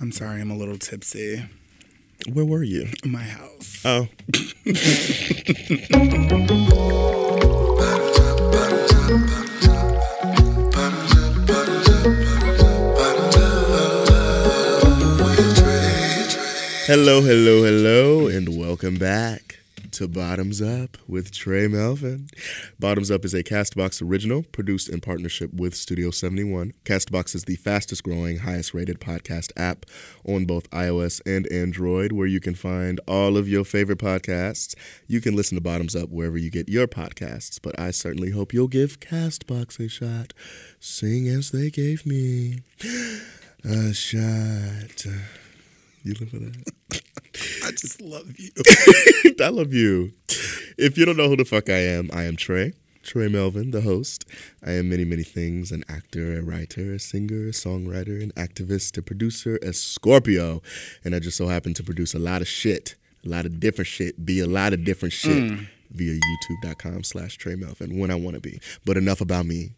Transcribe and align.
I'm 0.00 0.10
sorry, 0.10 0.40
I'm 0.40 0.50
a 0.50 0.56
little 0.56 0.76
tipsy. 0.76 1.44
Where 2.30 2.44
were 2.44 2.62
you? 2.62 2.88
My 3.04 3.22
house. 3.22 3.82
Oh. 3.84 4.08
Hello, 16.86 17.22
hello, 17.22 17.62
hello, 17.62 18.26
and 18.26 18.58
welcome 18.58 18.96
back 18.96 19.53
to 19.94 20.08
Bottoms 20.08 20.60
Up 20.60 20.96
with 21.06 21.30
Trey 21.30 21.68
Melvin. 21.68 22.28
Bottoms 22.80 23.12
Up 23.12 23.24
is 23.24 23.32
a 23.32 23.44
Castbox 23.44 24.02
original 24.02 24.42
produced 24.42 24.88
in 24.88 25.00
partnership 25.00 25.54
with 25.54 25.76
Studio 25.76 26.10
71. 26.10 26.72
Castbox 26.84 27.36
is 27.36 27.44
the 27.44 27.54
fastest 27.54 28.02
growing, 28.02 28.38
highest 28.38 28.74
rated 28.74 28.98
podcast 28.98 29.52
app 29.56 29.86
on 30.26 30.46
both 30.46 30.68
iOS 30.70 31.20
and 31.24 31.46
Android, 31.52 32.10
where 32.10 32.26
you 32.26 32.40
can 32.40 32.56
find 32.56 33.00
all 33.06 33.36
of 33.36 33.48
your 33.48 33.62
favorite 33.62 34.00
podcasts. 34.00 34.74
You 35.06 35.20
can 35.20 35.36
listen 35.36 35.54
to 35.54 35.62
Bottoms 35.62 35.94
Up 35.94 36.08
wherever 36.08 36.36
you 36.36 36.50
get 36.50 36.68
your 36.68 36.88
podcasts, 36.88 37.60
but 37.62 37.78
I 37.78 37.92
certainly 37.92 38.32
hope 38.32 38.52
you'll 38.52 38.66
give 38.66 38.98
Castbox 38.98 39.78
a 39.78 39.88
shot. 39.88 40.34
Sing 40.80 41.28
as 41.28 41.52
they 41.52 41.70
gave 41.70 42.04
me 42.04 42.62
a 43.64 43.94
shot. 43.94 45.06
You 46.02 46.14
live 46.14 46.30
for 46.30 46.38
that? 46.38 47.02
I 47.64 47.70
just 47.76 48.00
love 48.00 48.38
you. 48.38 48.50
I 49.40 49.48
love 49.48 49.72
you. 49.72 50.12
If 50.78 50.98
you 50.98 51.04
don't 51.04 51.16
know 51.16 51.28
who 51.28 51.36
the 51.36 51.44
fuck 51.44 51.68
I 51.68 51.78
am, 51.78 52.10
I 52.12 52.24
am 52.24 52.36
Trey. 52.36 52.72
Trey 53.02 53.28
Melvin, 53.28 53.70
the 53.70 53.82
host. 53.82 54.24
I 54.64 54.72
am 54.72 54.88
many, 54.88 55.04
many 55.04 55.22
things 55.22 55.70
an 55.70 55.84
actor, 55.88 56.38
a 56.38 56.42
writer, 56.42 56.94
a 56.94 56.98
singer, 56.98 57.48
a 57.48 57.52
songwriter, 57.52 58.22
an 58.22 58.32
activist, 58.32 58.96
a 58.96 59.02
producer, 59.02 59.58
a 59.62 59.72
Scorpio. 59.72 60.62
And 61.04 61.14
I 61.14 61.18
just 61.18 61.36
so 61.36 61.48
happen 61.48 61.74
to 61.74 61.82
produce 61.82 62.14
a 62.14 62.18
lot 62.18 62.40
of 62.40 62.48
shit, 62.48 62.94
a 63.24 63.28
lot 63.28 63.44
of 63.44 63.60
different 63.60 63.88
shit, 63.88 64.24
be 64.24 64.40
a 64.40 64.46
lot 64.46 64.72
of 64.72 64.84
different 64.84 65.12
shit 65.12 65.36
mm. 65.36 65.66
via 65.90 66.18
youtube.com 66.18 67.04
slash 67.04 67.36
Trey 67.36 67.56
Melvin 67.56 67.98
when 67.98 68.10
I 68.10 68.14
want 68.14 68.34
to 68.36 68.40
be. 68.40 68.58
But 68.86 68.96
enough 68.96 69.20
about 69.20 69.46
me. 69.46 69.72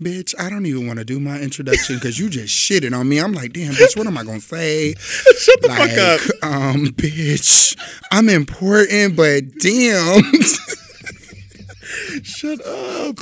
Bitch, 0.00 0.34
I 0.38 0.50
don't 0.50 0.66
even 0.66 0.86
want 0.86 0.98
to 0.98 1.04
do 1.04 1.18
my 1.20 1.38
introduction 1.40 1.96
because 1.96 2.18
you 2.18 2.28
just 2.28 2.54
shitted 2.54 2.98
on 2.98 3.08
me. 3.08 3.18
I'm 3.18 3.32
like, 3.32 3.52
damn, 3.52 3.72
bitch, 3.74 3.96
what 3.96 4.06
am 4.06 4.18
I 4.18 4.24
going 4.24 4.40
to 4.40 4.46
say? 4.46 4.94
Shut 5.38 5.62
the 5.62 5.68
like, 5.68 5.90
fuck 5.90 5.98
up. 6.42 6.52
um, 6.52 6.86
bitch, 6.88 7.76
I'm 8.10 8.28
important, 8.28 9.16
but 9.16 9.42
damn. 9.58 10.22
Shut 12.22 12.60
up. 12.66 13.16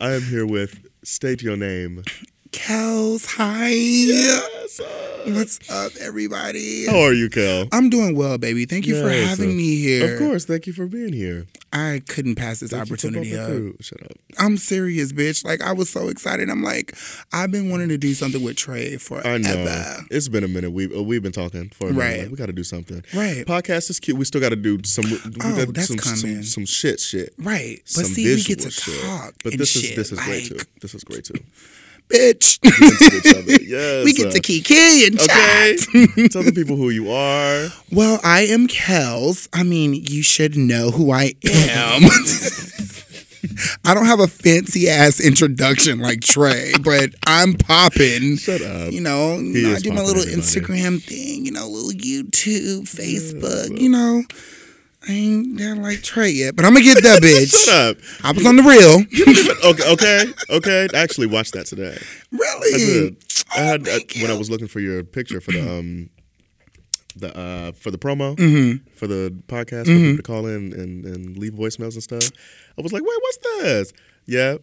I 0.00 0.12
am 0.12 0.22
here 0.22 0.46
with 0.46 0.78
State 1.04 1.42
Your 1.42 1.56
Name. 1.56 2.02
Kels, 2.52 3.26
hi. 3.26 3.68
Yes, 3.68 4.80
uh, 4.80 5.10
What's 5.26 5.70
up, 5.70 5.92
everybody? 6.00 6.86
How 6.86 6.98
are 6.98 7.12
you, 7.12 7.28
Kel? 7.28 7.68
I'm 7.70 7.90
doing 7.90 8.16
well, 8.16 8.38
baby. 8.38 8.64
Thank 8.64 8.86
you 8.86 9.00
for 9.00 9.08
having 9.08 9.52
uh, 9.52 9.54
me 9.54 9.76
here. 9.76 10.14
Of 10.14 10.18
course. 10.18 10.46
Thank 10.46 10.66
you 10.66 10.72
for 10.72 10.86
being 10.86 11.12
here. 11.12 11.46
I 11.72 12.02
couldn't 12.08 12.34
pass 12.34 12.58
this 12.58 12.72
Thank 12.72 12.82
opportunity 12.82 13.36
up. 13.38 13.80
Shut 13.80 14.02
up. 14.02 14.16
I'm 14.38 14.56
serious, 14.56 15.12
bitch. 15.12 15.44
Like 15.44 15.62
I 15.62 15.72
was 15.72 15.90
so 15.90 16.08
excited. 16.08 16.50
I'm 16.50 16.64
like, 16.64 16.96
I've 17.32 17.52
been 17.52 17.70
wanting 17.70 17.88
to 17.90 17.98
do 17.98 18.14
something 18.14 18.42
with 18.42 18.56
Trey 18.56 18.96
forever. 18.96 19.28
I 19.28 19.38
know. 19.38 19.98
It's 20.10 20.28
been 20.28 20.42
a 20.42 20.48
minute. 20.48 20.72
We 20.72 20.92
uh, 20.92 21.02
we've 21.02 21.22
been 21.22 21.32
talking 21.32 21.68
for 21.68 21.88
a 21.88 21.92
minute. 21.92 22.00
Right. 22.00 22.20
Like, 22.22 22.30
we 22.30 22.36
got 22.36 22.46
to 22.46 22.52
do 22.52 22.64
something. 22.64 23.04
Right. 23.14 23.46
Podcast 23.46 23.90
is 23.90 24.00
cute. 24.00 24.16
We 24.16 24.24
still 24.24 24.40
got 24.40 24.48
to 24.48 24.56
do 24.56 24.80
some. 24.84 25.04
Oh, 25.44 25.64
that's 25.66 25.86
some, 25.86 25.98
coming. 25.98 26.18
some 26.18 26.42
some 26.42 26.66
shit 26.66 26.98
shit. 26.98 27.32
Right. 27.38 27.80
But 27.84 28.06
some 28.06 28.14
see, 28.14 28.24
we 28.34 28.42
get 28.42 28.58
to 28.60 28.70
shit. 28.70 29.02
talk. 29.04 29.34
But 29.44 29.56
this 29.56 29.70
shit. 29.70 29.90
is 29.90 29.96
this 29.96 30.12
is 30.12 30.18
great 30.20 30.46
too. 30.46 30.58
This 30.80 30.94
is 30.94 31.04
great 31.04 31.24
too. 31.24 31.34
Bitch. 32.12 32.58
Into 32.64 33.16
each 33.16 33.34
other. 33.36 33.64
Yes. 33.70 34.04
we 34.04 34.12
get 34.12 34.26
uh, 34.28 34.30
to 34.32 34.40
kiki 34.40 35.06
and 35.06 35.14
Okay. 35.20 35.76
chat. 35.76 35.78
Tell 36.32 36.42
the 36.42 36.52
people 36.52 36.74
who 36.76 36.90
you 36.90 37.10
are. 37.10 37.68
Well, 37.92 38.18
I 38.24 38.40
am 38.42 38.66
Kels. 38.66 39.48
I 39.52 39.62
mean, 39.62 39.94
you 39.94 40.22
should 40.24 40.56
know 40.56 40.90
who 40.90 41.12
I 41.12 41.34
am. 41.44 42.02
I 43.84 43.94
don't 43.94 44.06
have 44.06 44.20
a 44.20 44.26
fancy 44.26 44.88
ass 44.88 45.20
introduction 45.20 45.98
like 46.00 46.20
Trey, 46.20 46.72
but 46.82 47.10
I'm 47.26 47.54
popping. 47.54 48.36
Shut 48.36 48.60
up. 48.60 48.92
You 48.92 49.00
know, 49.00 49.38
you 49.38 49.68
know 49.68 49.74
I 49.74 49.78
do 49.78 49.92
my 49.92 50.02
little 50.02 50.22
everybody. 50.22 50.42
Instagram 50.42 51.02
thing, 51.02 51.46
you 51.46 51.52
know, 51.52 51.66
little 51.68 51.92
YouTube, 51.92 52.82
Facebook, 52.82 53.78
you 53.80 53.88
know. 53.88 54.22
I 55.08 55.12
ain't 55.12 55.56
there 55.58 55.74
like 55.76 56.02
Trey 56.02 56.30
yet, 56.30 56.56
but 56.56 56.64
I'm 56.66 56.74
gonna 56.74 56.84
get 56.84 57.02
that 57.02 57.22
bitch. 57.22 57.64
Shut 57.64 57.74
up. 57.74 57.96
I 58.22 58.32
was 58.32 58.44
on 58.46 58.56
the 58.56 58.62
real. 58.62 59.00
Okay. 59.70 59.90
Okay. 59.92 60.24
Okay. 60.50 60.88
I 60.94 61.02
actually 61.02 61.26
watched 61.26 61.54
that 61.54 61.66
today. 61.66 61.96
I 61.98 62.36
really? 62.36 62.78
did. 62.78 63.24
I 63.56 63.60
had 63.60 63.88
Oh, 63.88 63.92
I, 63.92 63.98
thank 63.98 64.14
when 64.22 64.30
I 64.30 64.38
was 64.38 64.50
looking 64.50 64.68
for 64.68 64.80
your 64.80 65.02
picture 65.02 65.40
for 65.40 65.52
the 65.52 65.60
um 65.78 66.10
the 67.16 67.36
uh 67.36 67.72
for 67.72 67.90
the 67.90 67.98
promo 67.98 68.36
Mm-hmm. 68.36 68.88
for 68.94 69.06
the 69.06 69.34
podcast 69.48 69.86
for 69.86 69.92
people 69.96 70.16
to 70.16 70.22
call 70.22 70.46
in 70.46 70.72
and, 70.74 71.04
and 71.04 71.36
leave 71.36 71.52
voicemails 71.54 71.94
and 71.94 72.02
stuff. 72.02 72.30
I 72.78 72.82
was 72.82 72.92
like, 72.92 73.02
wait, 73.02 73.18
what's 73.20 73.38
this? 73.38 73.92
Yeah. 74.26 74.56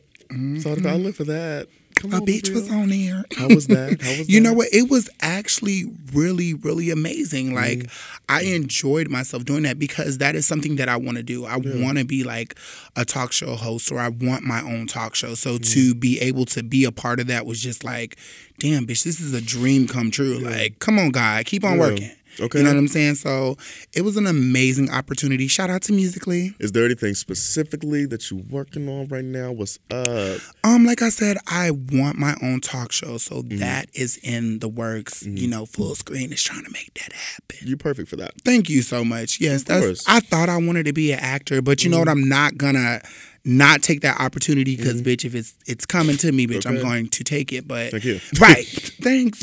So 0.61 0.71
I 0.71 0.95
live 0.95 1.15
for 1.15 1.23
that. 1.25 1.67
Come 1.97 2.13
A 2.13 2.19
bitch 2.21 2.53
was 2.53 2.69
on 2.71 2.89
there. 2.89 3.25
How 3.35 3.47
was 3.47 3.67
that? 3.67 4.01
How 4.01 4.09
was 4.17 4.29
You 4.29 4.39
that? 4.39 4.43
know 4.49 4.53
what? 4.53 4.67
It 4.71 4.89
was 4.89 5.09
actually 5.21 5.85
really, 6.13 6.53
really 6.53 6.89
amazing. 6.89 7.53
Like, 7.53 7.79
Mm-hmm. 7.79 8.13
I 8.29 8.41
enjoyed 8.41 9.07
myself 9.09 9.45
doing 9.45 9.63
that 9.63 9.79
because 9.79 10.17
that 10.17 10.35
is 10.35 10.45
something 10.45 10.75
that 10.75 10.89
I 10.89 10.97
want 10.97 11.15
to 11.17 11.23
do. 11.23 11.45
I 11.45 11.55
want 11.57 11.97
to 11.97 12.03
be 12.05 12.23
like 12.25 12.55
a 12.97 13.05
talk 13.05 13.31
show 13.31 13.55
host 13.55 13.89
or 13.91 13.99
I 13.99 14.09
want 14.09 14.43
my 14.43 14.61
own 14.61 14.85
talk 14.87 15.15
show. 15.15 15.33
So, 15.33 15.53
Mm-hmm. 15.53 15.73
to 15.73 15.95
be 15.95 16.19
able 16.19 16.45
to 16.47 16.61
be 16.63 16.83
a 16.85 16.91
part 16.91 17.19
of 17.19 17.27
that 17.27 17.45
was 17.45 17.61
just 17.61 17.83
like, 17.83 18.17
damn, 18.59 18.85
bitch, 18.85 19.03
this 19.03 19.19
is 19.21 19.33
a 19.33 19.41
dream 19.41 19.87
come 19.87 20.11
true. 20.11 20.39
Like, 20.39 20.79
come 20.79 20.99
on, 20.99 21.11
God, 21.11 21.45
keep 21.45 21.63
on 21.63 21.73
Yeah. 21.73 21.79
working. 21.79 22.11
Okay. 22.39 22.59
You 22.59 22.63
know 22.65 22.71
what 22.71 22.77
I'm 22.79 22.87
saying? 22.87 23.15
So, 23.15 23.57
it 23.93 24.01
was 24.03 24.17
an 24.17 24.27
amazing 24.27 24.89
opportunity. 24.91 25.47
Shout 25.47 25.69
out 25.69 25.81
to 25.83 25.93
Musical.ly. 25.93 26.51
Is 26.59 26.71
there 26.73 26.85
anything 26.85 27.13
specifically 27.13 28.05
that 28.07 28.29
you're 28.29 28.41
working 28.49 28.87
on 28.89 29.07
right 29.07 29.23
now? 29.25 29.51
What's 29.51 29.79
up? 29.91 30.39
Um, 30.63 30.85
like 30.85 31.01
I 31.01 31.09
said, 31.09 31.37
I 31.47 31.71
want 31.71 32.17
my 32.17 32.35
own 32.41 32.59
talk 32.61 32.91
show, 32.91 33.17
so 33.17 33.37
Mm-hmm. 33.37 33.57
that 33.59 33.87
is 33.93 34.17
in 34.23 34.59
the 34.59 34.67
works. 34.67 35.23
You 35.25 35.47
know, 35.47 35.65
Fullscreen 35.65 36.31
is 36.33 36.41
trying 36.43 36.63
to 36.65 36.71
make 36.71 36.93
that 36.95 37.13
happen. 37.13 37.67
You're 37.67 37.77
perfect 37.77 38.09
for 38.09 38.15
that. 38.17 38.33
Thank 38.43 38.69
you 38.69 38.81
so 38.81 39.05
much. 39.05 39.39
Yes, 39.39 39.63
course. 39.63 39.79
Mm-hmm. 39.79 39.87
that's. 39.89 40.07
I 40.09 40.19
thought 40.19 40.49
I 40.49 40.57
wanted 40.57 40.85
to 40.85 40.93
be 40.93 41.11
an 41.11 41.19
actor, 41.19 41.61
but 41.61 41.83
you 41.83 41.89
know 41.89 41.99
what? 41.99 42.09
I'm 42.09 42.27
not 42.27 42.57
gonna 42.57 43.01
not 43.45 43.81
take 43.81 44.01
that 44.01 44.19
opportunity 44.19 44.75
because, 44.75 45.01
bitch, 45.01 45.23
if 45.23 45.33
it's 45.35 45.53
it's 45.67 45.85
coming 45.85 46.17
to 46.17 46.31
me, 46.31 46.47
bitch, 46.47 46.65
I'm 46.65 46.73
Mm-hmm. 46.75 46.83
Going 46.83 47.07
to 47.09 47.23
take 47.23 47.53
it. 47.53 47.67
But 47.67 47.91
Thank 47.91 48.03
you. 48.05 48.19
right, 48.41 48.65
thanks. 49.01 49.41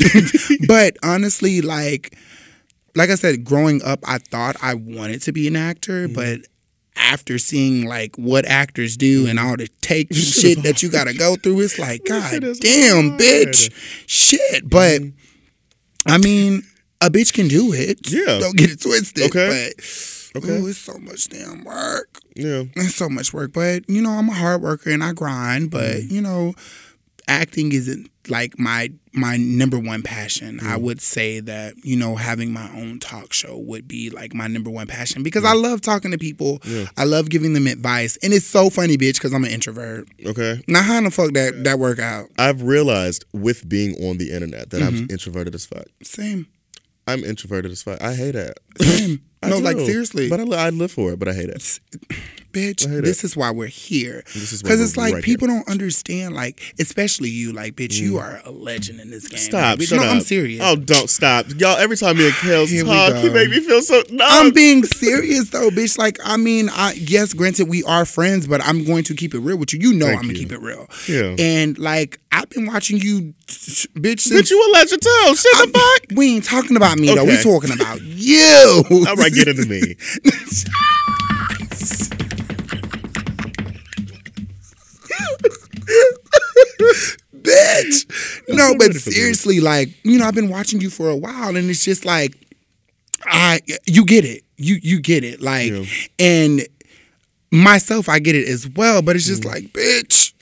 but 0.69 0.97
honestly, 1.03 1.61
like, 1.63 2.17
like 2.95 3.11
I 3.11 3.15
said, 3.17 3.45
growing 3.45 3.83
up, 3.83 4.01
I 4.07 4.19
thought 4.19 4.57
I 4.63 4.75
wanted 4.75 5.23
to 5.23 5.33
be 5.33 5.47
an 5.49 5.57
actor, 5.57 6.07
Mm-hmm. 6.09 6.15
but 6.15 6.41
after 6.97 7.39
seeing 7.39 7.87
like 7.89 8.15
what 8.17 8.45
actors 8.47 8.97
do 8.97 9.27
and 9.27 9.39
all 9.39 9.57
the 9.57 9.69
take 9.81 10.09
shit 10.15 10.25
shit 10.59 10.63
that 10.63 10.83
you 10.83 10.89
gotta 10.91 11.13
go 11.13 11.35
through, 11.37 11.61
it's 11.61 11.79
like, 11.79 12.05
God 12.05 12.41
damn, 12.61 13.09
hard. 13.11 13.21
bitch, 13.21 13.71
shit. 14.07 14.69
But 14.71 15.01
I 16.07 16.19
mean, 16.19 16.63
a 17.01 17.11
bitch 17.11 17.33
can 17.33 17.49
do 17.49 17.73
it. 17.73 18.11
Yeah. 18.13 18.39
Don't 18.39 18.57
get 18.57 18.71
it 18.71 18.81
twisted. 18.81 19.25
Okay. 19.25 19.73
But 19.77 19.85
Okay. 20.37 20.57
ooh, 20.59 20.67
it's 20.67 20.79
so 20.79 20.99
much 20.99 21.29
damn 21.29 21.63
work. 21.65 22.19
Yeah. 22.35 22.65
It's 22.75 22.95
so 22.97 23.09
much 23.09 23.33
work. 23.33 23.53
But 23.53 23.89
you 23.89 24.03
know, 24.03 24.11
I'm 24.11 24.29
a 24.29 24.33
hard 24.35 24.63
worker 24.63 24.91
and 24.91 25.03
I 25.03 25.13
grind. 25.13 25.71
But 25.71 25.95
Mm-hmm. 25.97 26.15
you 26.15 26.21
know, 26.23 26.55
acting 27.29 27.73
isn't 27.73 28.11
like 28.29 28.59
my 28.59 28.91
my 29.13 29.37
number 29.37 29.79
one 29.79 30.03
passion. 30.03 30.59
I 30.61 30.63
Mm-hmm. 30.75 30.83
would 30.85 31.01
say 31.03 31.41
that 31.41 31.75
you 31.85 31.97
know 31.97 32.17
having 32.17 32.53
my 32.53 32.69
own 32.75 32.99
talk 32.99 33.33
show 33.33 33.59
would 33.59 33.87
be 33.87 34.11
like 34.11 34.35
my 34.35 34.47
number 34.47 34.71
one 34.71 34.87
passion 34.87 35.23
because 35.23 35.45
I 35.45 35.53
love 35.53 35.81
talking 35.81 36.11
to 36.11 36.19
people. 36.19 36.61
Yeah. 36.65 36.87
I 36.97 37.05
love 37.05 37.29
giving 37.31 37.53
them 37.53 37.67
advice, 37.67 38.17
and 38.23 38.33
it's 38.33 38.47
so 38.47 38.71
funny, 38.71 38.97
bitch, 38.97 39.15
because 39.15 39.33
I'm 39.35 39.45
an 39.45 39.51
introvert. 39.51 40.09
Okay. 40.25 40.63
Now, 40.69 40.83
how 40.83 40.99
in 40.99 41.05
the 41.05 41.11
fuck 41.11 41.33
that 41.33 41.65
that 41.65 41.79
work 41.79 41.99
out? 41.99 42.29
I've 42.39 42.63
realized 42.63 43.25
with 43.33 43.69
being 43.69 43.95
on 44.05 44.19
the 44.19 44.31
internet 44.33 44.71
that 44.71 44.81
Mm-hmm. 44.81 44.97
I'm 45.05 45.11
introverted 45.11 45.55
as 45.55 45.67
fuck. 45.67 45.87
Same, 46.03 46.47
I'm 47.07 47.23
introverted 47.25 47.71
as 47.73 47.83
fuck. 47.83 48.01
I 48.03 48.15
hate 48.15 48.35
it. 48.35 48.59
same. 48.81 49.23
I 49.45 49.51
no, 49.51 49.59
like 49.59 49.79
seriously. 49.79 50.29
But 50.29 50.41
I, 50.41 50.67
I 50.67 50.71
live 50.71 50.93
for 50.93 51.13
it, 51.13 51.19
but 51.19 51.29
I 51.29 51.33
hate 51.33 51.51
it. 51.51 51.81
bitch, 52.55 52.89
hate 52.89 53.05
this 53.05 53.25
is 53.25 53.37
why 53.37 53.51
we're 53.51 53.67
here. 53.67 54.23
This 54.33 54.53
is 54.53 54.63
Because 54.63 54.81
it's 54.81 54.97
like 54.97 55.15
right 55.15 55.23
people 55.23 55.49
don't 55.49 55.69
understand, 55.69 56.35
like, 56.35 56.63
especially 56.79 57.29
you, 57.29 57.53
like, 57.53 57.75
bitch, 57.75 58.01
you 58.01 58.17
are 58.19 58.41
a 58.45 58.51
legend 58.51 59.01
in 59.01 59.11
this 59.11 59.29
game. 59.29 59.39
Mm. 59.39 59.43
Stop. 59.43 59.79
Bitch, 59.79 59.95
no, 59.95 60.03
up. 60.03 60.11
I'm 60.11 60.21
serious. 60.21 60.63
Oh, 60.65 60.77
don't 60.77 61.11
stop. 61.11 61.47
Y'all, 61.57 61.77
every 61.77 61.97
time 61.97 62.17
me 62.17 62.27
and 62.27 62.35
Kels 62.35 62.69
Here 62.69 62.85
talk, 62.85 63.17
he 63.17 63.29
make 63.29 63.51
me 63.51 63.61
feel 63.61 63.83
so. 63.83 64.03
No. 64.11 64.25
I'm 64.27 64.53
being 64.53 64.85
serious 64.85 65.51
though, 65.51 65.71
bitch. 65.71 65.99
Like, 65.99 66.19
I 66.25 66.37
mean, 66.37 66.69
I 66.71 66.95
yes, 66.97 67.35
granted, 67.35 67.69
we 67.69 67.83
are 67.85 68.05
friends, 68.05 68.47
but 68.47 68.65
I'm 68.65 68.85
going 68.85 69.05
to 69.05 69.15
keep 69.15 69.35
it 69.35 69.41
real 69.41 69.59
with 69.59 69.73
you. 69.73 69.81
You 69.81 69.95
know, 69.95 70.07
Thank 70.07 70.21
I'm 70.21 70.27
gonna 70.29 70.39
keep 70.39 70.53
it 70.53 70.61
real. 70.61 70.89
Yeah. 71.09 71.35
And 71.39 71.77
like, 71.79 72.21
I've 72.31 72.49
been 72.51 72.67
watching 72.67 72.99
you, 72.99 73.35
bitch. 73.47 73.87
Bitch, 73.95 74.21
Since, 74.21 74.51
you 74.51 74.61
a 74.61 74.69
legend 74.73 75.03
too. 75.03 75.35
Shut 75.35 75.73
the 75.73 75.79
fuck. 75.79 76.17
we 76.17 76.37
ain't 76.37 76.45
talking 76.45 76.77
about 76.77 76.99
me 76.99 77.15
though. 77.15 77.25
We 77.25 77.43
talking 77.43 77.73
about 77.73 78.01
you. 78.03 78.85
All 78.91 79.17
right, 79.17 79.33
get 79.35 79.49
into 79.49 79.67
me. 79.67 79.97
bitch. 87.45 88.49
No, 88.49 88.75
but 88.75 88.89
ready 88.89 88.99
for 88.99 89.05
this. 89.11 89.17
seriously, 89.17 89.61
like 89.61 89.89
you 90.05 90.19
know, 90.19 90.27
I've 90.27 90.35
been 90.35 90.49
watching 90.49 90.81
you 90.81 90.91
for 90.91 91.09
a 91.09 91.17
while, 91.17 91.57
and 91.57 91.71
it's 91.71 91.85
just 91.85 92.05
like, 92.05 92.35
I 93.25 93.61
you 93.87 94.05
get 94.05 94.25
it, 94.25 94.43
you 94.57 94.79
you 94.83 95.01
get 95.01 95.25
it, 95.25 95.41
like, 95.41 95.71
Yeah. 95.71 95.85
and 96.19 96.67
myself, 97.51 98.09
I 98.09 98.19
get 98.19 98.35
it 98.35 98.49
as 98.49 98.69
well. 98.69 99.03
But 99.03 99.17
it's 99.17 99.27
just 99.27 99.43
mm. 99.43 99.47
like, 99.47 99.65
bitch. 99.73 100.33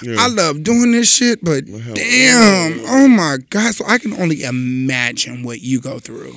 Yeah. 0.00 0.14
I 0.16 0.28
love 0.28 0.62
doing 0.62 0.92
this 0.92 1.12
shit, 1.12 1.44
but 1.44 1.64
damn, 1.66 2.80
oh 2.86 3.08
my 3.08 3.38
god! 3.50 3.74
So 3.74 3.84
I 3.84 3.98
can 3.98 4.12
only 4.12 4.44
imagine 4.44 5.42
what 5.42 5.60
you 5.60 5.80
go 5.80 5.98
through. 5.98 6.36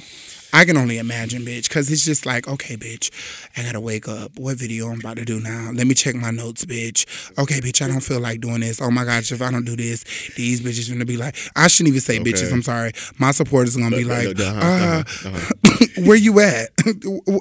I 0.54 0.66
can 0.66 0.78
only 0.78 0.98
imagine, 0.98 1.44
bitch, 1.44 1.68
because 1.70 1.92
it's 1.92 2.06
just 2.06 2.26
like, 2.26 2.48
okay, 2.48 2.76
bitch, 2.76 3.10
I 3.58 3.64
gotta 3.64 3.80
wake 3.80 4.08
up. 4.08 4.38
What 4.38 4.58
video 4.58 4.88
I'm 4.90 5.00
about 5.00 5.18
to 5.18 5.26
do 5.26 5.40
now? 5.40 5.72
Let 5.74 5.88
me 5.88 5.94
check 5.94 6.16
my 6.16 6.32
notes, 6.32 6.66
bitch. 6.66 7.06
Okay, 7.38 7.60
bitch, 7.60 7.82
I 7.82 7.88
don't 7.88 8.02
feel 8.02 8.20
like 8.20 8.42
doing 8.42 8.62
this. 8.62 8.82
Oh 8.82 8.92
my 8.92 9.06
gosh, 9.06 9.32
if 9.32 9.42
I 9.42 9.52
don't 9.52 9.66
do 9.66 9.76
this, 9.76 10.04
these 10.36 10.62
bitches 10.62 10.90
gonna 10.92 11.06
be 11.06 11.18
like, 11.18 11.36
I 11.56 11.68
shouldn't 11.68 11.90
even 11.90 12.02
say 12.02 12.20
bitches. 12.20 12.52
I'm 12.52 12.64
sorry. 12.64 12.92
My 13.18 13.32
supporters 13.32 13.78
are 13.78 13.80
gonna 13.82 13.96
be 13.96 14.04
like, 14.04 14.40
Uh-huh, 14.40 14.60
uh, 14.60 15.04
uh-huh, 15.04 15.30
uh-huh. 15.30 15.86
where 16.06 16.18
you 16.18 16.40
at? 16.40 16.70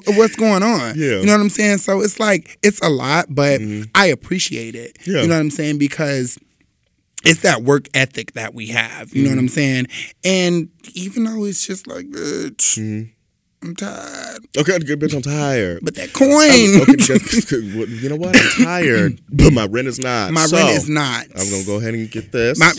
What's 0.07 0.35
going 0.35 0.63
on? 0.63 0.97
Yeah. 0.97 1.19
You 1.19 1.25
know 1.25 1.33
what 1.33 1.41
I'm 1.41 1.49
saying? 1.49 1.79
So 1.79 2.01
it's 2.01 2.19
like 2.19 2.57
it's 2.63 2.79
a 2.81 2.89
lot, 2.89 3.27
but 3.29 3.61
I 3.95 4.07
appreciate 4.07 4.75
it. 4.75 4.97
Yeah. 5.05 5.21
You 5.21 5.27
know 5.27 5.35
what 5.35 5.41
I'm 5.41 5.49
saying? 5.51 5.77
Because 5.77 6.37
it's 7.23 7.41
that 7.41 7.63
work 7.63 7.87
ethic 7.93 8.33
that 8.33 8.53
we 8.53 8.67
have. 8.67 9.13
You 9.13 9.23
know 9.23 9.29
what 9.29 9.39
I'm 9.39 9.45
mm-hmm. 9.45 9.53
saying? 9.53 9.87
And 10.23 10.69
even 10.93 11.23
though 11.23 11.45
it's 11.45 11.65
just 11.65 11.87
like, 11.87 12.07
bitch, 12.07 12.77
mm-hmm. 12.77 13.11
I'm 13.63 13.75
tired. 13.75 14.39
Okay, 14.57 14.79
good 14.79 14.99
bitch, 14.99 15.13
I'm 15.13 15.21
tired. 15.21 15.81
But 15.83 15.93
that 15.95 16.13
coin, 16.13 16.81
okay, 16.89 17.85
you 18.01 18.09
know 18.09 18.15
what? 18.15 18.35
I'm 18.35 18.65
tired, 18.65 19.21
but 19.29 19.53
my 19.53 19.65
rent 19.67 19.87
is 19.87 19.99
not. 19.99 20.31
my 20.31 20.45
So, 20.47 20.57
rent 20.57 20.69
is 20.71 20.89
not. 20.89 21.25
I'm 21.35 21.47
gonna 21.49 21.63
go 21.65 21.77
ahead 21.77 21.93
and 21.93 22.09
get 22.09 22.31
this. 22.31 22.57
My, 22.57 22.71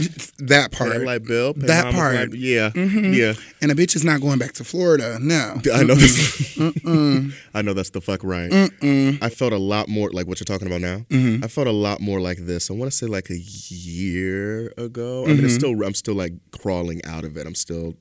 that 0.47 0.73
part. 0.73 0.97
a 0.97 0.99
light 0.99 1.23
bill. 1.25 1.55
pay 1.55 1.67
That 1.67 1.95
part. 1.95 2.31
Mm-hmm. 2.33 3.13
yeah, 3.15 3.27
yeah. 3.29 3.35
And 3.61 3.71
a 3.71 3.75
bitch 3.77 3.95
is 3.95 4.05
not 4.05 4.21
going 4.21 4.39
back 4.41 4.55
to 4.55 4.65
Florida. 4.65 5.19
No. 5.21 5.61
I 5.73 5.85
know. 5.85 5.95
That's, 5.95 6.59
I 7.55 7.63
know 7.63 7.75
that's 7.75 7.91
the 7.91 8.01
fuck 8.01 8.25
right. 8.25 8.51
I 8.83 9.29
felt 9.29 9.53
a 9.53 9.59
lot 9.59 9.89
more 9.89 10.11
like 10.11 10.27
what 10.27 10.41
you're 10.41 10.45
talking 10.47 10.67
about 10.67 10.81
now. 10.81 10.99
Mm-hmm. 11.11 11.45
I 11.45 11.49
felt 11.49 11.69
a 11.69 11.73
lot 11.73 12.01
more 12.01 12.21
like 12.21 12.39
this. 12.39 12.71
I 12.71 12.75
want 12.75 12.91
to 12.91 12.97
say 12.97 13.07
like 13.07 13.31
a 13.31 13.39
year 13.39 14.73
ago. 14.77 15.25
I 15.25 15.29
mean, 15.29 15.37
Mm-hmm. 15.37 15.45
it's 15.47 15.55
still. 15.55 15.81
I'm 15.85 15.95
still 15.95 16.15
like 16.15 16.33
crawling 16.51 17.05
out 17.05 17.25
of 17.25 17.37
it. 17.37 17.47
I'm 17.47 17.55
still 17.55 17.95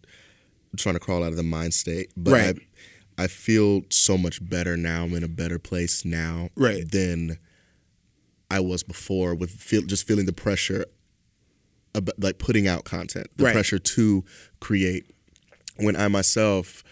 trying 0.77 0.95
to 0.95 0.99
crawl 0.99 1.23
out 1.23 1.29
of 1.29 1.35
the 1.37 1.43
mind 1.43 1.73
state. 1.73 2.11
But 2.17 2.31
Right. 2.31 2.55
I, 2.57 2.61
I 3.17 3.27
feel 3.27 3.81
so 3.89 4.17
much 4.17 4.47
better 4.47 4.75
now. 4.77 5.03
I'm 5.03 5.13
in 5.13 5.23
a 5.23 5.27
better 5.27 5.59
place 5.59 6.03
now. 6.05 6.49
Right. 6.55 6.89
Than 6.89 7.37
I 8.49 8.59
was 8.59 8.83
before 8.83 9.35
with 9.35 9.51
feel, 9.51 9.81
just 9.83 10.07
feeling 10.07 10.25
the 10.25 10.33
pressure. 10.33 10.85
About, 11.93 12.17
like 12.17 12.37
putting 12.37 12.69
out 12.69 12.85
content, 12.85 13.27
the 13.35 13.43
Right. 13.43 13.53
pressure 13.53 13.77
to 13.77 14.23
create. 14.61 15.03
When 15.75 15.97
I 15.97 16.07
myself 16.07 16.85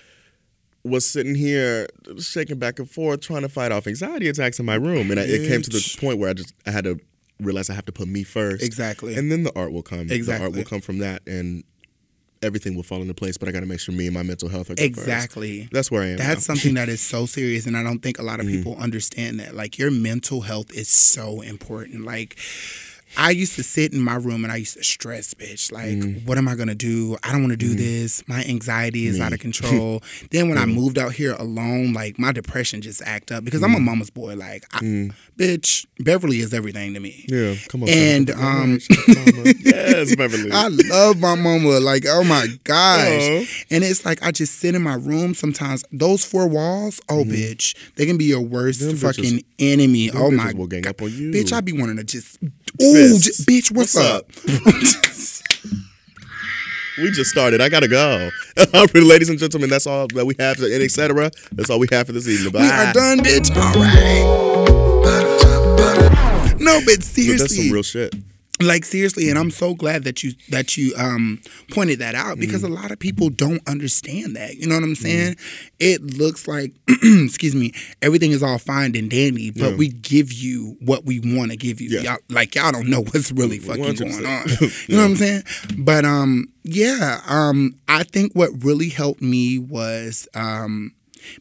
was 0.83 1.05
sitting 1.09 1.35
here 1.35 1.87
shaking 2.19 2.59
back 2.59 2.79
and 2.79 2.89
forth 2.89 3.21
trying 3.21 3.43
to 3.43 3.49
fight 3.49 3.71
off 3.71 3.87
anxiety 3.87 4.27
attacks 4.27 4.59
in 4.59 4.65
my 4.65 4.75
room 4.75 5.09
and 5.11 5.19
I, 5.19 5.23
it 5.23 5.47
came 5.47 5.61
to 5.61 5.69
the 5.69 5.97
point 5.99 6.17
where 6.19 6.29
I 6.29 6.33
just 6.33 6.53
I 6.65 6.71
had 6.71 6.83
to 6.85 6.99
realize 7.39 7.69
I 7.69 7.73
have 7.75 7.85
to 7.85 7.91
put 7.93 8.07
me 8.09 8.23
first 8.23 8.61
Exactly. 8.63 9.15
and 9.15 9.31
then 9.31 9.43
the 9.43 9.53
art 9.57 9.71
will 9.71 9.83
come 9.83 9.99
Exactly. 10.09 10.23
the 10.23 10.43
art 10.43 10.53
will 10.53 10.63
come 10.63 10.81
from 10.81 10.97
that 10.99 11.21
and 11.27 11.63
everything 12.41 12.75
will 12.75 12.83
fall 12.83 13.01
into 13.01 13.13
place 13.13 13.37
but 13.37 13.49
I 13.49 13.51
got 13.51 13.61
to 13.61 13.65
make 13.65 13.79
sure 13.79 13.93
me 13.93 14.05
and 14.07 14.13
my 14.13 14.23
mental 14.23 14.49
health 14.49 14.69
are 14.69 14.75
good 14.75 14.95
first. 14.95 15.07
Exactly. 15.07 15.67
that's 15.71 15.89
where 15.91 16.01
I 16.03 16.07
am 16.07 16.17
That's 16.17 16.47
now. 16.47 16.53
Mm-hmm. 16.53 16.59
something 16.59 16.73
that 16.75 16.89
is 16.95 17.01
so 17.01 17.25
serious, 17.25 17.65
and 17.65 17.75
I 17.77 17.83
don't 17.83 17.99
think 17.99 18.19
a 18.19 18.23
lot 18.23 18.39
of 18.39 18.47
people 18.47 18.75
understand 18.77 19.39
that. 19.39 19.55
Like, 19.55 19.77
your 19.77 19.91
mental 19.91 20.41
health 20.41 20.71
is 20.73 20.87
so 20.89 21.41
important. 21.41 22.05
Like, 22.05 22.37
I 23.17 23.31
used 23.31 23.55
to 23.55 23.63
sit 23.63 23.93
in 23.93 23.99
my 24.01 24.15
room 24.15 24.43
and 24.43 24.51
I 24.53 24.57
used 24.57 24.77
to 24.77 24.83
stress, 24.83 25.33
bitch. 25.33 25.71
Like, 25.71 25.89
Mm-hmm. 25.89 26.25
what 26.27 26.37
am 26.37 26.47
I 26.47 26.55
gonna 26.55 26.75
do? 26.75 27.17
I 27.23 27.31
don't 27.31 27.41
want 27.41 27.51
to 27.51 27.57
do 27.57 27.73
this. 27.75 28.27
My 28.27 28.43
anxiety 28.45 29.07
is 29.07 29.19
out 29.19 29.33
of 29.33 29.39
control. 29.39 30.01
then 30.31 30.49
when 30.49 30.57
I 30.57 30.65
Mm-hmm. 30.65 30.71
moved 30.75 30.97
out 30.97 31.13
here 31.13 31.33
alone, 31.39 31.93
like 31.93 32.19
my 32.19 32.31
depression 32.31 32.81
just 32.81 33.01
act 33.03 33.31
up 33.31 33.43
because 33.43 33.63
I'm 33.63 33.73
a 33.75 33.79
mama's 33.79 34.09
boy. 34.09 34.35
Like, 34.35 34.65
I, 34.73 35.11
bitch, 35.37 35.85
Beverly 35.99 36.39
is 36.39 36.53
everything 36.53 36.93
to 36.93 36.99
me. 36.99 37.25
yeah 37.27 37.55
come 37.67 37.83
on 37.83 37.89
And, 37.89 38.29
um, 38.31 38.79
yes 39.59 40.15
Beverly 40.15 40.51
I 40.51 40.67
love 40.67 41.19
my 41.19 41.35
mama. 41.35 41.79
Like, 41.79 42.05
oh 42.07 42.23
my 42.23 42.47
gosh. 42.63 43.09
Aw. 43.29 43.45
And 43.71 43.83
it's 43.83 44.05
like 44.05 44.21
I 44.23 44.31
just 44.31 44.55
sit 44.59 44.75
in 44.75 44.81
my 44.81 44.95
room 44.95 45.33
sometimes. 45.33 45.83
Those 45.91 46.23
four 46.25 46.47
walls, 46.47 47.01
oh 47.09 47.23
bitch, 47.23 47.75
they 47.95 48.05
can 48.05 48.17
be 48.17 48.25
your 48.25 48.41
worst. 48.41 48.79
Them 48.81 48.95
fucking 48.95 49.43
enemy. 49.59 50.09
oh 50.11 50.29
bitches 50.29 50.35
my 50.37 50.53
will 50.53 50.67
gang 50.67 50.87
up 50.87 51.01
on 51.01 51.11
you. 51.11 51.31
Bitch, 51.31 51.51
I 51.53 51.61
be 51.61 51.73
wanting 51.73 51.97
to 51.97 52.03
just 52.03 52.37
Ooh, 52.81 53.19
j- 53.19 53.31
bitch, 53.43 53.71
what's, 53.71 53.95
What's 53.95 53.97
up? 53.97 54.25
we 56.97 57.11
just 57.11 57.29
started. 57.29 57.61
I 57.61 57.69
gotta 57.69 57.87
go. 57.87 58.29
Ladies 58.93 59.29
and 59.29 59.37
gentlemen 59.39 59.69
that's 59.69 59.87
all 59.87 60.07
that 60.07 60.25
we 60.25 60.35
have 60.39 60.59
and 60.61 60.83
etc 60.83 61.31
that's 61.53 61.69
all 61.69 61.79
we 61.79 61.87
have 61.91 62.07
for 62.07 62.13
this 62.13 62.27
evening. 62.27 62.51
Bye. 62.51 62.61
we 62.61 62.67
are 62.69 62.93
done, 62.93 63.19
bitch. 63.19 63.55
All 63.55 63.73
right. 63.73 64.59
No, 66.59 66.79
but 66.85 66.97
But 66.97 67.03
seriously, 67.03 67.37
that's 67.37 67.55
some 67.55 67.71
real 67.71 67.83
shit 67.83 68.13
like 68.61 68.83
seriously 68.83 69.29
and 69.29 69.39
i'm 69.39 69.49
so 69.51 69.73
glad 69.73 70.03
that 70.03 70.21
you 70.23 70.33
that 70.49 70.75
you 70.77 70.93
um 70.97 71.39
pointed 71.71 71.99
that 71.99 72.13
out 72.15 72.37
because 72.37 72.61
Mm. 72.63 72.71
a 72.71 72.73
lot 72.73 72.91
of 72.91 72.99
people 72.99 73.29
don't 73.29 73.61
understand 73.69 74.35
that 74.35 74.57
you 74.57 74.67
know 74.67 74.75
what 74.75 74.83
i'm 74.83 74.95
saying 74.95 75.35
it 75.79 76.01
looks 76.01 76.45
like 76.47 76.73
excuse 77.03 77.55
me 77.55 77.71
everything 78.01 78.31
is 78.31 78.43
all 78.43 78.57
fine 78.57 78.95
and 78.97 79.09
dandy 79.09 79.51
but 79.51 79.71
Yeah. 79.71 79.75
we 79.77 79.87
give 79.89 80.33
you 80.33 80.75
what 80.81 81.05
we 81.05 81.19
want 81.21 81.51
to 81.51 81.57
give 81.57 81.79
you 81.79 81.89
Yeah. 81.89 82.01
y'all, 82.01 82.17
like 82.29 82.53
y'all 82.55 82.71
don't 82.73 82.89
know 82.89 83.01
what's 83.01 83.31
really 83.31 83.59
fucking 83.59 83.83
100%. 83.83 83.97
going 83.99 84.25
on 84.25 84.43
you 84.87 84.95
know 84.95 85.03
what 85.03 85.09
i'm 85.11 85.15
saying 85.15 85.43
but 85.77 86.03
um 86.03 86.47
yeah 86.63 87.21
um 87.27 87.75
i 87.87 88.03
think 88.03 88.33
what 88.33 88.49
really 88.63 88.89
helped 88.89 89.21
me 89.21 89.57
was 89.57 90.27
um 90.35 90.91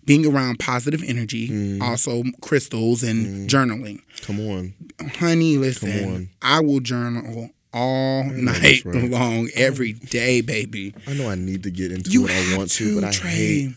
being 0.05 0.27
around 0.27 0.59
positive 0.59 1.03
energy 1.07 1.49
Mm. 1.49 1.81
also 1.83 2.23
crystals 2.41 3.03
and 3.03 3.49
journaling 3.49 4.01
come 4.23 4.41
on 4.41 4.75
honey, 5.19 5.55
on. 5.57 5.63
listen, 5.63 6.31
I 6.43 6.61
will 6.61 6.81
journal 6.81 7.51
all 7.73 8.25
night 8.25 8.83
right. 8.85 9.11
long, 9.11 9.49
every 9.55 9.93
day, 9.93 10.41
baby. 10.41 10.95
I 11.07 11.13
know 11.15 11.29
I 11.31 11.35
need 11.35 11.63
to 11.65 11.71
get 11.71 11.93
into 11.93 12.11
You 12.11 12.27
it. 12.27 12.31
I 12.55 12.57
want 12.57 12.71
to, 12.71 12.95
to, 12.95 13.01
but 13.01 13.05
I 13.05 13.13
hate 13.13 13.75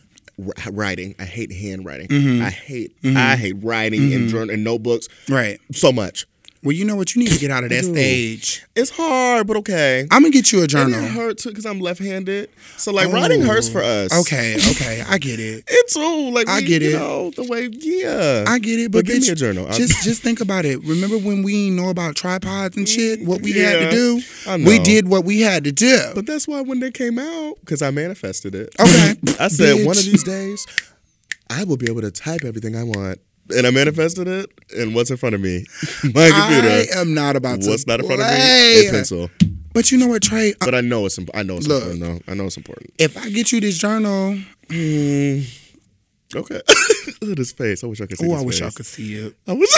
writing. 0.72 1.14
I 1.20 1.26
hate 1.26 1.52
handwriting. 1.52 2.08
Mm-hmm. 2.08 2.42
I 2.44 2.50
hate 2.50 2.96
I 3.04 3.36
hate 3.36 3.58
writing 3.62 4.14
and 4.14 4.30
journal 4.30 4.50
and 4.50 4.64
notebooks 4.64 5.08
Right. 5.30 5.60
so 5.74 5.92
much. 5.92 6.26
Well, 6.64 6.74
you 6.74 6.86
know 6.86 6.96
what? 6.96 7.16
You 7.16 7.24
need 7.24 7.32
to 7.32 7.40
get 7.40 7.50
out 7.50 7.64
of 7.64 7.72
that 7.72 7.84
stage. 7.84 8.64
It's 8.76 8.92
hard, 8.92 9.48
but 9.48 9.58
okay. 9.58 10.08
I'm 10.12 10.22
gonna 10.22 10.32
get 10.32 10.52
you 10.52 10.62
a 10.64 10.68
journal. 10.68 10.94
And 10.94 11.06
it 11.08 11.12
hurt 11.12 11.40
too 11.40 11.50
because 11.50 11.66
I'm 11.66 11.80
left-handed. 11.80 12.52
So 12.78 12.92
like 12.92 13.12
writing 13.12 13.42
hurts 13.42 13.68
for 13.68 13.82
us. 13.82 14.14
Okay, 14.22 14.56
okay, 14.56 15.04
I 15.10 15.18
get 15.18 15.40
it. 15.40 15.64
it's 15.68 15.96
too. 15.96 16.30
Like 16.32 16.48
I 16.48 16.60
we- 16.60 16.66
get 16.68 16.84
you 16.84 16.90
it. 16.96 17.00
know, 17.00 17.32
the 17.32 17.46
way 17.46 17.68
yeah. 17.72 18.46
I 18.48 18.60
get 18.60 18.80
it, 18.80 18.92
but, 18.92 19.00
But 19.00 19.06
give 19.06 19.22
me 19.22 19.30
a 19.30 19.36
journal. 19.36 19.68
Just 19.72 20.04
just 20.04 20.22
think 20.22 20.40
about 20.40 20.66
it. 20.66 20.84
Remember 20.84 21.18
when 21.18 21.42
we 21.42 21.72
know 21.72 21.90
about 21.90 22.16
tripods 22.16 22.78
and 22.78 22.88
shit? 22.88 23.26
What 23.26 23.42
we 23.42 23.54
had 23.54 23.90
to 23.90 23.92
do? 23.92 24.22
I 24.48 24.58
We 24.58 24.78
did 24.78 25.08
what 25.08 25.26
we 25.26 25.42
had 25.42 25.64
to 25.64 25.72
do. 25.72 26.12
but 26.14 26.28
that's 26.28 26.48
why 26.48 26.62
when 26.62 26.80
they 26.80 26.92
came 26.92 27.18
out, 27.18 27.56
because 27.62 27.82
I 27.82 27.90
manifested 27.90 28.54
it. 28.54 28.70
Okay. 28.80 29.16
I 29.40 29.48
said 29.48 29.84
one 29.86 29.98
of 29.98 30.06
these 30.06 30.24
days, 30.24 30.68
I 31.50 31.64
will 31.64 31.78
be 31.78 31.90
able 31.90 32.02
to 32.02 32.12
type 32.12 32.44
everything 32.46 32.76
I 32.76 32.84
want. 32.84 33.20
And 33.56 33.68
I 33.68 33.72
manifested 33.72 34.28
it, 34.28 34.50
and 34.78 34.94
what's 34.96 35.12
in 35.12 35.18
front 35.18 35.36
of 35.36 35.42
me? 35.42 35.66
My 36.04 36.30
computer. 36.30 36.68
I 36.70 36.86
am 37.00 37.14
not 37.14 37.36
about 37.36 37.62
to 37.62 37.70
What's 37.70 37.86
not 37.88 38.00
in 38.00 38.06
front 38.06 38.22
of 38.22 38.28
me? 38.28 38.88
A 38.88 38.92
pencil. 38.92 39.30
But 39.74 39.92
you 39.92 39.98
know 39.98 40.08
what, 40.08 40.22
Trey? 40.22 40.54
But 40.60 40.76
I 40.76 40.82
know 40.82 41.06
it's 41.06 41.18
imp- 41.18 41.30
I 41.34 41.44
know 41.44 41.58
it's 41.58 41.68
Look. 41.68 41.84
important 41.84 42.26
though. 42.26 42.32
I 42.32 42.36
know 42.36 42.46
it's 42.46 42.58
important. 42.58 42.92
If 42.98 43.18
I 43.18 43.30
get 43.30 43.52
you 43.54 43.62
this 43.62 43.78
journal, 43.78 44.38
hmm, 44.70 45.40
Okay. 46.34 46.62
Look 47.22 47.32
at 47.32 47.38
his 47.38 47.52
face. 47.52 47.84
I 47.84 47.88
wish 47.88 48.00
I 48.02 48.06
could 48.06 48.18
see. 48.18 48.28
oh, 48.30 48.36
I 48.36 48.42
wish 48.42 48.62
I 48.62 48.66
face. 48.66 48.76
could 48.76 48.86
see 48.86 49.16
it. 49.16 49.36
I 49.48 49.54
wish. 49.54 49.70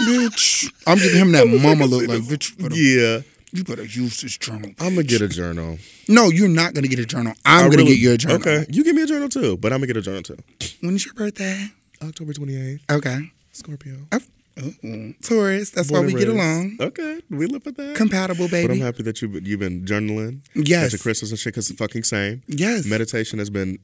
bitch. 0.00 0.72
I'm 0.86 0.98
giving 0.98 1.20
him 1.20 1.32
that 1.32 1.46
mama 1.46 1.86
look 1.86 2.08
like, 2.08 2.20
bitch, 2.22 2.56
better, 2.58 2.74
yeah. 2.74 3.20
you 3.52 3.62
better 3.64 3.84
use 3.84 4.20
this 4.20 4.36
journal. 4.36 4.70
I'm 4.80 4.94
gonna 4.96 5.04
get 5.04 5.22
a 5.22 5.28
journal. 5.28 5.78
No, 6.08 6.30
you're 6.30 6.48
not 6.48 6.74
gonna 6.74 6.88
get 6.88 6.98
a 6.98 7.06
journal. 7.06 7.32
I'm 7.44 7.58
I 7.58 7.68
gonna 7.68 7.76
really- 7.78 7.90
get 7.94 7.98
you 8.00 8.12
a 8.12 8.16
journal. 8.18 8.36
Okay. 8.38 8.66
You 8.70 8.82
give 8.84 8.94
me 8.96 9.02
a 9.02 9.06
journal 9.06 9.28
too, 9.28 9.56
but 9.56 9.72
I'm 9.72 9.78
gonna 9.78 9.86
get 9.88 9.96
a 9.96 10.02
journal 10.02 10.22
too. 10.22 10.36
When 10.80 10.94
is 10.96 11.04
your 11.04 11.14
birthday? 11.14 11.68
October 12.08 12.32
28th. 12.32 12.80
Okay. 12.90 13.30
Scorpio. 13.52 13.96
Uh-uh. 14.12 15.12
Taurus. 15.22 15.70
That's 15.70 15.90
Born 15.90 16.02
why 16.02 16.06
we 16.06 16.12
and 16.12 16.20
get 16.20 16.28
along. 16.28 16.76
Okay. 16.80 17.20
We 17.30 17.46
live 17.46 17.64
with 17.64 17.76
that. 17.76 17.96
Compatible, 17.96 18.48
baby. 18.48 18.68
but 18.68 18.74
I'm 18.74 18.80
happy 18.80 19.02
that 19.04 19.20
you 19.22 19.28
you've 19.42 19.60
been 19.60 19.84
journaling. 19.84 20.40
Yes. 20.54 20.84
Got 20.84 20.92
your 20.92 20.98
crystals 21.00 21.30
and 21.30 21.38
shit 21.38 21.52
because 21.54 21.70
it's 21.70 21.78
fucking 21.78 22.04
same. 22.04 22.42
Yes. 22.46 22.86
Meditation 22.86 23.38
has 23.38 23.50
been. 23.50 23.78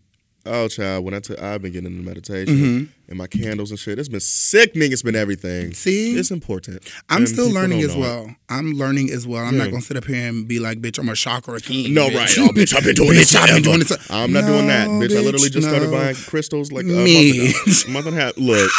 Oh, 0.46 0.68
child. 0.68 1.04
When 1.04 1.12
I 1.12 1.20
took, 1.20 1.40
I've 1.40 1.60
been 1.60 1.72
getting 1.72 1.90
into 1.92 2.02
meditation 2.02 2.54
Mm-hmm. 2.56 2.84
and 3.08 3.18
my 3.18 3.26
candles 3.26 3.70
and 3.70 3.78
shit. 3.78 3.98
It's 3.98 4.08
been 4.08 4.20
sickening. 4.20 4.90
It's 4.90 5.02
been 5.02 5.14
everything. 5.14 5.74
See? 5.74 6.14
it's 6.16 6.30
important. 6.30 6.90
I'm 7.10 7.18
And 7.18 7.28
still 7.28 7.50
learning 7.52 7.80
as 7.82 7.94
it. 7.94 7.98
well. 7.98 8.34
I'm 8.48 8.72
learning 8.72 9.10
as 9.10 9.26
well. 9.26 9.44
I'm 9.44 9.58
not 9.58 9.70
gonna 9.70 9.82
sit 9.82 9.98
up 9.98 10.04
here 10.06 10.28
and 10.28 10.48
be 10.48 10.58
like, 10.58 10.80
bitch, 10.80 10.98
I'm 10.98 11.08
a 11.10 11.14
chakra 11.14 11.60
king. 11.60 11.92
No, 11.92 12.08
bitch. 12.08 12.16
right. 12.16 12.38
Oh, 12.38 12.48
bitch, 12.54 12.74
I've 12.74 12.84
been 12.84 12.94
doing 12.94 13.10
this. 13.14 13.34
I've 13.34 13.48
been 13.48 13.62
doing 13.62 13.80
this. 13.80 14.10
I'm 14.10 14.32
not 14.32 14.46
doing 14.46 14.66
that, 14.68 14.88
No, 14.88 14.94
bitch. 15.06 15.14
I 15.16 15.20
literally 15.20 15.48
bitch, 15.48 15.52
just 15.52 15.68
started 15.68 15.90
buying 15.90 16.16
crystals 16.16 16.72
like 16.72 16.84
a 16.84 16.88
Me. 16.88 17.52
month 17.52 17.84
ago. 17.86 17.92
month 17.92 18.06
and 18.06 18.16
a 18.16 18.20
half. 18.20 18.36
Look, 18.38 18.70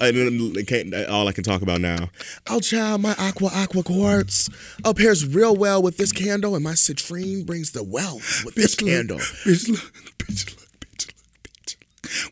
I 0.00 1.04
all 1.08 1.26
I 1.26 1.32
can 1.32 1.42
talk 1.42 1.62
about 1.62 1.80
now. 1.80 2.10
Oh, 2.48 2.60
child, 2.60 3.02
my 3.02 3.14
aqua 3.18 3.50
aqua 3.52 3.82
quartz 3.82 4.48
oh, 4.84 4.94
pairs 4.94 5.26
real 5.26 5.56
well 5.56 5.82
with 5.82 5.96
this 5.96 6.12
candle, 6.12 6.54
and 6.54 6.62
my 6.62 6.72
citrine 6.74 7.44
brings 7.44 7.72
the 7.72 7.82
wealth 7.82 8.44
with 8.44 8.54
this 8.54 8.76
Bitch, 8.76 8.82
look, 8.82 8.90
candle. 8.90 9.18
Bitch, 9.18 9.44
bitch, 9.44 9.66
bitch, 9.66 10.04
look, 10.04 10.14
bitch. 10.28 10.50
look. 10.56 10.59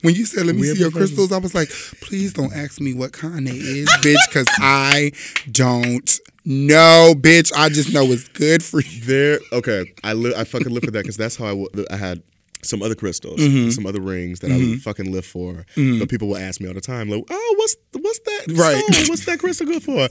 When 0.02 0.14
you 0.14 0.24
said, 0.26 0.46
let 0.46 0.54
me 0.54 0.62
We 0.62 0.66
see 0.68 0.78
your 0.80 0.90
been 0.90 0.98
friends. 0.98 1.10
crystals, 1.10 1.32
I 1.32 1.38
was 1.38 1.54
like, 1.54 1.68
please 2.00 2.32
don't 2.32 2.52
ask 2.54 2.80
me 2.80 2.94
what 2.94 3.12
kind 3.12 3.46
they 3.46 3.56
is, 3.56 3.88
bitch, 4.02 4.16
because 4.28 4.46
I 4.58 5.12
don't 5.50 6.18
know, 6.44 7.14
bitch. 7.16 7.52
I 7.56 7.68
just 7.68 7.92
know 7.92 8.04
it's 8.06 8.28
good 8.28 8.62
for 8.62 8.80
you. 8.80 9.00
There, 9.02 9.40
okay. 9.52 9.92
I 10.04 10.12
li- 10.14 10.34
I 10.36 10.44
fucking 10.44 10.70
live 10.72 10.84
for 10.84 10.90
that 10.90 11.02
because 11.02 11.16
that's 11.16 11.36
how 11.36 11.44
I, 11.46 11.50
w- 11.50 11.86
I 11.90 11.96
had 11.96 12.22
some 12.62 12.82
other 12.82 12.94
crystals, 12.96 13.38
Mm-hmm. 13.40 13.70
some 13.70 13.86
other 13.86 14.00
rings 14.00 14.40
that 14.40 14.50
I 14.50 14.56
would 14.56 14.82
fucking 14.82 15.12
live 15.12 15.24
for. 15.26 15.64
But 15.76 16.08
people 16.08 16.28
will 16.28 16.36
ask 16.38 16.60
me 16.60 16.66
all 16.68 16.74
the 16.74 16.80
time, 16.80 17.08
like, 17.08 17.22
"Oh, 17.30 17.54
what's 17.58 17.76
what's 17.92 18.18
that? 18.18 18.44
Right. 18.56 18.84
stone? 18.94 19.06
What's 19.08 19.24
that 19.26 19.38
crystal 19.38 19.66
good 19.66 19.82
for?" 19.82 20.08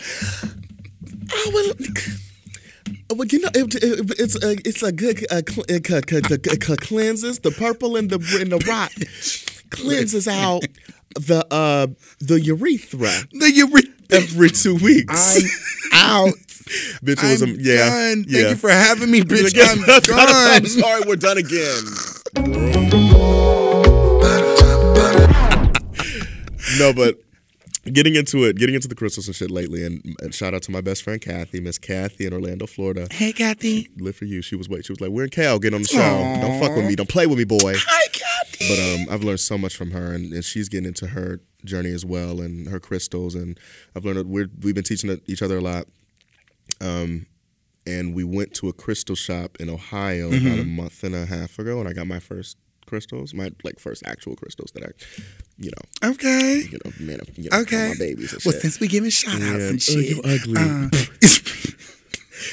Oh 1.33 1.51
well. 1.53 1.74
Well, 3.15 3.27
you 3.27 3.39
know, 3.39 3.50
it, 3.53 3.75
it, 3.75 4.15
it's 4.19 4.41
a 4.43 4.51
it's 4.67 4.83
a 4.83 4.91
good 4.93 5.25
uh, 5.31 5.41
cl- 5.47 5.65
it, 5.69 5.88
c- 5.88 6.01
c- 6.09 6.21
c- 6.21 6.65
c- 6.65 6.75
cleanses 6.77 7.39
the 7.39 7.51
purple 7.51 7.95
and 7.97 8.09
the 8.09 8.15
and 8.41 8.51
the 8.51 8.59
rock 8.67 8.91
cleanses 9.69 10.27
out 10.27 10.62
the 11.15 11.45
uh 11.51 11.88
the 12.19 12.39
urethra 12.41 13.09
The 13.31 13.51
urethra. 13.53 13.91
every 14.12 14.50
two 14.50 14.75
weeks. 14.75 15.38
I'm 15.91 16.00
out. 16.27 16.33
Bitch, 17.03 17.24
it 17.24 17.31
was 17.31 17.41
I'm 17.43 17.51
a, 17.51 17.53
yeah, 17.53 17.89
done. 17.89 18.25
yeah. 18.27 18.39
Thank 18.39 18.50
you 18.50 18.55
for 18.57 18.69
having 18.69 19.09
me, 19.09 19.21
bitch. 19.21 19.55
I'm 19.57 19.79
I'm 20.19 20.62
done. 20.62 20.65
sorry, 20.65 21.01
we're 21.07 21.15
done 21.15 21.38
again. 21.38 21.83
no, 26.79 26.93
but 26.93 27.19
getting 27.94 28.15
into 28.15 28.44
it, 28.46 28.58
getting 28.58 28.75
into 28.75 28.88
the 28.88 28.96
crystals 28.96 29.27
and 29.27 29.36
shit 29.36 29.51
lately, 29.51 29.86
and, 29.86 30.15
and 30.22 30.34
shout 30.34 30.53
out 30.53 30.63
to 30.63 30.72
my 30.72 30.82
best 30.82 31.03
friend 31.03 31.22
Kathy, 31.22 31.60
Miss 31.60 31.77
Kathy 31.77 32.25
in 32.25 32.34
Orlando, 32.34 32.65
Florida. 32.65 33.08
Hey, 33.12 33.34
Kathy. 33.34 33.89
Live 33.98 34.15
for 34.15 34.25
you. 34.25 34.41
She 34.41 34.56
was 34.56 34.70
wait. 34.70 34.86
She 34.86 34.91
was 34.91 35.01
like, 35.01 35.12
"We're 35.12 35.25
in 35.25 35.29
Cal. 35.29 35.60
Get 35.60 35.74
on 35.74 35.82
the 35.82 35.88
show. 35.88 36.38
Don't 36.41 36.60
fuck 36.60 36.75
with 36.75 36.86
me. 36.86 36.96
Don't 36.96 37.10
play 37.10 37.27
with 37.27 37.38
me, 37.38 37.46
boy." 37.46 37.74
Hi, 37.75 38.08
Kathy. 38.12 38.67
But 38.70 38.79
um, 38.79 39.13
I've 39.13 39.24
learned 39.24 39.39
so 39.39 39.58
much 39.58 39.75
from 39.75 39.91
her, 39.91 40.13
and, 40.13 40.34
and 40.34 40.44
she's 40.44 40.70
getting 40.70 40.88
into 40.88 41.08
her 41.08 41.41
journey 41.65 41.91
as 41.91 42.06
well, 42.06 42.41
and 42.41 42.67
her 42.67 42.79
crystals, 42.79 43.36
and 43.36 43.60
I've 43.96 44.06
learned 44.06 44.20
that 44.20 44.27
we're 44.27 44.50
we've 44.62 44.75
been 44.75 44.84
teaching 44.84 45.20
each 45.27 45.41
other 45.41 45.58
a 45.58 45.62
lot. 45.62 45.88
Um, 46.82 47.25
and 47.86 48.13
we 48.13 48.24
went 48.25 48.53
to 48.56 48.67
a 48.67 48.74
crystal 48.74 49.15
shop 49.15 49.58
in 49.62 49.70
Ohio 49.70 50.27
about 50.27 50.60
a 50.60 50.65
month 50.65 51.03
and 51.03 51.15
a 51.15 51.25
half 51.25 51.58
ago, 51.58 51.79
and 51.79 51.88
I 51.88 51.94
got 51.94 52.06
my 52.06 52.20
first 52.20 52.58
crystals, 52.88 53.34
my 53.34 53.51
like 53.63 53.79
first 53.79 54.03
actual 54.06 54.36
crystals 54.36 54.72
that 54.72 54.84
I, 54.84 54.89
you 55.60 55.70
know, 55.72 56.10
okay. 56.12 56.63
you 56.72 56.79
know, 56.84 56.91
man, 57.00 57.20
you 57.36 57.50
know, 57.50 57.60
Okay. 57.60 57.89
my 57.89 57.96
babies 58.00 58.32
Well, 58.46 58.53
shit. 58.53 58.62
since 58.62 58.79
we 58.79 58.88
giving 58.88 59.10
shout 59.12 59.36
outs 59.36 59.44
Yeah. 59.44 59.67
and 59.70 59.75
Oh, 59.75 59.77
shit. 59.77 60.10
you 60.10 60.22
ugly. 60.24 60.58
uh, 60.58 60.89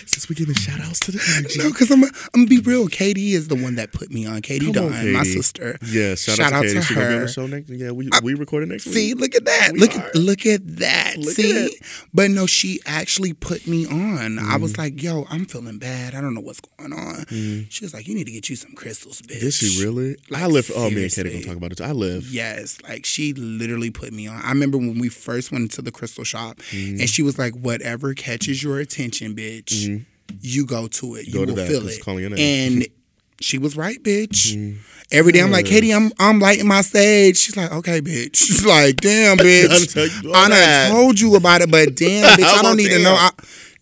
Since 0.07 0.29
we 0.29 0.35
giving 0.35 0.55
shout 0.55 0.81
outs 0.81 1.01
to 1.01 1.13
the 1.13 1.35
energy. 1.39 1.59
no, 1.59 1.71
because 1.71 1.91
I'm, 1.91 2.05
I'm 2.05 2.11
gonna 2.35 2.47
be 2.47 2.61
real. 2.61 2.89
Katie 2.89 3.33
is 3.33 3.49
the 3.49 3.55
one 3.57 3.77
that 3.77 3.93
put 3.93 4.11
me 4.11 4.27
on. 4.27 4.43
Katie 4.43 4.73
Come 4.73 4.85
on, 4.87 4.93
Dunn, 4.93 5.13
my 5.13 5.23
sister. 5.25 5.79
Yeah, 5.87 6.15
shout, 6.15 6.37
Shout 6.37 6.53
out, 6.53 6.63
to 6.63 6.69
Katie. 6.69 6.75
to 6.81 6.83
She 6.85 6.95
gonna 6.95 7.07
be 7.09 7.13
on 7.15 7.21
her. 7.21 7.27
the 7.27 7.33
show 7.33 7.47
next. 7.47 7.71
Yeah, 7.71 7.91
we 7.91 8.09
we 8.23 8.35
recorded 8.35 8.69
next 8.69 8.85
See, 8.85 9.15
week. 9.15 9.21
look 9.21 9.35
at 9.35 9.45
that. 9.45 9.71
We 9.73 9.81
look 9.81 9.97
are. 9.97 10.07
at 10.09 10.15
look 10.15 10.47
at 10.47 10.77
that. 10.79 11.15
Look 11.19 11.29
at 11.31 11.35
See, 11.35 11.51
it. 11.51 11.83
but 12.13 12.31
no, 12.31 12.47
she 12.47 12.81
actually 12.87 13.33
put 13.33 13.67
me 13.67 13.87
on. 13.87 14.39
I 14.39 14.57
Mm. 14.57 14.61
was 14.61 14.79
like, 14.79 15.03
"Yo, 15.03 15.27
I'm 15.31 15.47
feeling 15.47 15.79
bad. 15.79 16.15
I 16.15 16.21
don't 16.21 16.35
know 16.35 16.41
what's 16.41 16.61
going 16.61 16.93
on." 16.93 17.25
She 17.71 17.85
was 17.85 17.93
like, 17.95 18.07
"You 18.07 18.15
need 18.15 18.27
to 18.27 18.33
get 18.33 18.49
you 18.49 18.57
some 18.57 18.73
crystals, 18.73 19.21
bitch." 19.23 19.41
Did 19.41 19.53
she 19.53 19.83
really? 19.85 20.17
Like, 20.31 20.43
I 20.43 20.47
live. 20.47 20.71
Oh, 20.75 20.83
me 20.83 20.87
and 20.89 20.95
Katie 20.97 21.09
seriously. 21.11 21.41
gonna 21.43 21.47
talk 21.47 21.57
about 21.57 21.73
it. 21.73 21.81
I 21.81 21.93
live. 21.93 22.31
Yes, 22.33 22.79
like 22.89 23.05
she 23.07 23.33
literally 23.33 23.91
put 23.91 24.13
me 24.13 24.27
on. 24.27 24.41
I 24.43 24.49
remember 24.51 24.79
when 24.79 24.99
we 24.99 25.09
first 25.09 25.51
went 25.53 25.63
into 25.63 25.83
the 25.83 25.91
crystal 25.93 26.25
shop, 26.25 26.61
Mm-hmm. 26.71 27.01
and 27.01 27.09
she 27.11 27.23
was 27.23 27.39
like, 27.39 27.55
"Whatever 27.55 28.15
catches 28.15 28.63
your 28.63 28.79
attention, 28.79 29.35
bitch, 29.35 29.94
you 30.41 30.67
go 30.67 30.87
to 30.87 31.15
it. 31.17 31.27
Mm-hmm. 31.27 31.33
Go 31.33 31.41
you 31.41 31.47
to 31.47 31.53
will 31.53 31.57
that, 31.57 31.69
feel 31.69 31.89
it." 31.89 32.01
calling 32.03 32.21
your 32.21 32.31
name. 32.31 32.73
And 32.73 32.87
she 33.41 33.59
was 33.59 33.77
right, 33.77 34.03
bitch. 34.03 34.79
Every 35.13 35.33
day 35.33 35.41
I'm 35.43 35.51
like, 35.51 35.67
Katie, 35.67 35.93
I'm 35.93 36.11
I'm 36.19 36.41
lighting 36.41 36.67
my 36.67 36.81
stage. 36.81 37.37
She's 37.37 37.57
like, 37.57 37.71
okay, 37.73 38.01
bitch. 38.01 38.37
She's 38.37 38.65
like, 38.65 38.97
damn, 38.97 39.37
bitch. 39.39 39.97
I 40.35 40.49
that. 40.49 40.89
told 40.91 41.21
you 41.21 41.37
about 41.37 41.61
it, 41.61 41.71
but 41.71 41.95
damn, 41.95 42.25
bitch, 42.39 42.45
I 42.45 42.63
don't 42.63 42.77
need 42.77 42.91
to 42.91 43.03
know. 43.03 43.15
I, 43.15 43.31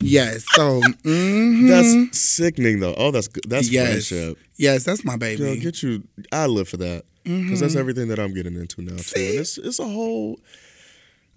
yes, 0.01 0.45
so 0.53 0.81
mhm. 1.05 1.69
That's 1.69 2.19
sickening, 2.19 2.81
though. 2.81 2.95
Oh, 2.97 3.11
that's 3.13 3.29
good. 3.29 3.45
That's 3.49 3.71
yes, 3.71 4.09
friendship. 4.09 4.39
yes, 4.57 4.85
that's 4.85 5.05
my 5.05 5.17
baby. 5.17 5.43
Girl, 5.43 5.57
get 5.57 5.83
you. 5.83 6.03
I 6.33 6.47
live 6.47 6.69
for 6.69 6.79
that 6.79 7.05
because 7.25 7.61
that's 7.61 7.77
everything 7.77 8.09
that 8.09 8.19
I'm 8.19 8.35
getting 8.35 8.57
into 8.57 8.83
now 8.83 8.97
too. 8.97 9.21
And 9.21 9.41
it's 9.41 9.59
it's 9.59 9.79
a 9.79 9.85
whole. 9.85 10.39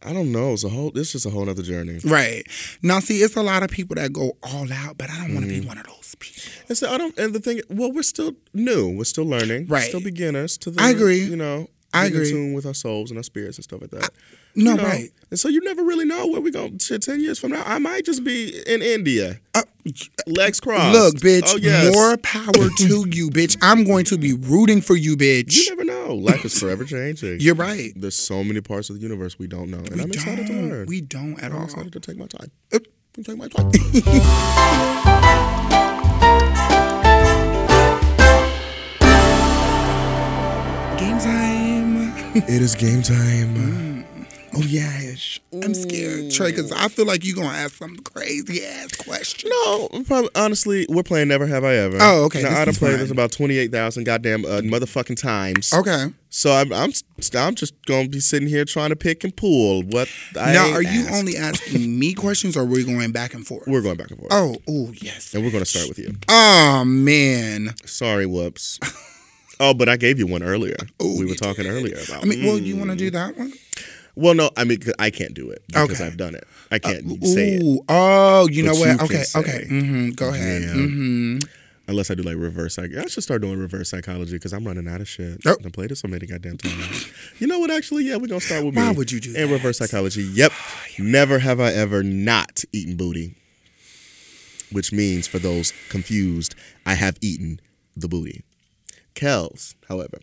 I 0.06 0.14
don't 0.14 0.32
know. 0.32 0.54
It's 0.54 0.64
a 0.64 0.70
whole. 0.70 0.92
It's 0.96 1.12
just 1.14 1.26
a 1.26 1.30
whole 1.30 1.50
other 1.50 1.64
journey. 1.64 2.00
Right 2.06 2.44
now, 2.82 3.00
see, 3.00 3.18
it's 3.18 3.36
a 3.36 3.42
lot 3.42 3.64
of 3.64 3.70
people 3.70 3.96
that 3.96 4.14
go 4.14 4.38
all 4.44 4.72
out, 4.72 4.98
but 4.98 5.10
I 5.10 5.18
don't 5.22 5.34
want 5.34 5.46
to 5.48 5.52
Mm-hmm. 5.52 5.62
be 5.62 5.68
one 5.68 5.78
of 5.78 5.86
those 5.86 6.16
people. 6.20 6.44
And 6.70 6.78
so 6.78 6.92
I 6.92 6.98
don't. 6.98 7.18
And 7.18 7.34
the 7.34 7.40
thing. 7.40 7.62
Well, 7.70 7.92
we're 7.92 8.04
still 8.04 8.34
new. 8.54 8.90
We're 8.96 9.04
still 9.06 9.26
learning. 9.26 9.68
We're 9.68 9.76
Right. 9.78 9.88
still 9.88 10.02
beginners 10.02 10.58
to 10.60 10.72
the. 10.72 10.82
I 10.82 10.90
agree. 10.92 11.24
You 11.24 11.36
know. 11.36 11.68
I 11.96 12.04
getting 12.10 12.16
in 12.16 12.22
agree. 12.22 12.32
tune 12.32 12.54
with 12.54 12.66
our 12.66 12.74
souls 12.74 13.10
and 13.12 13.18
our 13.18 13.24
spirits 13.24 13.58
and 13.58 13.64
stuff 13.64 13.82
like 13.82 13.92
that. 13.92 14.10
No, 14.56 14.72
You 14.72 14.78
know? 14.78 14.84
right. 14.84 15.10
And 15.32 15.40
so 15.40 15.48
you 15.50 15.62
never 15.62 15.84
really 15.84 16.06
know 16.06 16.28
where 16.28 16.40
we 16.42 16.52
going. 16.52 16.78
Shit, 16.80 17.02
ten 17.02 17.20
years 17.22 17.40
from 17.40 17.52
now, 17.52 17.64
I 17.66 17.80
might 17.80 18.06
just 18.06 18.24
be 18.24 18.62
in 18.68 18.82
India, 18.82 19.40
Uh, 19.54 19.64
legs 20.28 20.60
crossed. 20.60 20.94
look, 20.98 21.16
bitch, 21.16 21.44
Oh 21.48 21.58
yes. 21.58 21.94
more 21.94 22.18
power 22.18 22.52
to 22.54 23.06
you, 23.12 23.30
bitch. 23.30 23.58
I'm 23.62 23.84
going 23.84 24.06
to 24.06 24.18
be 24.18 24.34
rooting 24.34 24.82
for 24.82 24.96
you, 24.96 25.18
bitch. 25.18 25.56
You 25.58 25.70
never 25.76 25.84
know. 25.84 26.16
Life 26.16 26.46
is 26.46 26.58
forever 26.60 26.84
changing. 26.96 27.40
You're 27.42 27.56
right. 27.56 27.92
There's 27.96 28.16
so 28.16 28.44
many 28.44 28.62
parts 28.62 28.90
of 28.90 28.96
the 28.98 29.02
universe 29.02 29.38
we 29.40 29.48
don't 29.48 29.70
know, 29.72 29.80
and 29.80 29.96
We 29.96 30.02
I'm 30.04 30.12
excited 30.12 30.48
to 30.48 30.54
don't. 30.54 30.70
learn. 30.70 30.86
We 30.88 31.02
don't 31.02 31.38
at 31.42 31.52
all. 31.52 31.60
I'm 31.60 31.64
excited 31.66 31.94
to 31.94 32.00
take 32.00 32.18
my 32.18 32.28
time. 32.28 32.52
Uh, 32.74 32.80
Take 33.24 33.38
my 33.38 33.48
time. 33.48 33.72
it 42.36 42.62
is 42.62 42.76
game 42.76 43.02
time. 43.02 44.06
Oh 44.58 44.62
yes, 44.62 45.40
I'm 45.62 45.74
scared, 45.74 46.32
Trey, 46.32 46.52
because 46.52 46.72
I 46.72 46.88
feel 46.88 47.06
like 47.06 47.26
you're 47.26 47.36
gonna 47.36 47.50
ask 47.50 47.76
some 47.76 47.98
crazy 47.98 48.64
ass 48.66 48.96
question. 48.96 49.50
No, 49.54 49.90
probably, 50.08 50.30
honestly, 50.34 50.86
we're 50.88 51.04
playing 51.04 51.28
Never 51.28 51.46
Have 51.46 51.66
I 51.66 51.76
Ever. 51.76 51.98
Oh, 52.00 52.24
okay, 52.26 52.42
Now, 52.42 52.50
this 52.52 52.58
I 52.60 52.60
done 52.66 52.70
is 52.70 52.78
played 52.80 52.92
fine. 52.92 53.00
this 53.00 53.12
about 53.12 53.32
twenty 53.34 53.58
eight 53.58 53.72
thousand 53.74 54.06
goddamn 54.06 54.46
uh, 54.46 54.62
motherfucking 54.62 55.22
times. 55.22 55.74
Okay. 55.74 56.06
So 56.30 56.54
I'm, 56.54 56.72
I'm 56.72 56.94
I'm 57.38 57.56
just 57.56 57.74
gonna 57.86 58.08
be 58.08 58.22
sitting 58.22 58.48
here 58.48 58.64
trying 58.64 58.90
to 58.92 58.96
pick 58.96 59.26
and 59.26 59.36
pull 59.36 59.84
what 59.84 60.10
I 60.40 60.54
now, 60.54 60.72
are 60.72 60.82
you 60.82 61.02
asked. 61.02 61.14
only 61.14 61.36
asking 61.36 62.00
me 62.00 62.14
questions, 62.14 62.56
or 62.56 62.62
are 62.62 62.66
we 62.66 62.86
going 62.86 63.12
back 63.12 63.34
and 63.34 63.46
forth? 63.46 63.68
We're 63.68 63.82
going 63.82 63.98
back 63.98 64.12
and 64.12 64.20
forth, 64.20 64.32
Oh, 64.32 64.56
oh 64.70 64.94
yes. 65.02 65.34
and 65.34 65.44
we're 65.44 65.52
gonna 65.52 65.66
start 65.66 65.90
with 65.90 66.00
you. 66.00 66.16
Oh 66.30 66.84
man. 66.86 67.76
Sorry, 67.86 68.26
whoops. 68.26 68.80
oh, 69.60 69.74
but 69.74 69.90
I 69.90 69.98
gave 69.98 70.20
you 70.20 70.28
one 70.28 70.44
earlier. 70.44 70.76
Oh, 71.00 71.18
we 71.20 71.26
were 71.26 71.36
talking 71.36 71.64
did. 71.66 71.72
earlier 71.74 71.98
about. 72.08 72.24
I 72.24 72.28
mean, 72.28 72.46
well, 72.46 72.58
you 72.58 72.76
want 72.76 72.92
to 72.92 72.96
do 72.96 73.10
that 73.12 73.38
one? 73.38 73.54
Well, 74.16 74.34
no, 74.34 74.50
I 74.56 74.64
mean, 74.64 74.80
I 74.98 75.10
can't 75.10 75.34
do 75.34 75.50
it 75.50 75.62
because 75.68 75.92
Okay. 76.00 76.06
I've 76.06 76.16
done 76.18 76.36
it. 76.36 76.46
I 76.72 76.80
can't 76.80 77.04
say 77.26 77.56
it 77.62 77.82
oh, 77.90 78.48
you 78.48 78.64
But 78.64 78.74
know 78.74 78.80
what? 78.80 78.98
can 79.00 79.06
Okay, 79.06 79.24
okay. 79.36 79.66
hmm 79.68 80.10
Go 80.12 80.30
ahead. 80.30 80.62
Yeah. 80.64 80.74
hmm 80.74 81.40
unless 81.88 82.10
I 82.10 82.16
do 82.16 82.24
like 82.24 82.36
reverse 82.38 82.74
psych. 82.74 82.96
I 82.98 83.06
should 83.06 83.22
start 83.22 83.44
doing 83.44 83.60
reverse 83.60 83.90
psychology 83.92 84.34
because 84.34 84.54
I'm 84.54 84.66
running 84.66 84.88
out 84.88 85.02
of 85.02 85.08
shit. 85.08 85.40
Oh. 85.46 85.56
I 85.64 85.70
played 85.70 85.92
it 85.92 85.98
so 85.98 86.08
many 86.08 86.26
goddamn 86.26 86.58
times. 86.58 87.08
you 87.40 87.46
know 87.46 87.60
what? 87.60 87.70
Actually, 87.70 88.06
yeah, 88.06 88.16
we're 88.16 88.26
gonna 88.26 88.42
start 88.42 88.66
with 88.66 88.74
me. 88.74 88.82
Why 88.82 88.92
would 88.92 89.12
you 89.12 89.20
do 89.20 89.36
And 89.38 89.50
that? 89.50 89.54
reverse 89.54 89.78
psychology. 89.78 90.24
Yep. 90.24 90.52
Never 90.98 91.38
have 91.40 91.60
I 91.60 91.72
ever 91.74 92.02
not 92.02 92.64
eaten 92.72 92.96
booty. 92.96 93.36
Which 94.72 94.92
means, 94.92 95.28
for 95.28 95.38
those 95.38 95.74
confused, 95.90 96.56
I 96.88 96.96
have 96.96 97.18
eaten 97.22 97.60
the 97.96 98.08
booty. 98.08 98.44
Kels, 99.16 99.76
however, 99.88 100.20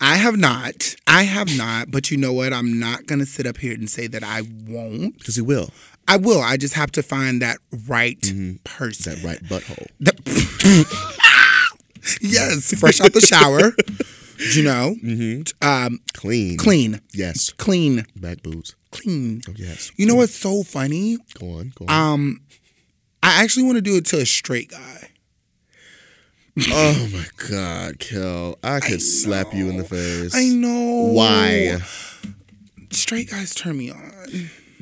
I 0.00 0.16
have 0.16 0.36
not. 0.36 0.96
I 1.06 1.24
have 1.24 1.56
not. 1.56 1.90
But 1.90 2.10
you 2.10 2.16
know 2.16 2.32
what? 2.32 2.52
I'm 2.52 2.78
not 2.78 3.06
gonna 3.06 3.26
sit 3.26 3.46
up 3.46 3.58
here 3.58 3.74
and 3.74 3.88
say 3.88 4.06
that 4.08 4.24
I 4.24 4.42
won't. 4.66 5.18
because 5.18 5.36
he 5.36 5.42
will 5.42 5.70
I 6.06 6.16
will. 6.16 6.40
I 6.40 6.56
just 6.56 6.74
have 6.74 6.90
to 6.92 7.02
find 7.02 7.42
that 7.42 7.58
right 7.86 8.20
person. 8.64 9.20
that 9.20 9.24
right 9.24 9.42
butthole. 9.44 9.86
yes, 12.22 12.72
fresh 12.78 13.00
out 13.00 13.12
the 13.12 13.20
shower. 13.20 13.72
You 14.54 14.62
know, 14.62 14.94
um, 15.62 15.98
Clean, 16.14 16.56
clean, 16.58 17.00
Yes, 17.12 17.50
clean, 17.50 18.06
back 18.14 18.40
boots. 18.40 18.76
clean. 18.92 19.40
Oh 19.48 19.52
yes. 19.56 19.90
You 19.96 20.06
know 20.06 20.14
what's 20.14 20.32
so 20.36 20.62
funny? 20.62 21.16
Go 21.40 21.54
on, 21.54 21.72
go 21.74 21.86
on. 21.88 22.12
Um, 22.12 22.40
I 23.20 23.42
actually 23.42 23.64
want 23.64 23.78
to 23.78 23.82
do 23.82 23.96
it 23.96 24.06
to 24.06 24.18
a 24.20 24.24
straight 24.24 24.70
guy. 24.70 25.10
Oh, 26.70 26.96
oh 26.98 27.08
my 27.12 27.24
God, 27.48 27.98
Kel! 28.00 28.58
I 28.64 28.80
could 28.80 29.00
slap 29.00 29.54
you 29.54 29.68
in 29.68 29.76
the 29.76 29.84
face. 29.84 30.34
I 30.34 30.48
know. 30.48 31.10
Why? 31.12 31.78
Straight 32.90 33.30
guys 33.30 33.54
turn 33.54 33.76
me 33.78 33.90
on. 33.90 34.12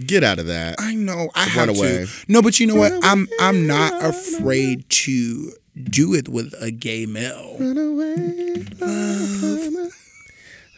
Get 0.04 0.24
out 0.24 0.38
of 0.38 0.46
that. 0.46 0.76
I 0.78 0.94
know. 0.94 1.30
I 1.34 1.40
Run 1.40 1.48
have 1.50 1.68
away. 1.70 2.06
to. 2.06 2.10
No, 2.28 2.40
but 2.40 2.58
you 2.60 2.66
know 2.66 2.76
what? 2.76 2.92
Run 2.92 3.00
I'm 3.04 3.28
I'm 3.40 3.66
not 3.66 4.02
afraid 4.02 4.88
to 4.88 5.52
do 5.84 6.14
it 6.14 6.28
with 6.30 6.54
a 6.60 6.70
gay 6.70 7.04
male. 7.04 7.56
Run 7.58 7.76
away, 7.76 8.64
love. 8.80 9.92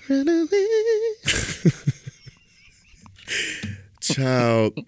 Run 0.09 0.29
away. 0.29 1.73
Child, 4.01 4.79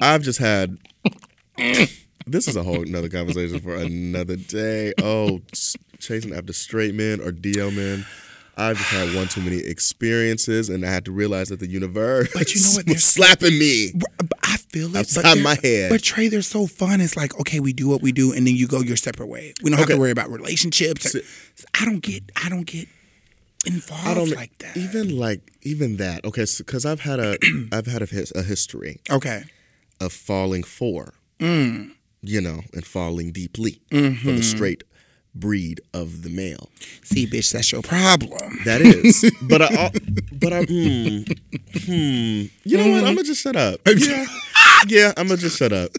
I've 0.00 0.22
just 0.22 0.38
had. 0.38 0.78
This 2.26 2.48
is 2.48 2.56
a 2.56 2.62
whole 2.62 2.82
another 2.82 3.08
conversation 3.08 3.60
for 3.60 3.74
another 3.74 4.36
day. 4.36 4.92
Oh, 5.02 5.40
chasing 5.98 6.34
after 6.34 6.52
straight 6.52 6.94
men 6.94 7.20
or 7.20 7.30
DL 7.32 7.74
men. 7.74 8.06
I've 8.56 8.78
just 8.78 8.90
had 8.90 9.14
one 9.16 9.26
too 9.26 9.40
many 9.40 9.58
experiences, 9.58 10.68
and 10.70 10.86
I 10.86 10.90
had 10.90 11.04
to 11.06 11.12
realize 11.12 11.48
that 11.48 11.58
the 11.58 11.66
universe 11.66 12.28
But 12.32 12.54
you 12.54 12.60
know 12.62 12.68
what? 12.68 12.76
was 12.76 12.84
There's- 12.86 13.04
slapping 13.04 13.58
me. 13.58 13.92
I 14.44 14.56
feel 14.58 14.94
it. 14.94 15.00
Outside 15.00 15.24
they're- 15.36 15.42
my 15.42 15.56
head. 15.60 15.90
But 15.90 16.02
Trey, 16.04 16.28
they're 16.28 16.40
so 16.40 16.66
fun. 16.68 17.00
It's 17.00 17.16
like, 17.16 17.36
okay, 17.40 17.58
we 17.58 17.72
do 17.72 17.88
what 17.88 18.00
we 18.00 18.12
do, 18.12 18.32
and 18.32 18.46
then 18.46 18.54
you 18.54 18.68
go 18.68 18.80
your 18.80 18.96
separate 18.96 19.26
way. 19.26 19.54
We 19.62 19.70
don't 19.70 19.78
have 19.80 19.88
to 19.88 19.98
worry 19.98 20.12
about 20.12 20.30
relationships. 20.30 21.14
or- 21.16 21.20
I 21.80 21.84
don't 21.84 22.00
get. 22.00 22.30
I 22.42 22.48
don't 22.48 22.64
get 22.66 22.86
involved 23.66 24.06
I 24.06 24.14
don't 24.14 24.30
like 24.30 24.56
that. 24.58 24.76
even 24.76 25.18
like 25.18 25.40
even 25.62 25.96
that. 25.96 26.24
Okay, 26.24 26.44
because 26.58 26.86
I've 26.86 27.00
had 27.00 27.18
a 27.18 27.36
I've 27.72 27.86
had 27.86 28.02
a, 28.02 28.06
his, 28.06 28.32
a 28.36 28.42
history 28.44 29.00
okay. 29.10 29.44
of 30.00 30.12
falling 30.12 30.62
for, 30.62 31.14
Mm. 31.40 31.90
You 32.24 32.40
know, 32.40 32.60
and 32.72 32.84
falling 32.86 33.32
deeply 33.32 33.80
for 33.90 33.96
Mm-hmm. 33.96 34.36
the 34.36 34.42
straight 34.42 34.84
breed 35.34 35.80
of 35.92 36.22
the 36.22 36.30
male. 36.30 36.68
See, 37.02 37.26
bitch, 37.26 37.52
that's 37.52 37.72
your 37.72 37.82
problem. 37.82 38.58
That 38.64 38.80
is, 38.80 39.30
but 39.42 39.62
I, 39.62 39.90
but 40.32 40.52
I, 40.52 40.62
hmm, 40.64 41.22
hmm. 41.86 42.46
You 42.64 42.76
know 42.78 42.88
what? 42.90 43.04
I'm 43.04 43.14
gonna 43.14 43.24
just 43.24 43.42
shut 43.42 43.56
up. 43.56 43.80
Yeah, 43.96 44.26
yeah, 44.86 45.12
I'm 45.16 45.26
gonna 45.28 45.40
just 45.40 45.58
shut 45.58 45.72
up. 45.72 45.90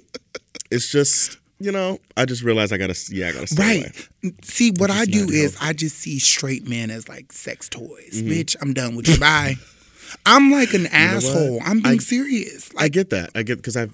It's 0.72 0.92
just, 0.92 1.38
you 1.60 1.72
know, 1.72 2.00
I 2.18 2.26
just 2.26 2.44
realized 2.44 2.72
I 2.74 2.78
gotta, 2.78 2.96
yeah, 3.12 3.30
I 3.30 3.32
gotta 3.34 3.48
stay 3.48 3.80
away. 3.82 3.92
Right. 4.24 4.46
See, 4.46 4.72
what 4.78 4.92
I 4.92 5.06
do 5.06 5.28
is 5.30 5.58
I 5.62 5.74
just 5.74 5.98
see 5.98 6.20
straight 6.20 6.68
men 6.68 6.90
as 6.92 7.10
like 7.10 7.32
sex 7.32 7.68
toys. 7.70 8.22
Bitch, 8.22 8.56
I'm 8.62 8.74
done 8.74 8.96
with 8.96 9.08
you. 9.08 9.20
Bye. 9.20 9.56
I'm 10.26 10.52
like 10.52 10.74
an 10.74 10.88
asshole. 10.88 11.60
I'm 11.66 11.82
being 11.82 11.96
I- 11.96 12.04
serious. 12.04 12.70
I 12.78 12.90
get 12.90 13.10
that. 13.10 13.32
I 13.36 13.44
get 13.44 13.58
because 13.58 13.76
I've 13.76 13.94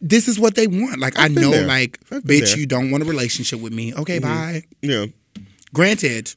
this 0.00 0.28
is 0.28 0.38
what 0.38 0.54
they 0.54 0.66
want. 0.66 0.98
Like 0.98 1.18
I 1.18 1.28
been 1.28 1.42
know, 1.42 1.50
there. 1.50 1.66
like 1.66 1.98
I've 2.10 2.22
bitch, 2.22 2.56
you 2.56 2.66
don't 2.66 2.90
want 2.90 3.02
a 3.02 3.06
relationship 3.06 3.60
with 3.60 3.72
me. 3.72 3.94
Okay, 3.94 4.20
mm-hmm. 4.20 4.28
bye. 4.28 4.62
you 4.82 4.90
know, 4.90 5.06
Granted, 5.72 6.34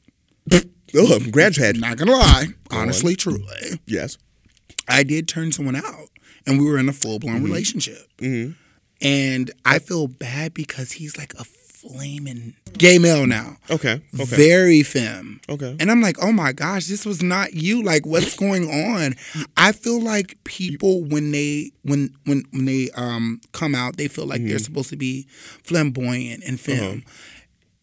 oh, 0.96 1.14
I'm 1.16 1.80
not 1.80 1.96
gonna 1.96 2.12
lie, 2.12 2.48
honestly, 2.70 3.14
truly, 3.16 3.80
Yes. 3.86 4.18
I 4.88 5.02
did 5.02 5.28
turn 5.28 5.52
someone 5.52 5.76
out, 5.76 6.08
and 6.46 6.58
we 6.58 6.64
were 6.64 6.78
in 6.78 6.88
a 6.88 6.92
full 6.92 7.18
blown 7.18 7.36
mm-hmm. 7.36 7.44
relationship. 7.44 8.08
Mm-hmm. 8.18 8.52
And 9.00 9.50
I 9.64 9.78
feel 9.78 10.08
bad 10.08 10.54
because 10.54 10.92
he's 10.92 11.16
like 11.16 11.34
a 11.34 11.44
flaming 11.88 12.54
gay 12.76 12.98
male 12.98 13.26
now. 13.26 13.56
Okay. 13.70 14.00
Okay. 14.14 14.24
very 14.36 14.82
femme. 14.82 15.40
Okay. 15.48 15.76
And 15.80 15.90
I'm 15.90 16.00
like, 16.00 16.16
oh 16.22 16.32
my 16.32 16.52
gosh, 16.52 16.86
this 16.86 17.04
was 17.06 17.22
not 17.22 17.54
you. 17.54 17.82
Like, 17.82 18.06
what's 18.06 18.36
going 18.36 18.64
on? 18.68 19.14
I 19.56 19.72
feel 19.72 20.00
like 20.00 20.38
people 20.44 21.04
when 21.04 21.32
they 21.32 21.72
when 21.82 22.10
when 22.24 22.44
when 22.52 22.64
they 22.66 22.90
um 22.94 23.40
come 23.52 23.74
out, 23.74 23.96
they 23.96 24.08
feel 24.08 24.26
like 24.26 24.40
Mm-hmm. 24.40 24.48
they're 24.50 24.58
supposed 24.58 24.90
to 24.90 24.96
be 24.96 25.26
flamboyant 25.64 26.44
and 26.46 26.60
femme. 26.60 27.04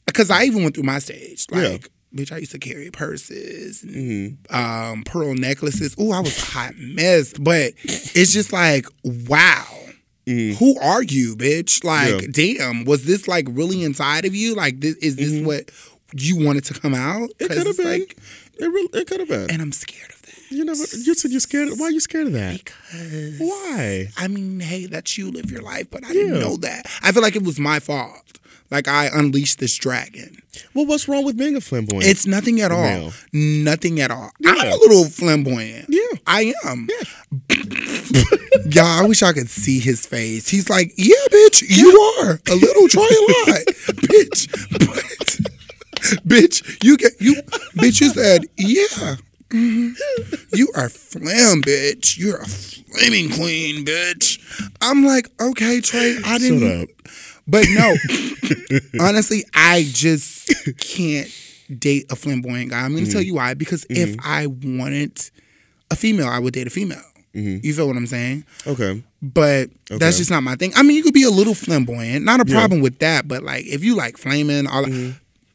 Because 0.05 0.29
I 0.29 0.43
even 0.43 0.63
went 0.63 0.75
through 0.75 0.83
my 0.83 0.99
stage. 0.99 1.45
Uh-huh. 1.51 1.61
Yeah. 1.61 1.67
Like, 1.69 1.89
bitch, 2.15 2.31
I 2.31 2.37
used 2.37 2.51
to 2.53 2.59
carry 2.59 2.89
purses 2.91 3.83
and 3.83 4.37
Mm-hmm. 4.43 4.55
um, 4.55 5.03
pearl 5.03 5.33
necklaces. 5.33 5.95
Oh, 5.97 6.11
I 6.11 6.19
was 6.19 6.37
a 6.37 6.45
hot 6.45 6.73
mess. 6.77 7.33
But 7.33 7.73
it's 7.83 8.31
just 8.31 8.53
like, 8.53 8.85
wow. 9.03 9.65
Who 10.25 10.79
are 10.79 11.03
you, 11.03 11.35
bitch? 11.35 11.83
Like, 11.83 12.07
Mm-hmm. 12.15 12.39
Yeah. 12.41 12.57
damn, 12.57 12.85
was 12.85 13.05
this 13.05 13.27
like 13.27 13.47
really 13.49 13.83
inside 13.83 14.25
of 14.25 14.33
you? 14.35 14.55
Like, 14.55 14.79
this, 14.81 14.95
is 14.95 15.15
this 15.17 15.45
what 15.45 15.69
you 16.13 16.43
wanted 16.45 16.63
to 16.65 16.73
come 16.79 16.93
out? 16.95 17.29
Mm-hmm. 17.39 17.43
It 17.43 17.51
could 17.55 17.67
have 17.67 17.77
been. 17.77 17.85
like, 17.99 18.17
it 18.57 18.65
really, 18.65 18.89
it 19.01 19.07
could 19.07 19.19
have 19.19 19.29
been. 19.29 19.49
and 19.51 19.61
I'm 19.61 19.71
scared 19.71 20.09
of 20.11 20.21
that. 20.23 20.51
you 20.51 20.63
never. 20.65 20.79
You 20.79 21.13
said 21.13 21.31
you're 21.31 21.39
scared. 21.41 21.69
Why 21.77 21.87
are 21.87 21.91
you 21.91 21.99
scared 21.99 22.27
of 22.27 22.33
that? 22.33 22.63
Because 22.63 23.39
Why? 23.39 24.07
I 24.17 24.27
mean, 24.27 24.59
hey, 24.61 24.85
that's 24.87 25.17
you 25.17 25.29
live 25.31 25.51
your 25.51 25.61
life, 25.61 25.87
but 25.91 26.03
I 26.05 26.13
didn't 26.13 26.39
know 26.39 26.57
that. 26.57 26.85
I 27.03 27.11
feel 27.11 27.21
like 27.21 27.35
it 27.35 27.43
was 27.43 27.59
my 27.59 27.79
fault. 27.79 28.21
Like 28.71 28.87
I 28.87 29.09
unleashed 29.13 29.59
this 29.59 29.75
dragon. 29.77 30.37
Well, 30.73 30.85
what's 30.87 31.07
wrong 31.07 31.23
with 31.23 31.37
being 31.37 31.55
a 31.55 31.61
flamboyant? 31.61 32.05
It's 32.05 32.25
nothing 32.25 32.61
at 32.61 32.71
all. 32.71 33.11
Nothing 33.31 33.99
at 33.99 34.09
all. 34.09 34.31
I'm 34.43 34.57
a 34.67 34.75
little 34.77 35.05
flamboyant. 35.05 35.85
Yeah. 35.89 35.99
I 36.27 36.53
am. 36.65 36.87
Y'all, 38.71 38.85
I 38.85 39.05
wish 39.07 39.21
I 39.23 39.33
could 39.33 39.49
see 39.49 39.79
his 39.79 40.05
face. 40.05 40.47
He's 40.47 40.69
like, 40.69 40.91
yeah, 40.97 41.15
bitch, 41.31 41.63
you 41.67 41.89
are 42.21 42.39
a 42.49 42.55
little 42.55 42.87
try 42.87 43.03
a 43.03 43.49
lot, 43.51 43.65
bitch. 43.65 44.47
But, 44.71 46.21
bitch, 46.27 46.83
you 46.83 46.97
get 46.97 47.13
you, 47.19 47.35
bitch. 47.77 48.01
You 48.01 48.09
said, 48.09 48.45
yeah. 48.57 49.15
mhm. 49.49 49.93
You 50.53 50.69
are 50.75 50.89
flam, 50.89 51.61
bitch. 51.61 52.17
You're 52.17 52.41
a 52.41 52.45
flaming 52.47 53.29
queen, 53.31 53.85
bitch. 53.85 54.39
I'm 54.81 55.05
like, 55.05 55.29
okay, 55.39 55.81
Trey, 55.81 56.17
I 56.25 56.37
didn't. 56.37 56.59
Shut 56.61 56.81
up. 56.81 56.89
But 57.47 57.65
no, 57.69 57.93
honestly, 58.99 59.43
I 59.53 59.87
just 59.91 60.51
can't 60.79 61.29
date 61.77 62.11
a 62.11 62.15
flamboyant 62.15 62.71
guy. 62.71 62.81
I'm 62.81 62.93
going 62.93 63.05
to 63.05 63.11
tell 63.11 63.21
you 63.21 63.35
why. 63.35 63.53
Because 63.53 63.85
if 63.89 64.15
I 64.23 64.47
wanted 64.47 65.29
a 65.91 65.95
female, 65.95 66.27
I 66.27 66.39
would 66.39 66.53
date 66.53 66.67
a 66.67 66.69
female. 66.69 67.01
You 67.33 67.73
feel 67.73 67.87
what 67.87 67.97
I'm 67.97 68.07
saying? 68.07 68.45
Okay. 68.65 69.03
But 69.21 69.69
Okay. 69.91 69.97
that's 69.97 70.17
just 70.17 70.31
not 70.31 70.41
my 70.41 70.55
thing. 70.55 70.71
I 70.73 70.83
mean, 70.83 70.95
you 70.95 71.03
could 71.03 71.13
be 71.13 71.23
a 71.23 71.29
little 71.29 71.53
flamboyant, 71.53 72.23
not 72.23 72.39
a 72.39 72.45
problem 72.45 72.79
with 72.79 72.99
that. 72.99 73.27
But 73.27 73.43
like, 73.43 73.65
if 73.65 73.83
you 73.83 73.93
like 73.93 74.17
flaming, 74.17 74.67
all 74.67 74.85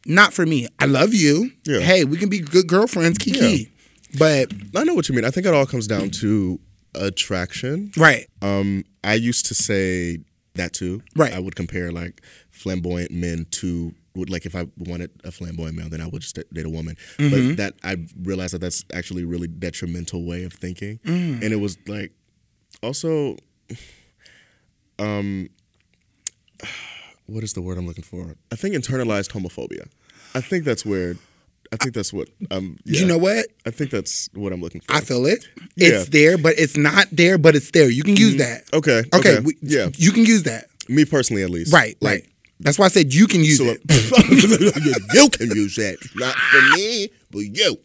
not 0.05 0.35
for 0.35 0.45
me. 0.45 0.69
I 0.79 0.85
love 0.85 1.15
you. 1.15 1.51
Yeah. 1.65 1.81
Hey, 1.81 2.05
we 2.05 2.19
can 2.19 2.29
be 2.29 2.39
good 2.41 2.67
girlfriends, 2.67 3.17
Kiki. 3.17 3.71
But 4.19 4.53
I 4.77 4.85
know 4.85 4.93
what 4.93 5.09
you 5.09 5.15
mean. 5.15 5.25
I 5.25 5.31
think 5.31 5.47
it 5.47 5.55
all 5.55 5.65
comes 5.65 5.87
down 5.87 6.11
to 6.21 6.61
attraction. 6.95 7.93
right, 7.97 8.27
Um, 8.43 8.85
I 9.05 9.15
used 9.15 9.47
to 9.47 9.55
say 9.55 10.19
that 10.57 10.73
too. 10.75 11.03
Right. 11.17 11.33
I 11.33 11.39
would 11.39 11.57
compare 11.57 11.93
like 11.93 12.21
flamboyant 12.51 13.11
men 13.11 13.47
to 13.53 13.95
would 14.15 14.31
like 14.31 14.45
if 14.47 14.55
I 14.57 14.67
wanted 14.79 15.11
a 15.25 15.31
flamboyant 15.31 15.77
male, 15.77 15.89
then 15.89 16.01
I 16.01 16.07
would 16.07 16.23
just 16.23 16.35
date 16.35 16.67
a 16.67 16.71
woman. 16.71 16.97
Mm-hmm. 17.19 17.49
But 17.49 17.57
that 17.59 17.75
I 17.85 17.97
realized 18.23 18.55
that 18.55 18.61
that's 18.61 18.85
actually 18.93 19.23
a 19.23 19.27
really 19.27 19.47
detrimental 19.49 20.25
way 20.25 20.45
of 20.45 20.53
thinking, 20.53 20.99
Mm. 21.05 21.43
and 21.43 21.53
it 21.53 21.61
was 21.61 21.79
like 21.87 22.13
also, 22.83 23.37
um, 24.99 25.49
what 27.27 27.45
is 27.45 27.53
the 27.53 27.63
word 27.63 27.79
I'm 27.79 27.87
looking 27.87 28.05
for? 28.05 28.35
I 28.53 28.57
think 28.57 28.75
internalized 28.75 29.31
homophobia. 29.31 29.89
I 30.35 30.41
think 30.41 30.65
that's 30.65 30.85
where. 30.85 31.15
I 31.73 31.77
think 31.77 31.95
that's 31.95 32.13
what 32.13 32.29
um. 32.51 32.79
you 32.85 33.03
yeah. 33.03 33.07
know 33.07 33.19
what? 33.19 33.47
I 33.65 33.71
think 33.71 33.93
that's 33.93 34.29
what 34.35 34.53
I'm 34.53 34.61
looking 34.61 34.81
for. 34.81 34.93
I 34.93 35.01
feel 35.01 35.25
it. 35.25 35.47
Yeah. 35.77 35.89
Mm-hmm. 35.89 35.97
It's 36.01 36.09
there, 36.09 36.37
but 36.37 36.59
it's 36.59 36.77
not 36.77 37.07
there, 37.13 37.39
but 37.39 37.55
it's 37.55 37.71
there. 37.71 37.89
You 37.89 38.03
can 38.03 38.17
use 38.17 38.37
that. 38.39 38.63
Okay. 38.73 39.05
Okay. 39.15 39.37
Okay. 39.37 39.41
we- 39.41 39.57
yeah. 39.63 39.89
You 39.97 40.11
can 40.11 40.25
use 40.27 40.43
that. 40.45 40.65
Me 40.89 41.05
personally, 41.05 41.45
at 41.45 41.51
least. 41.51 41.73
Right. 41.73 41.97
Like, 42.01 42.11
Right. 42.23 42.29
That's 42.61 42.79
why 42.79 42.85
I 42.87 42.89
said 42.89 43.13
you 43.15 43.27
can 43.27 43.41
use 43.43 43.59
So 43.59 43.65
it. 43.65 43.81
you 45.15 45.29
can 45.31 45.57
use 45.57 45.77
that. 45.77 45.97
Not 46.17 46.35
for 46.35 46.77
me, 46.77 47.09
but 47.31 47.41
you. 47.41 47.77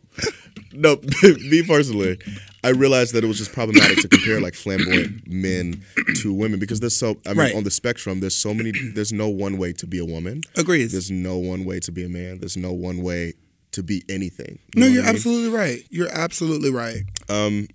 No, 0.74 0.98
me 1.50 1.64
personally, 1.64 2.18
I 2.64 2.70
realized 2.70 3.14
that 3.14 3.24
it 3.24 3.28
was 3.28 3.38
just 3.38 3.54
problematic 3.54 4.00
to 4.00 4.08
compare 4.10 4.42
like 4.42 4.54
flamboyant 4.54 5.26
men 5.28 5.84
to 6.22 6.34
women 6.34 6.60
because 6.60 6.80
there's 6.82 6.96
so 6.96 7.16
I 7.26 7.30
mean 7.30 7.38
Right. 7.38 7.56
on 7.56 7.64
the 7.64 7.72
spectrum 7.72 8.20
there's 8.20 8.36
so 8.36 8.54
many 8.54 8.72
there's 8.94 9.14
no 9.14 9.30
one 9.30 9.58
way 9.58 9.72
to 9.74 9.88
be 9.88 10.00
a 10.00 10.06
woman. 10.06 10.42
Agrees. 10.58 10.92
There's 10.92 11.10
no 11.12 11.38
one 11.38 11.64
way 11.64 11.80
to 11.80 11.92
be 11.92 12.04
a 12.06 12.10
man. 12.10 12.40
There's 12.40 12.58
no 12.58 12.74
one 12.74 13.02
way 13.02 13.34
to 13.72 13.84
be 13.84 14.04
anything. 14.10 14.60
no, 14.76 14.86
You 14.86 14.92
know 14.92 14.94
you're 14.96 15.04
I 15.04 15.06
mean? 15.08 15.16
absolutely 15.16 15.58
right. 15.58 15.80
You're 15.90 16.12
absolutely 16.12 16.72
right. 16.72 17.04
Um, 17.30 17.68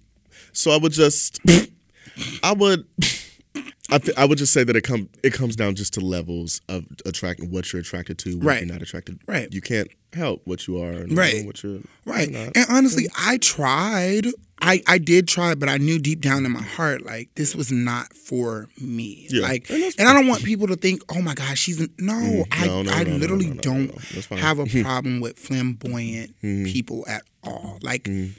So 0.52 0.70
I 0.70 0.76
would 0.78 0.92
just, 0.92 1.38
I 2.42 2.52
would, 2.52 2.84
I, 3.92 3.98
th- 3.98 4.16
I 4.16 4.24
would 4.24 4.38
just 4.38 4.52
say 4.52 4.64
that 4.64 4.76
it 4.76 4.82
comes 4.82 5.08
it 5.22 5.32
comes 5.32 5.56
down 5.56 5.74
just 5.74 5.94
to 5.94 6.00
levels 6.00 6.60
of 6.68 6.84
attracting 7.06 7.50
what 7.50 7.72
you're 7.72 7.80
attracted 7.80 8.18
to, 8.18 8.36
what 8.38 8.46
Right. 8.46 8.62
you're 8.64 8.72
not 8.72 8.82
attracted. 8.82 9.18
Right. 9.26 9.52
You 9.52 9.60
can't 9.60 9.88
help 10.12 10.42
what 10.44 10.66
you 10.66 10.82
are, 10.82 10.90
and 10.92 11.16
Right. 11.16 11.44
What 11.46 11.62
you're 11.62 11.80
Right. 12.04 12.30
not. 12.30 12.56
And 12.56 12.66
honestly, 12.68 13.08
I 13.16 13.38
tried. 13.38 14.26
I, 14.62 14.82
I 14.86 14.98
did 14.98 15.26
try, 15.26 15.54
but 15.54 15.70
I 15.70 15.78
knew 15.78 15.98
deep 15.98 16.20
down 16.20 16.44
in 16.44 16.52
my 16.52 16.60
heart, 16.62 17.02
like, 17.02 17.30
this 17.34 17.54
was 17.56 17.72
not 17.72 18.12
for 18.12 18.68
me. 18.78 19.26
Yeah. 19.30 19.40
Like, 19.40 19.70
And 19.70 19.82
and 19.98 20.06
I 20.06 20.12
don't 20.12 20.26
want 20.26 20.44
people 20.44 20.66
to 20.66 20.76
think, 20.76 21.00
oh 21.08 21.22
my 21.22 21.32
gosh, 21.32 21.58
she's. 21.58 21.80
No, 21.98 22.12
mm-hmm. 22.12 22.42
I, 22.62 22.66
no, 22.66 22.82
no, 22.82 22.90
I 22.92 23.04
no, 23.04 23.16
literally 23.16 23.50
don't 23.52 23.90
have 24.32 24.58
a 24.58 24.64
mm-hmm. 24.64 24.82
problem 24.82 25.20
with 25.20 25.38
flamboyant 25.38 26.34
Mm-hmm. 26.42 26.64
people 26.66 27.04
at 27.08 27.22
all. 27.42 27.78
Like, 27.82 28.04
mm-hmm. 28.04 28.32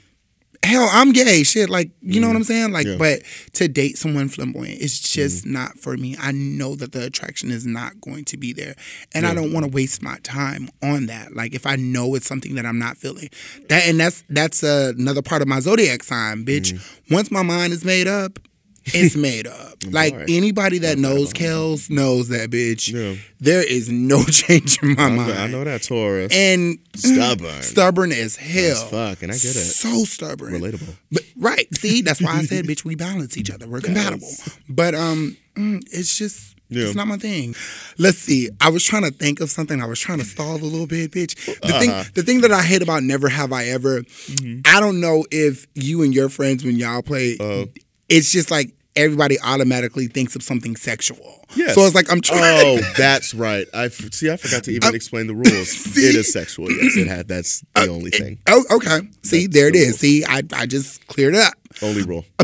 Hell, 0.64 0.88
I'm 0.92 1.12
gay. 1.12 1.42
Shit, 1.42 1.68
like, 1.70 1.90
you 2.00 2.20
know 2.20 2.28
what 2.28 2.36
I'm 2.36 2.44
saying? 2.44 2.72
Like, 2.72 2.86
Mm-hmm. 2.86 3.02
Yeah. 3.02 3.16
but 3.18 3.52
to 3.54 3.68
date 3.68 3.98
someone 3.98 4.28
flamboyant, 4.28 4.80
it's 4.80 4.98
just 5.12 5.44
Mm-hmm. 5.44 5.52
not 5.52 5.78
for 5.78 5.96
me. 5.96 6.16
I 6.20 6.32
know 6.32 6.74
that 6.76 6.92
the 6.92 7.04
attraction 7.04 7.50
is 7.50 7.66
not 7.66 8.00
going 8.00 8.24
to 8.26 8.36
be 8.36 8.52
there, 8.52 8.74
and 9.14 9.26
I 9.26 9.34
don't 9.34 9.52
want 9.52 9.64
to 9.66 9.70
waste 9.70 10.02
my 10.02 10.18
time 10.22 10.68
on 10.82 11.06
that. 11.06 11.34
Like, 11.34 11.54
if 11.54 11.66
I 11.66 11.76
know 11.76 12.14
it's 12.14 12.26
something 12.26 12.54
that 12.56 12.66
I'm 12.66 12.78
not 12.78 12.96
feeling, 12.96 13.28
that 13.68 13.86
and 13.86 13.98
that's 14.00 14.24
that's 14.28 14.62
uh, 14.62 14.92
another 14.98 15.22
part 15.22 15.42
of 15.42 15.48
my 15.48 15.60
zodiac 15.60 16.02
sign, 16.02 16.44
bitch. 16.44 16.72
Mm-hmm. 16.72 17.14
Once 17.14 17.30
my 17.30 17.42
mind 17.42 17.72
is 17.72 17.84
made 17.84 18.08
up. 18.08 18.38
It's 18.86 19.16
made 19.16 19.46
up. 19.46 19.74
like 19.90 20.14
anybody 20.28 20.78
that 20.78 20.98
knows 20.98 21.32
Kels 21.32 21.90
knows 21.90 22.28
that 22.28 22.50
bitch. 22.50 22.92
Yeah. 22.92 23.20
There 23.40 23.62
is 23.62 23.90
no 23.90 24.22
change 24.30 24.82
in 24.82 24.94
my 24.94 25.04
I 25.04 25.08
mind. 25.10 25.32
I 25.32 25.46
know 25.48 25.64
that 25.64 25.82
Taurus. 25.82 26.32
And 26.34 26.78
Stubborn. 26.96 27.62
stubborn 27.62 28.12
as 28.12 28.36
hell. 28.36 28.72
As 28.72 28.82
fuck, 28.84 29.22
and 29.22 29.32
I 29.32 29.34
get 29.34 29.44
it. 29.44 29.54
So 29.54 30.04
stubborn. 30.04 30.52
Relatable. 30.54 30.94
But 31.10 31.22
right, 31.36 31.66
see, 31.76 32.02
that's 32.02 32.20
why 32.22 32.32
I 32.32 32.42
said, 32.42 32.64
bitch, 32.66 32.84
we 32.84 32.94
balance 32.94 33.36
each 33.36 33.50
other. 33.50 33.68
We're 33.68 33.80
compatible. 33.80 34.30
But 34.68 34.94
um, 34.94 35.36
mm, 35.56 35.82
it's 35.92 36.16
just. 36.18 36.56
Yeah. 36.68 36.86
It's 36.86 36.94
not 36.94 37.06
my 37.06 37.18
thing. 37.18 37.54
Let's 37.98 38.16
see. 38.16 38.48
I 38.58 38.70
was 38.70 38.82
trying 38.82 39.02
to 39.02 39.10
think 39.10 39.40
of 39.40 39.50
something. 39.50 39.82
I 39.82 39.84
was 39.84 40.00
trying 40.00 40.20
to 40.20 40.24
stall 40.24 40.54
a 40.56 40.64
little 40.64 40.86
bit, 40.86 41.10
bitch. 41.10 41.34
The 41.60 41.68
Uh-huh. 41.68 41.78
thing, 41.80 42.12
the 42.14 42.22
thing 42.22 42.40
that 42.40 42.50
I 42.50 42.62
hate 42.62 42.80
about 42.80 43.02
Never 43.02 43.28
Have 43.28 43.52
I 43.52 43.66
Ever, 43.66 44.00
Mm-hmm. 44.00 44.60
I 44.64 44.80
don't 44.80 44.98
know 44.98 45.26
if 45.30 45.66
you 45.74 46.02
and 46.02 46.14
your 46.14 46.30
friends 46.30 46.64
when 46.64 46.76
y'all 46.76 47.02
play, 47.02 47.36
Uh-huh. 47.38 47.66
It's 48.12 48.30
just 48.30 48.50
like 48.50 48.74
everybody 48.94 49.40
automatically 49.40 50.06
thinks 50.06 50.36
of 50.36 50.42
something 50.42 50.76
sexual. 50.76 51.40
Yes. 51.56 51.74
So 51.74 51.80
it's 51.82 51.94
like 51.94 52.12
I'm 52.12 52.20
trying. 52.20 52.40
Oh, 52.42 52.92
that's 52.96 53.32
right. 53.34 53.66
I 53.74 53.88
see. 53.88 54.30
I 54.30 54.36
forgot 54.36 54.64
to 54.64 54.70
even 54.72 54.94
explain 54.94 55.26
the 55.26 55.34
rules. 55.34 55.96
It 55.96 56.14
is 56.14 56.32
sexual. 56.32 56.70
Yes, 56.70 56.96
it 56.96 57.06
had. 57.06 57.28
That's 57.28 57.60
the 57.74 57.82
uh, 57.82 57.86
only 57.86 58.10
thing. 58.10 58.38
Oh, 58.46 58.64
okay. 58.70 59.00
See, 59.22 59.46
That's 59.46 59.54
there 59.54 59.68
it 59.68 59.72
the 59.72 59.78
is. 59.78 59.86
rule. 59.88 59.98
See, 59.98 60.24
I, 60.24 60.42
I 60.54 60.66
just 60.66 61.06
cleared 61.06 61.34
it 61.34 61.40
up. 61.40 61.54
Only 61.80 62.02
rule. 62.02 62.24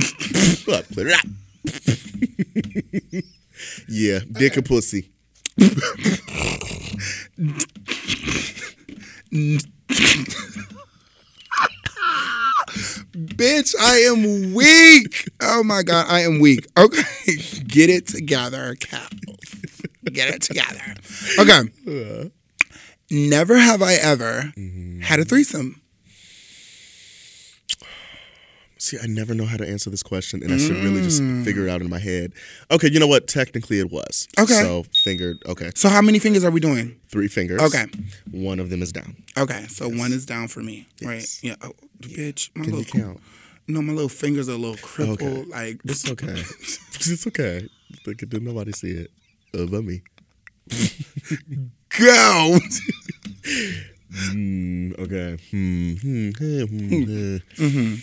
Look, 0.67 0.89
clear 0.93 1.09
it 1.09 1.15
up. 1.15 1.25
yeah, 3.89 4.21
dick 4.33 4.57
and 4.57 4.65
pussy. 4.65 5.11
Bitch, 13.13 13.75
I 13.81 13.97
am 13.99 14.55
weak. 14.55 15.29
Oh 15.41 15.63
my 15.63 15.83
God, 15.83 16.07
I 16.09 16.21
am 16.21 16.41
weak. 16.41 16.67
Okay, 16.77 17.03
get 17.67 17.91
it 17.91 18.07
together, 18.07 18.75
Cal. 18.81 19.09
Get 20.05 20.35
it 20.35 20.43
together. 20.43 20.95
Okay. 21.39 21.61
Uh-huh. 21.87 22.29
Never 23.11 23.57
have 23.59 23.83
I 23.83 23.95
ever 23.95 24.53
had 25.03 25.19
a 25.21 25.25
threesome. 25.25 25.81
See, 28.81 28.97
I 29.03 29.07
never 29.09 29.35
know 29.35 29.45
how 29.45 29.57
to 29.57 29.69
answer 29.69 29.91
this 29.91 30.05
question, 30.05 30.41
and 30.43 30.53
I 30.53 30.57
should 30.57 30.77
really 30.77 31.03
just 31.03 31.21
figure 31.45 31.67
it 31.67 31.71
out 31.71 31.81
in 31.81 31.91
my 31.91 31.99
head. 31.99 32.33
Okay, 32.71 32.89
you 32.91 33.01
know 33.01 33.09
what? 33.09 33.27
Technically, 33.27 33.81
it 33.81 33.91
was. 33.91 34.29
Okay. 34.39 34.53
So 34.55 34.85
fingered. 35.03 35.39
Okay, 35.47 35.73
So 35.75 35.89
how 35.89 36.01
many 36.01 36.21
fingers 36.21 36.45
are 36.45 36.51
we 36.53 36.61
doing? 36.61 36.95
three 37.09 37.27
fingers. 37.27 37.61
Okay. 37.61 37.87
One 38.31 38.61
of 38.61 38.71
them 38.71 38.81
is 38.83 38.93
down. 38.93 39.17
Okay, 39.37 39.67
so 39.69 39.89
one 39.89 40.13
is 40.13 40.27
down 40.27 40.47
for 40.49 40.61
me, 40.61 40.87
Yes. 41.01 41.09
right? 41.09 41.39
Yeah. 41.43 41.55
Oh, 41.63 41.73
bitch, 42.01 42.51
my 42.55 42.65
Can 42.65 42.75
you 42.75 42.79
little 42.81 43.01
count? 43.01 43.21
no, 43.67 43.83
my 43.83 43.93
little 43.93 44.09
fingers 44.09 44.49
are 44.49 44.53
a 44.53 44.57
little 44.57 44.77
crippled. 44.77 45.49
Like 45.49 45.81
It's 45.85 46.09
okay. 46.11 46.27
it's 46.95 47.27
okay. 47.27 47.69
Look, 48.07 48.19
did 48.19 48.43
nobody 48.43 48.73
see 48.73 48.91
it? 48.93 49.11
Uh, 49.59 49.67
but 49.67 49.83
me. 49.85 50.03
go. 51.99 52.59
Hmm. 54.11 54.93
Okay. 54.99 55.37
Hmm. 55.51 55.93
Hmm. 56.01 56.31
Hmm. 56.31 56.65
Hmm. 56.65 57.37
Hmm. 57.57 57.95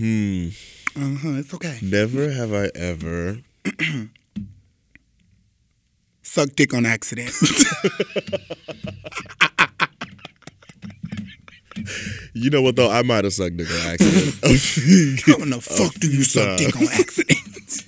Hmm. 0.00 0.48
uh 0.96 1.14
huh. 1.20 1.28
It's 1.40 1.52
okay. 1.52 1.78
Never 1.82 2.30
have 2.30 2.54
I 2.54 2.70
ever. 2.74 3.36
sucked 6.22 6.56
dick 6.56 6.72
on 6.72 6.86
accident. 6.86 7.30
You 12.34 12.50
know 12.50 12.62
what 12.62 12.76
though? 12.76 12.90
I 12.90 13.02
might 13.02 13.24
have 13.24 13.32
sucked 13.32 13.56
dick 13.56 13.68
on 13.70 13.90
accident. 13.92 14.34
How 15.26 15.42
in 15.42 15.50
the 15.50 15.60
fuck 15.62 15.92
do 15.94 16.10
you 16.10 16.22
suck 16.22 16.58
dick 16.58 16.76
on 16.76 16.84
accident? 16.88 17.84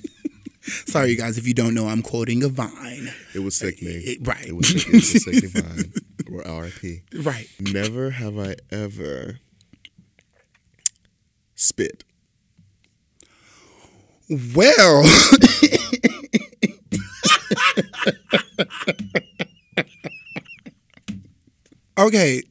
Sorry, 0.88 1.11
you 1.11 1.16
guys, 1.16 1.38
if 1.38 1.46
you 1.46 1.55
don't 1.55 1.75
know, 1.75 1.87
I'm 1.88 2.03
quoting 2.03 2.42
a 2.42 2.48
vine. 2.48 3.12
it 3.35 3.40
was 3.40 3.57
sickening. 3.57 4.01
It- 4.05 4.27
right. 4.27 4.46
It 4.46 4.57
was, 4.57 4.68
sick- 4.68 4.88
it 4.88 4.92
was 4.94 5.14
a 5.14 5.18
sickening 5.20 5.51
vine. 5.51 5.92
Or 6.33 6.62
RIP. 6.62 7.03
Right. 7.25 7.48
Never 7.61 8.11
have 8.11 8.38
I 8.38 8.57
ever 8.70 9.38
spit. 11.62 12.05
Well, 14.55 15.05
okay. 21.98 22.42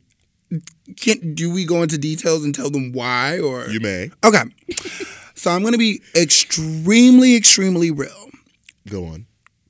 Can, 0.97 1.33
do 1.33 1.51
we 1.51 1.65
go 1.65 1.81
into 1.81 1.97
details 1.97 2.43
and 2.45 2.53
tell 2.53 2.69
them 2.69 2.91
why 2.91 3.39
or 3.39 3.67
You 3.69 3.79
may 3.79 4.11
Okay. 4.23 4.43
So 5.33 5.49
I'm 5.51 5.61
going 5.61 5.71
to 5.73 5.79
be 5.79 6.01
extremely 6.15 7.35
extremely 7.35 7.89
real. 7.89 8.29
go 8.87 9.05
on. 9.05 9.25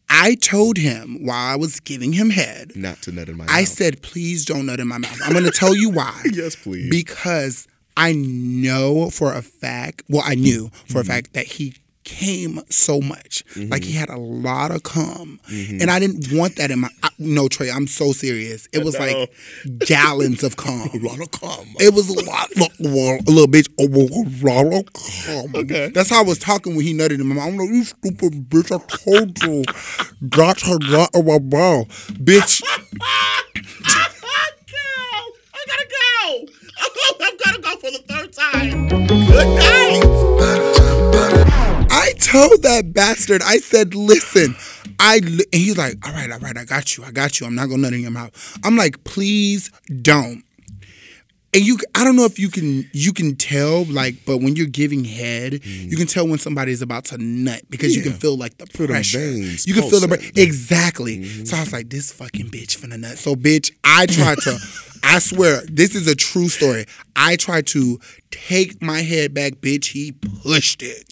I 0.09 0.35
told 0.35 0.77
him 0.77 1.25
while 1.25 1.53
I 1.53 1.55
was 1.55 1.79
giving 1.79 2.11
him 2.13 2.31
head, 2.31 2.73
Not 2.75 3.01
to 3.03 3.11
nut 3.13 3.29
in 3.29 3.37
my 3.37 3.45
I 3.45 3.47
mouth. 3.47 3.55
I 3.55 3.63
said, 3.63 4.01
please 4.01 4.43
don't 4.43 4.65
nut 4.65 4.81
in 4.81 4.87
my 4.89 4.97
mouth. 4.97 5.17
I'm 5.23 5.31
going 5.31 5.45
to 5.45 5.51
tell 5.51 5.73
you 5.73 5.89
why. 5.89 6.21
yes, 6.33 6.55
please. 6.57 6.89
because 6.89 7.65
I 8.01 8.13
know 8.13 9.09
for 9.09 9.33
a 9.33 9.41
fact, 9.41 10.03
well, 10.09 10.23
I 10.25 10.35
knew 10.35 10.69
for 10.87 10.99
Mm-hmm. 10.99 10.99
a 10.99 11.03
fact 11.03 11.33
that 11.33 11.45
he 11.45 11.75
came 12.03 12.59
so 12.69 12.99
much. 12.99 13.43
Like 13.55 13.83
he 13.83 13.93
had 13.93 14.09
a 14.09 14.17
lot 14.17 14.71
of 14.71 14.81
cum. 14.81 15.39
Mm-hmm. 15.49 15.81
And 15.81 15.91
I 15.91 15.99
didn't 15.99 16.27
want 16.37 16.55
that 16.55 16.71
in 16.71 16.79
my 16.79 16.89
I, 17.03 17.09
no 17.19 17.47
Trey, 17.47 17.69
I'm 17.69 17.85
so 17.85 18.11
serious. 18.11 18.67
It 18.73 18.83
was 18.83 18.97
like 18.97 19.31
gallons 19.77 20.41
of 20.43 20.57
cum. 20.57 20.89
a 20.93 20.97
lot 20.97 21.21
of 21.21 21.29
cum. 21.31 21.65
It 21.79 21.93
was 21.93 22.09
a 22.09 22.25
lot, 22.25 22.49
look, 22.57 22.73
a 22.79 23.31
little 23.31 23.47
bitch, 23.47 23.69
a 23.79 23.85
lot 24.45 24.65
of 24.73 24.91
cum. 24.93 25.55
Okay. 25.63 25.89
That's 25.93 26.09
how 26.09 26.21
I 26.21 26.23
was 26.23 26.39
talking 26.39 26.75
when 26.75 26.85
he 26.85 26.93
nutted 26.93 27.19
in 27.21 27.27
my 27.27 27.35
mouth. 27.35 27.49
I'm 27.49 27.57
like, 27.57 27.69
you 27.69 27.83
stupid 27.83 28.49
bitch, 28.49 28.71
I 28.75 28.79
told 28.97 29.41
you. 29.43 29.63
Got 30.27 30.61
her 30.61 30.79
nut 30.79 31.09
in 31.13 31.25
my 31.25 31.37
mouth. 31.39 31.87
Bitch, 32.15 32.63
I 35.53 35.65
gotta 35.67 35.87
go. 35.87 35.97
Oh, 36.33 36.45
I've 37.21 37.37
gotta 37.37 37.61
go 37.61 37.75
for 37.77 37.91
the 37.91 38.03
third 38.07 38.33
time. 38.33 38.87
Good 38.87 39.47
night. 39.57 40.01
I 41.93 42.13
told 42.19 42.63
that 42.63 42.93
bastard, 42.93 43.41
I 43.43 43.57
said, 43.57 43.93
listen, 43.95 44.55
I, 44.99 45.17
and 45.17 45.43
he's 45.51 45.77
like, 45.77 45.95
all 46.05 46.13
right, 46.13 46.31
all 46.31 46.39
right, 46.39 46.57
I 46.57 46.63
got 46.65 46.95
you, 46.97 47.03
I 47.03 47.11
got 47.11 47.39
you. 47.39 47.47
I'm 47.47 47.55
not 47.55 47.69
gonna 47.69 47.81
nut 47.83 47.93
in 47.93 48.01
your 48.01 48.11
mouth. 48.11 48.57
I'm 48.63 48.75
like, 48.77 49.03
please 49.03 49.69
don't. 50.01 50.43
And 51.53 51.65
you, 51.65 51.77
I 51.95 52.05
don't 52.05 52.15
know 52.15 52.23
if 52.23 52.39
you 52.39 52.47
can, 52.47 52.89
you 52.93 53.11
can 53.11 53.35
tell, 53.35 53.83
like, 53.85 54.15
but 54.25 54.37
when 54.37 54.55
you're 54.55 54.67
giving 54.67 55.03
head, 55.03 55.65
you 55.65 55.97
can 55.97 56.07
tell 56.07 56.25
when 56.25 56.39
somebody's 56.39 56.81
about 56.81 57.03
to 57.05 57.17
nut 57.17 57.61
because 57.69 57.93
you 57.93 58.01
can 58.01 58.13
feel 58.13 58.37
like 58.37 58.57
the 58.57 58.65
Feel 58.67 58.87
pressure. 58.87 59.17
veins 59.19 59.67
you 59.67 59.73
can 59.73 59.83
feel 59.89 59.99
the 59.99 60.07
pulsing. 60.07 60.31
bra- 60.33 60.41
exactly. 60.43 61.23
So 61.45 61.57
I 61.57 61.59
was 61.59 61.73
like, 61.73 61.89
this 61.89 62.13
fucking 62.13 62.47
bitch 62.51 62.77
finna 62.79 62.97
nut. 62.97 63.17
So 63.17 63.35
bitch, 63.35 63.71
I 63.83 64.05
tried 64.05 64.37
to. 64.39 64.57
I 65.03 65.19
swear, 65.19 65.61
this 65.67 65.95
is 65.95 66.07
a 66.07 66.15
true 66.15 66.49
story. 66.49 66.85
I 67.15 67.35
tried 67.35 67.67
to 67.67 67.99
take 68.29 68.81
my 68.81 69.01
head 69.01 69.33
back, 69.33 69.53
bitch. 69.53 69.91
He 69.91 70.11
pushed 70.11 70.81
it, 70.83 71.05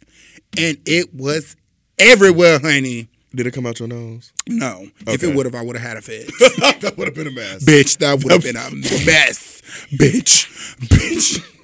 and 0.58 0.78
it 0.86 1.14
was 1.14 1.56
everywhere, 1.98 2.60
honey. 2.60 3.08
Did 3.36 3.46
it 3.46 3.52
come 3.54 3.68
out 3.68 3.80
your 3.80 3.88
nose? 3.88 4.34
No, 4.48 4.88
if 5.08 5.24
it 5.24 5.36
would 5.36 5.46
have, 5.46 5.54
I 5.54 5.62
would 5.62 5.76
have 5.78 5.88
had 5.88 5.98
a 5.98 6.02
fit. 6.02 6.28
that 6.82 6.96
would 6.98 7.08
have 7.08 7.16
been 7.16 7.28
a 7.28 7.32
mess. 7.32 7.64
bitch, 7.64 7.98
that 8.00 8.24
would 8.24 8.32
have 8.32 8.44
been 8.44 8.56
a 8.58 8.72
mess. 8.72 9.62
Bitch, 9.92 10.78
bitch. 10.80 11.56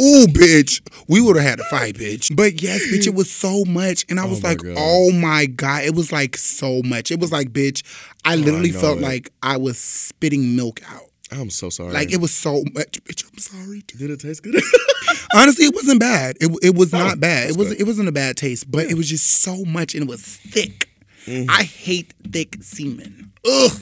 Ooh, 0.00 0.26
bitch. 0.26 0.80
We 1.08 1.20
would 1.20 1.36
have 1.36 1.44
had 1.44 1.60
a 1.60 1.64
fight, 1.64 1.94
bitch. 1.96 2.34
But 2.34 2.62
yes, 2.62 2.86
bitch, 2.86 3.06
it 3.06 3.14
was 3.14 3.30
so 3.30 3.64
much. 3.66 4.06
And 4.08 4.18
I 4.20 4.24
oh 4.24 4.28
was 4.30 4.42
my 4.42 4.50
like, 4.50 4.58
God. 4.58 4.74
oh 4.78 5.10
my 5.12 5.46
God. 5.46 5.84
It 5.84 5.94
was 5.94 6.12
like 6.12 6.36
so 6.36 6.80
much. 6.84 7.10
It 7.10 7.20
was 7.20 7.32
like, 7.32 7.48
bitch, 7.52 7.82
I 8.24 8.34
oh 8.34 8.36
literally 8.38 8.70
know 8.70 8.80
felt 8.80 8.98
it. 8.98 9.02
like 9.02 9.30
I 9.42 9.56
was 9.56 9.78
spitting 9.78 10.56
milk 10.56 10.80
out. 10.90 11.09
I'm 11.32 11.50
so 11.50 11.70
sorry. 11.70 11.92
Like 11.92 12.12
it 12.12 12.20
was 12.20 12.32
so 12.32 12.64
much. 12.74 13.02
Bitch, 13.04 13.30
I'm 13.30 13.38
sorry. 13.38 13.82
Did 13.86 14.10
it 14.10 14.20
taste 14.20 14.42
good? 14.42 14.54
Honestly, 15.34 15.66
it 15.66 15.74
wasn't 15.74 16.00
bad. 16.00 16.36
It, 16.40 16.50
it 16.62 16.74
was 16.74 16.92
not 16.92 17.20
bad. 17.20 17.50
It 17.50 17.56
Oh, 17.56 17.58
was 17.60 17.72
it 17.72 17.84
wasn't 17.84 18.08
a 18.08 18.12
bad 18.12 18.36
taste, 18.36 18.70
but 18.70 18.86
it 18.86 18.94
was 18.94 19.08
just 19.08 19.42
so 19.42 19.64
much 19.64 19.94
and 19.94 20.04
it 20.04 20.08
was 20.08 20.22
thick. 20.22 20.88
Mm-hmm. 21.26 21.50
I 21.50 21.62
hate 21.62 22.12
thick 22.30 22.56
semen. 22.62 23.32
Ugh. 23.48 23.72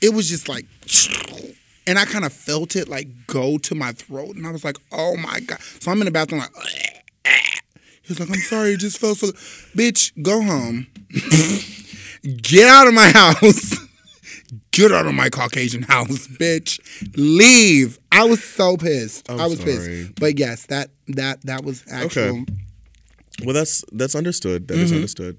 It 0.00 0.12
was 0.14 0.28
just 0.28 0.48
like 0.48 0.66
and 1.86 1.98
I 1.98 2.04
kind 2.04 2.24
of 2.24 2.32
felt 2.32 2.76
it 2.76 2.88
like 2.88 3.08
go 3.26 3.58
to 3.58 3.74
my 3.74 3.92
throat 3.92 4.36
and 4.36 4.46
I 4.46 4.50
was 4.52 4.64
like, 4.64 4.76
"Oh 4.92 5.16
my 5.16 5.40
god." 5.40 5.60
So 5.80 5.90
I'm 5.90 6.00
in 6.00 6.04
the 6.04 6.10
bathroom 6.12 6.40
like 6.40 6.50
He 8.02 8.08
was 8.08 8.20
like, 8.20 8.30
"I'm 8.30 8.36
sorry, 8.36 8.72
it 8.72 8.78
just 8.78 8.98
felt 8.98 9.18
so 9.18 9.28
Bitch, 9.76 10.12
go 10.22 10.40
home. 10.42 10.86
Get 12.42 12.68
out 12.68 12.86
of 12.86 12.94
my 12.94 13.10
house." 13.10 13.81
Get 14.72 14.90
out 14.90 15.06
of 15.06 15.14
my 15.14 15.28
Caucasian 15.28 15.82
house, 15.88 16.26
bitch. 16.26 16.80
Leave. 17.16 17.98
I 18.10 18.24
was 18.24 18.42
so 18.42 18.76
pissed. 18.76 19.30
I'm 19.30 19.40
I 19.40 19.46
was 19.46 19.58
sorry. 19.58 19.72
pissed. 19.72 20.14
But 20.20 20.38
yes, 20.38 20.66
that 20.66 20.90
that 21.08 21.42
that 21.42 21.64
was 21.64 21.84
actual. 21.90 22.22
Okay. 22.22 22.44
well, 23.44 23.54
that's 23.54 23.84
that's 23.92 24.14
understood. 24.14 24.68
That 24.68 24.78
is 24.78 24.90
mm-hmm. 24.90 24.96
understood. 24.96 25.38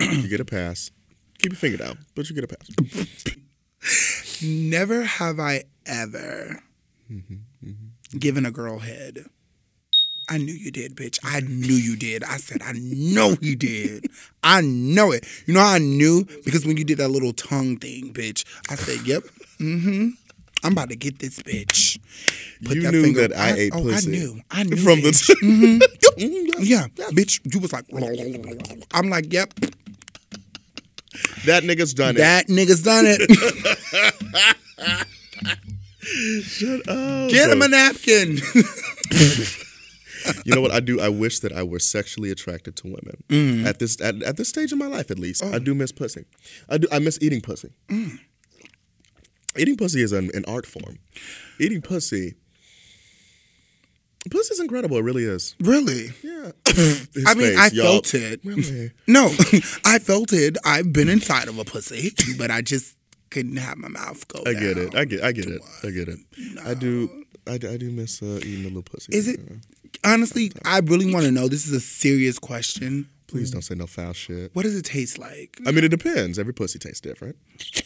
you 0.00 0.28
get 0.28 0.40
a 0.40 0.44
pass. 0.44 0.90
Keep 1.38 1.52
your 1.52 1.58
finger 1.58 1.78
down, 1.78 1.98
but 2.14 2.28
you 2.28 2.34
get 2.34 2.44
a 2.44 2.48
pass. 2.48 4.42
Never 4.42 5.02
have 5.02 5.40
I 5.40 5.64
ever 5.86 6.62
mm-hmm. 7.10 7.34
Mm-hmm. 7.64 8.18
given 8.18 8.46
a 8.46 8.50
girl 8.50 8.78
head. 8.80 9.26
I 10.32 10.38
knew 10.38 10.54
you 10.54 10.70
did, 10.70 10.96
bitch. 10.96 11.18
I 11.22 11.40
knew 11.40 11.74
you 11.74 11.94
did. 11.94 12.24
I 12.24 12.38
said, 12.38 12.62
I 12.62 12.72
know 12.74 13.36
he 13.42 13.54
did. 13.54 14.06
I 14.42 14.62
know 14.62 15.12
it. 15.12 15.26
You 15.46 15.52
know 15.52 15.60
how 15.60 15.74
I 15.74 15.78
knew? 15.78 16.24
Because 16.44 16.64
when 16.64 16.78
you 16.78 16.84
did 16.84 16.96
that 16.98 17.08
little 17.08 17.34
tongue 17.34 17.76
thing, 17.76 18.14
bitch, 18.14 18.44
I 18.70 18.76
said, 18.76 19.06
yep, 19.06 19.24
mm-hmm. 19.58 20.08
I'm 20.64 20.72
about 20.72 20.88
to 20.88 20.96
get 20.96 21.18
this 21.18 21.38
bitch. 21.40 21.98
Put 22.64 22.76
You 22.76 22.82
that 22.82 22.92
knew 22.92 23.02
finger- 23.02 23.28
that 23.28 23.38
I 23.38 23.52
ate 23.52 23.72
oh, 23.74 23.82
pussy 23.82 24.08
I 24.08 24.10
knew. 24.10 24.40
I 24.50 24.62
knew. 24.62 24.76
from 24.76 25.00
bitch. 25.00 25.26
the. 25.26 25.88
Yeah, 26.60 26.86
bitch. 27.12 27.40
You 27.52 27.60
was 27.60 27.72
like, 27.74 27.84
I'm 28.94 29.10
like, 29.10 29.30
yep, 29.32 29.52
that 31.44 31.62
nigga's 31.64 31.92
done 31.92 32.14
it. 32.16 32.20
that 32.20 32.46
nigga's 32.46 32.82
done 32.82 33.04
it. 33.06 33.20
Shut 36.44 36.88
up. 36.88 37.30
Get 37.30 37.50
him 37.50 37.62
a 37.62 37.68
napkin. 37.68 38.38
You 40.44 40.54
know 40.54 40.60
what 40.60 40.70
I 40.72 40.80
do? 40.80 41.00
I 41.00 41.08
wish 41.08 41.40
that 41.40 41.52
I 41.52 41.62
were 41.62 41.78
sexually 41.78 42.30
attracted 42.30 42.76
to 42.76 42.86
women 42.86 43.22
Mm. 43.28 43.64
at 43.66 43.78
this 43.78 44.00
at, 44.00 44.22
at 44.22 44.36
this 44.36 44.48
stage 44.48 44.72
in 44.72 44.78
my 44.78 44.86
life. 44.86 45.10
At 45.10 45.18
least 45.18 45.42
Oh. 45.44 45.52
I 45.52 45.58
do 45.58 45.74
miss 45.74 45.92
pussy. 45.92 46.24
I 46.68 46.78
do. 46.78 46.88
I 46.92 46.98
miss 46.98 47.18
eating 47.22 47.40
pussy. 47.40 47.70
Mm. 47.88 48.18
Eating 49.56 49.76
pussy 49.76 50.02
is 50.02 50.12
an, 50.12 50.30
an 50.34 50.44
art 50.46 50.66
form. 50.66 50.98
Eating 51.60 51.82
pussy. 51.82 52.34
Pussy's 54.30 54.60
incredible. 54.60 54.96
It 54.98 55.02
really 55.02 55.24
is. 55.24 55.56
really? 55.60 56.10
Yeah. 56.22 56.52
I 57.26 57.34
mean, 57.34 57.56
face, 57.56 57.58
I 57.58 57.70
y'all. 57.72 57.84
felt 57.86 58.14
it. 58.14 58.40
Really? 58.44 58.92
No, 59.08 59.26
I 59.84 59.98
felt 59.98 60.32
it. 60.32 60.56
I've 60.64 60.92
been 60.92 61.08
inside 61.08 61.48
of 61.48 61.58
a 61.58 61.64
pussy, 61.64 62.12
but 62.38 62.50
I 62.50 62.62
just 62.62 62.96
couldn't 63.30 63.56
have 63.56 63.78
my 63.78 63.88
mouth 63.88 64.26
go. 64.28 64.40
I 64.46 64.52
get 64.54 64.78
it. 64.78 64.94
I 64.94 65.04
get. 65.06 65.24
I 65.24 65.32
get 65.32 65.46
it. 65.46 65.60
I 65.82 65.90
get 65.90 66.08
it. 66.08 66.18
I 66.64 66.74
do. 66.74 67.24
I, 67.48 67.54
I 67.54 67.76
do 67.76 67.90
miss 67.90 68.22
uh, 68.22 68.38
eating 68.44 68.60
a 68.60 68.68
little 68.68 68.82
pussy. 68.82 69.12
Is 69.14 69.26
it 69.26 69.40
honestly? 70.04 70.52
I 70.64 70.78
really 70.80 71.12
want 71.12 71.26
to 71.26 71.32
know. 71.32 71.48
This 71.48 71.66
is 71.66 71.72
a 71.72 71.80
serious 71.80 72.38
question. 72.38 73.08
Please 73.26 73.50
don't 73.50 73.62
say 73.62 73.74
no 73.74 73.86
foul 73.86 74.12
shit. 74.12 74.54
What 74.54 74.64
does 74.64 74.76
it 74.76 74.84
taste 74.84 75.18
like? 75.18 75.58
I 75.66 75.70
mean, 75.70 75.84
it 75.84 75.88
depends. 75.88 76.38
Every 76.38 76.52
pussy 76.52 76.78
tastes 76.78 77.00
different. 77.00 77.36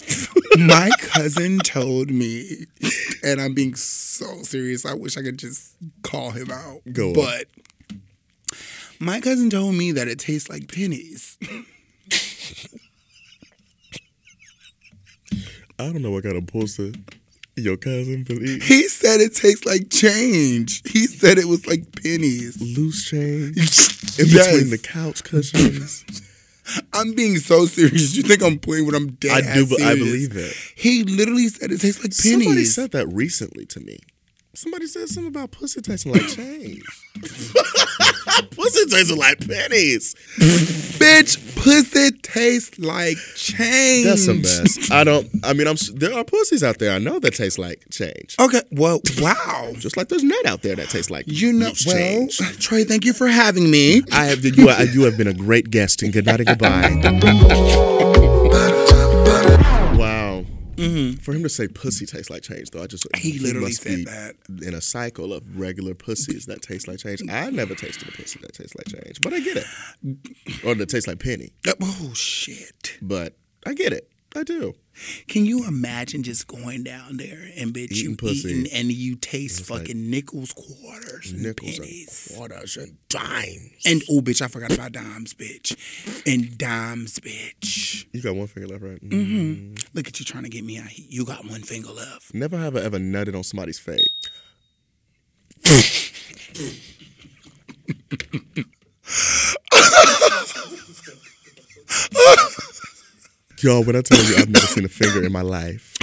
My 0.58 0.90
cousin 0.98 1.60
told 1.60 2.10
me, 2.10 2.66
and 3.22 3.40
I'm 3.40 3.54
being 3.54 3.76
so 3.76 4.42
serious. 4.42 4.84
I 4.84 4.94
wish 4.94 5.16
I 5.16 5.22
could 5.22 5.38
just 5.38 5.76
call 6.02 6.32
him 6.32 6.50
out. 6.50 6.80
Go 6.92 7.10
on. 7.10 7.14
But 7.14 7.44
my 8.98 9.20
cousin 9.20 9.50
told 9.50 9.74
me 9.74 9.92
that 9.92 10.08
it 10.08 10.18
tastes 10.18 10.48
like 10.48 10.72
pennies. 10.72 11.38
I 15.78 15.84
don't 15.92 16.00
know 16.00 16.10
what 16.10 16.24
kind 16.24 16.36
of 16.36 16.46
pussy 16.46 16.94
your 17.56 17.76
cousin 17.76 18.22
believe. 18.24 18.62
He 18.62 18.88
said 18.88 19.20
it 19.20 19.34
tastes 19.34 19.64
like 19.64 19.90
change. 19.90 20.82
He 20.90 21.06
said 21.06 21.38
it 21.38 21.46
was 21.46 21.66
like 21.66 22.02
pennies. 22.02 22.60
Loose 22.60 23.04
change. 23.04 23.56
In 24.18 24.26
in 24.26 24.32
between 24.32 24.70
the 24.70 24.78
couch 24.78 25.24
cushions. 25.24 26.04
I'm 26.92 27.14
being 27.14 27.36
so 27.36 27.66
serious. 27.66 28.16
You 28.16 28.22
think 28.24 28.42
I'm 28.42 28.58
playing 28.58 28.86
when 28.86 28.94
I'm 28.94 29.12
dead? 29.12 29.44
I 29.44 29.54
do, 29.54 29.66
but 29.66 29.80
I 29.82 29.94
believe 29.94 30.36
it. 30.36 30.52
He 30.74 31.04
literally 31.04 31.48
said 31.48 31.70
it 31.70 31.80
tastes 31.80 32.02
like 32.02 32.10
pennies. 32.10 32.44
Somebody 32.44 32.64
said 32.64 32.90
that 32.92 33.06
recently 33.08 33.66
to 33.66 33.80
me. 33.80 33.98
Somebody 34.54 34.86
said 34.86 35.08
something 35.08 35.28
about 35.28 35.50
pussy 35.50 35.82
tasting 35.82 36.12
like 36.12 36.26
change. 36.28 36.82
pussy 38.50 38.86
tasting 38.88 39.18
like 39.18 39.38
pennies. 39.46 40.14
Bitch, 40.98 41.36
pussy 41.66 42.10
tastes 42.22 42.78
like 42.78 43.16
change. 43.34 44.06
That's 44.06 44.24
some 44.24 44.40
mess. 44.42 44.90
I 44.90 45.04
don't. 45.04 45.28
I 45.44 45.52
mean, 45.52 45.66
I'm. 45.66 45.76
There 45.94 46.14
are 46.14 46.24
pussies 46.24 46.62
out 46.62 46.78
there 46.78 46.92
I 46.92 46.98
know 46.98 47.18
that 47.18 47.34
taste 47.34 47.58
like 47.58 47.82
change. 47.90 48.36
Okay, 48.38 48.62
well, 48.70 49.00
wow. 49.18 49.72
Just 49.74 49.96
like 49.96 50.08
there's 50.08 50.24
nut 50.24 50.46
out 50.46 50.62
there 50.62 50.76
that 50.76 50.88
tastes 50.88 51.10
like 51.10 51.24
You 51.26 51.52
know, 51.52 51.66
well, 51.86 51.96
change. 51.96 52.38
Trey, 52.58 52.84
thank 52.84 53.04
you 53.04 53.12
for 53.12 53.26
having 53.26 53.70
me. 53.70 54.02
I 54.12 54.26
have 54.26 54.44
you. 54.44 54.52
You 54.56 55.02
have 55.02 55.16
been 55.16 55.26
a 55.28 55.34
great 55.34 55.70
guest, 55.70 56.02
and 56.02 56.12
good 56.12 56.26
night 56.26 56.40
and 56.40 56.48
goodbye. 56.48 56.92
Wow. 60.78 61.14
For 61.22 61.32
him 61.32 61.42
to 61.42 61.48
say 61.48 61.68
pussy 61.68 62.06
tastes 62.06 62.30
like 62.30 62.42
change, 62.42 62.70
though, 62.70 62.82
I 62.82 62.86
just 62.86 63.06
Mm-hmm. 63.06 63.28
He 63.28 63.38
literally 63.38 63.72
said 63.72 63.96
be 63.96 64.04
that. 64.04 64.34
in 64.62 64.74
a 64.74 64.80
cycle 64.80 65.32
of 65.32 65.58
regular 65.58 65.94
pussies 65.94 66.46
that 66.46 66.62
taste 66.62 66.88
like 66.88 66.98
change. 66.98 67.22
I 67.28 67.50
never 67.50 67.74
tasted 67.74 68.08
a 68.08 68.12
pussy 68.12 68.38
that 68.40 68.52
tastes 68.52 68.74
like 68.74 68.88
change, 68.88 69.20
but 69.22 69.32
I 69.32 69.40
get 69.40 69.56
it, 69.56 70.64
or 70.64 70.74
that 70.74 70.88
tastes 70.88 71.06
like 71.06 71.18
penny. 71.18 71.50
Oh 71.82 72.12
shit! 72.14 72.98
But 73.00 73.36
I 73.64 73.74
get 73.74 73.92
it. 73.92 74.10
I 74.34 74.42
do. 74.42 74.74
Can 75.28 75.44
you 75.46 75.66
imagine 75.66 76.22
just 76.22 76.46
going 76.46 76.82
down 76.84 77.16
there 77.18 77.48
and 77.56 77.72
bitch 77.74 77.92
Eating 77.92 78.10
you 78.12 78.16
pussy. 78.16 78.48
eating 78.48 78.72
and 78.72 78.90
you 78.92 79.14
taste 79.16 79.68
like 79.70 79.80
fucking 79.82 80.10
nickels, 80.10 80.52
quarters, 80.52 81.32
and 81.32 81.42
Nickels 81.42 81.78
pennies. 81.78 82.26
and 82.30 82.36
quarters 82.38 82.76
and 82.76 82.96
dimes. 83.08 83.70
And 83.84 84.02
oh, 84.10 84.20
bitch, 84.20 84.40
I 84.42 84.48
forgot 84.48 84.72
about 84.72 84.92
dimes, 84.92 85.34
bitch. 85.34 85.76
And 86.26 86.56
dimes, 86.56 87.18
bitch. 87.20 88.06
You 88.12 88.22
got 88.22 88.34
one 88.36 88.46
finger 88.46 88.68
left, 88.68 88.82
right? 88.82 89.02
Mm-hmm. 89.02 89.74
Look 89.94 90.08
at 90.08 90.18
you 90.18 90.24
trying 90.24 90.44
to 90.44 90.50
get 90.50 90.64
me 90.64 90.78
out 90.78 90.88
here. 90.88 91.06
You 91.08 91.24
got 91.24 91.44
one 91.44 91.62
finger 91.62 91.90
left. 91.92 92.32
Never 92.34 92.56
have 92.56 92.76
I 92.76 92.80
ever 92.80 92.98
nutted 92.98 93.36
on 93.36 93.44
somebody's 93.44 93.78
face. 93.78 94.06
Y'all, 103.62 103.82
when 103.82 103.96
I 103.96 104.02
tell 104.02 104.22
you 104.22 104.36
I've 104.36 104.50
never 104.50 104.66
seen 104.66 104.84
a 104.84 104.88
finger 104.88 105.24
in 105.24 105.32
my 105.32 105.40
life, 105.40 105.94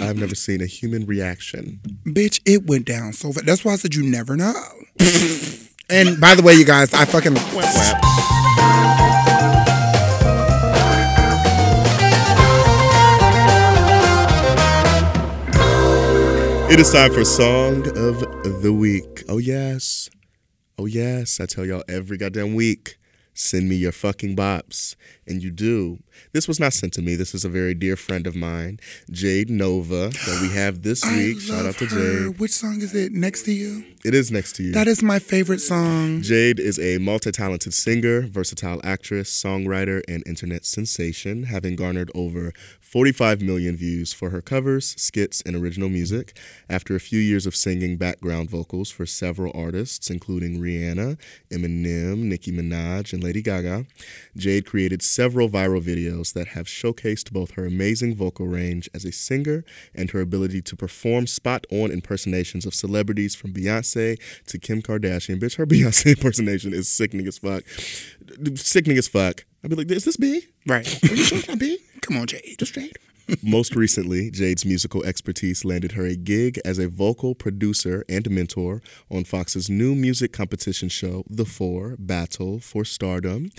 I've 0.00 0.16
never 0.16 0.34
seen 0.34 0.62
a 0.62 0.66
human 0.66 1.04
reaction. 1.04 1.78
Bitch, 2.06 2.40
it 2.46 2.66
went 2.66 2.86
down 2.86 3.12
so 3.12 3.32
fast. 3.32 3.44
That's 3.44 3.66
why 3.66 3.72
I 3.72 3.76
said 3.76 3.94
you 3.94 4.02
never 4.02 4.34
know. 4.34 4.54
and 5.90 6.18
by 6.18 6.34
the 6.34 6.42
way, 6.42 6.54
you 6.54 6.64
guys, 6.64 6.94
I 6.94 7.04
fucking 7.04 7.36
It 16.72 16.80
is 16.80 16.90
time 16.90 17.12
for 17.12 17.26
Song 17.26 17.86
of 17.98 18.62
the 18.62 18.72
Week. 18.72 19.24
Oh, 19.28 19.36
yes. 19.36 20.08
Oh, 20.78 20.86
yes. 20.86 21.40
I 21.40 21.44
tell 21.46 21.66
y'all 21.66 21.84
every 21.88 22.16
goddamn 22.16 22.54
week 22.54 22.96
send 23.40 23.68
me 23.68 23.76
your 23.76 23.92
fucking 23.92 24.36
bops. 24.36 24.94
And 25.26 25.42
you 25.42 25.50
do. 25.50 25.98
This 26.32 26.46
was 26.46 26.60
not 26.60 26.72
sent 26.72 26.92
to 26.94 27.02
me. 27.02 27.14
This 27.14 27.34
is 27.34 27.44
a 27.44 27.48
very 27.48 27.72
dear 27.74 27.96
friend 27.96 28.26
of 28.26 28.34
mine, 28.36 28.80
Jade 29.10 29.48
Novah, 29.48 30.10
that 30.10 30.38
we 30.42 30.54
have 30.54 30.82
this 30.82 31.04
week. 31.04 31.40
Shout 31.40 31.66
out 31.66 31.74
to 31.76 31.86
her. 31.86 32.28
Jade. 32.28 32.38
Which 32.38 32.50
song 32.50 32.82
is 32.82 32.94
it? 32.94 33.12
Next 33.12 33.42
to 33.44 33.52
you. 33.52 33.84
It 34.04 34.14
is 34.14 34.30
next 34.30 34.56
to 34.56 34.62
you. 34.62 34.72
That 34.72 34.88
is 34.88 35.02
my 35.02 35.18
favorite 35.18 35.60
song. 35.60 36.22
Jade 36.22 36.58
is 36.58 36.78
a 36.78 36.98
multi 36.98 37.30
talented 37.30 37.74
singer, 37.74 38.22
versatile 38.22 38.80
actress, 38.82 39.30
songwriter, 39.30 40.02
and 40.08 40.22
internet 40.26 40.64
sensation, 40.64 41.44
having 41.44 41.76
garnered 41.76 42.10
over 42.14 42.52
45 42.90 43.40
million 43.40 43.76
views 43.76 44.12
for 44.12 44.30
her 44.30 44.42
covers, 44.42 44.96
skits, 45.00 45.40
and 45.46 45.54
original 45.54 45.88
music. 45.88 46.36
After 46.68 46.96
a 46.96 47.00
few 47.00 47.20
years 47.20 47.46
of 47.46 47.54
singing 47.54 47.96
background 47.96 48.50
vocals 48.50 48.90
for 48.90 49.06
several 49.06 49.52
artists, 49.54 50.10
including 50.10 50.58
Rihanna, 50.60 51.16
Eminem, 51.52 52.22
Nicki 52.24 52.50
Minaj, 52.50 53.12
and 53.12 53.22
Lady 53.22 53.42
Gaga, 53.42 53.86
Jade 54.36 54.66
created 54.66 55.02
several 55.02 55.48
viral 55.48 55.80
videos 55.80 56.32
that 56.32 56.48
have 56.48 56.66
showcased 56.66 57.30
both 57.30 57.52
her 57.52 57.64
amazing 57.64 58.16
vocal 58.16 58.48
range 58.48 58.90
as 58.92 59.04
a 59.04 59.12
singer 59.12 59.64
and 59.94 60.10
her 60.10 60.20
ability 60.20 60.60
to 60.60 60.74
perform 60.74 61.28
spot 61.28 61.68
on 61.70 61.92
impersonations 61.92 62.66
of 62.66 62.74
celebrities 62.74 63.36
from 63.36 63.52
Beyonce 63.52 64.20
to 64.48 64.58
Kim 64.58 64.82
Kardashian. 64.82 65.38
Bitch, 65.38 65.58
her 65.58 65.66
Beyonce 65.70 66.16
impersonation 66.16 66.74
is 66.74 66.88
sickening 66.88 67.28
as 67.28 67.38
fuck. 67.38 67.62
Sickening 68.56 68.98
as 68.98 69.06
fuck. 69.06 69.44
I'd 69.62 69.70
be 69.70 69.76
like, 69.76 69.90
is 69.90 70.04
this 70.04 70.16
B? 70.16 70.46
Right. 70.66 70.86
Are 71.04 71.14
you 71.14 71.22
sure 71.24 71.38
it's 71.38 71.48
not 71.48 71.58
B? 71.58 71.78
Come 72.00 72.16
on, 72.16 72.26
Jade. 72.26 72.56
Just 72.58 72.74
Jade. 72.74 72.96
Most 73.42 73.76
recently, 73.76 74.30
Jade's 74.30 74.64
musical 74.64 75.04
expertise 75.04 75.64
landed 75.64 75.92
her 75.92 76.04
a 76.04 76.16
gig 76.16 76.58
as 76.64 76.78
a 76.78 76.88
vocal 76.88 77.34
producer 77.34 78.04
and 78.08 78.28
mentor 78.30 78.82
on 79.10 79.24
Fox's 79.24 79.70
new 79.70 79.94
music 79.94 80.32
competition 80.32 80.88
show, 80.88 81.24
The 81.28 81.44
Four 81.44 81.96
Battle 81.98 82.58
for 82.58 82.84
Stardom. 82.84 83.50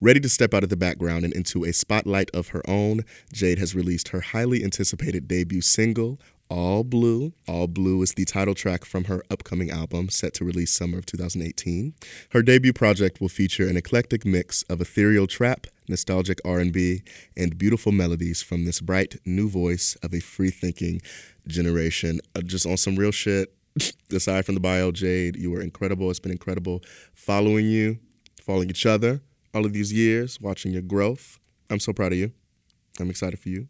Ready 0.00 0.20
to 0.20 0.28
step 0.28 0.54
out 0.54 0.62
of 0.62 0.68
the 0.68 0.76
background 0.76 1.24
and 1.24 1.32
into 1.32 1.64
a 1.64 1.72
spotlight 1.72 2.30
of 2.32 2.48
her 2.48 2.62
own, 2.68 3.04
Jade 3.32 3.58
has 3.58 3.74
released 3.74 4.08
her 4.08 4.20
highly 4.20 4.62
anticipated 4.62 5.26
debut 5.26 5.60
single, 5.60 6.20
All 6.50 6.84
Blue. 6.84 7.32
All 7.46 7.66
Blue 7.66 8.02
is 8.02 8.14
the 8.14 8.24
title 8.24 8.54
track 8.54 8.84
from 8.84 9.04
her 9.04 9.22
upcoming 9.30 9.70
album, 9.70 10.08
set 10.08 10.34
to 10.34 10.44
release 10.44 10.72
summer 10.72 10.98
of 10.98 11.06
2018. 11.06 11.94
Her 12.30 12.42
debut 12.42 12.72
project 12.72 13.20
will 13.20 13.28
feature 13.28 13.68
an 13.68 13.76
eclectic 13.76 14.24
mix 14.24 14.62
of 14.64 14.80
ethereal 14.80 15.26
trap, 15.26 15.66
nostalgic 15.88 16.40
R&B, 16.44 17.02
and 17.36 17.58
beautiful 17.58 17.92
melodies 17.92 18.42
from 18.42 18.64
this 18.64 18.80
bright 18.80 19.16
new 19.24 19.48
voice 19.48 19.96
of 20.02 20.14
a 20.14 20.20
free-thinking 20.20 21.02
generation. 21.46 22.20
Uh, 22.34 22.40
just 22.40 22.66
on 22.66 22.76
some 22.76 22.96
real 22.96 23.12
shit. 23.12 23.54
Aside 24.12 24.44
from 24.46 24.54
the 24.54 24.60
bio, 24.60 24.90
Jade, 24.90 25.36
you 25.36 25.50
were 25.50 25.60
incredible. 25.60 26.10
It's 26.10 26.18
been 26.18 26.32
incredible 26.32 26.82
following 27.14 27.66
you, 27.66 27.98
following 28.40 28.70
each 28.70 28.86
other 28.86 29.20
all 29.54 29.64
of 29.64 29.72
these 29.72 29.92
years, 29.92 30.40
watching 30.40 30.72
your 30.72 30.82
growth. 30.82 31.38
I'm 31.70 31.80
so 31.80 31.92
proud 31.92 32.12
of 32.12 32.18
you. 32.18 32.32
I'm 33.00 33.10
excited 33.10 33.38
for 33.38 33.48
you. 33.48 33.68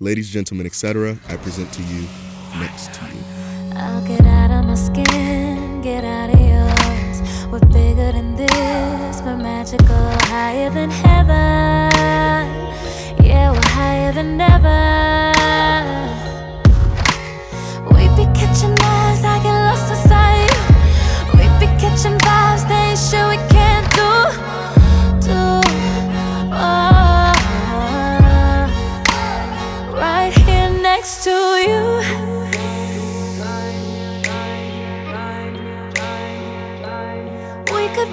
Ladies, 0.00 0.30
gentlemen, 0.30 0.66
etc., 0.66 1.16
I 1.28 1.36
present 1.36 1.72
to 1.72 1.82
you 1.82 2.06
next 2.58 2.92
to 2.94 3.04
you. 3.06 3.22
I'll 3.74 4.06
get 4.06 4.20
out 4.24 4.50
of 4.50 4.66
my 4.66 4.74
skin, 4.74 5.80
get 5.80 6.04
out 6.04 6.30
of 6.34 6.40
yours. 6.40 7.48
We're 7.50 7.60
bigger 7.72 8.12
than 8.12 8.36
this, 8.36 9.22
we're 9.22 9.36
magical, 9.36 10.10
higher 10.28 10.70
than 10.70 10.90
heaven. 10.90 11.90
Yeah, 13.24 13.52
we're 13.52 13.68
higher 13.68 14.12
than 14.12 14.40
ever. 14.40 15.31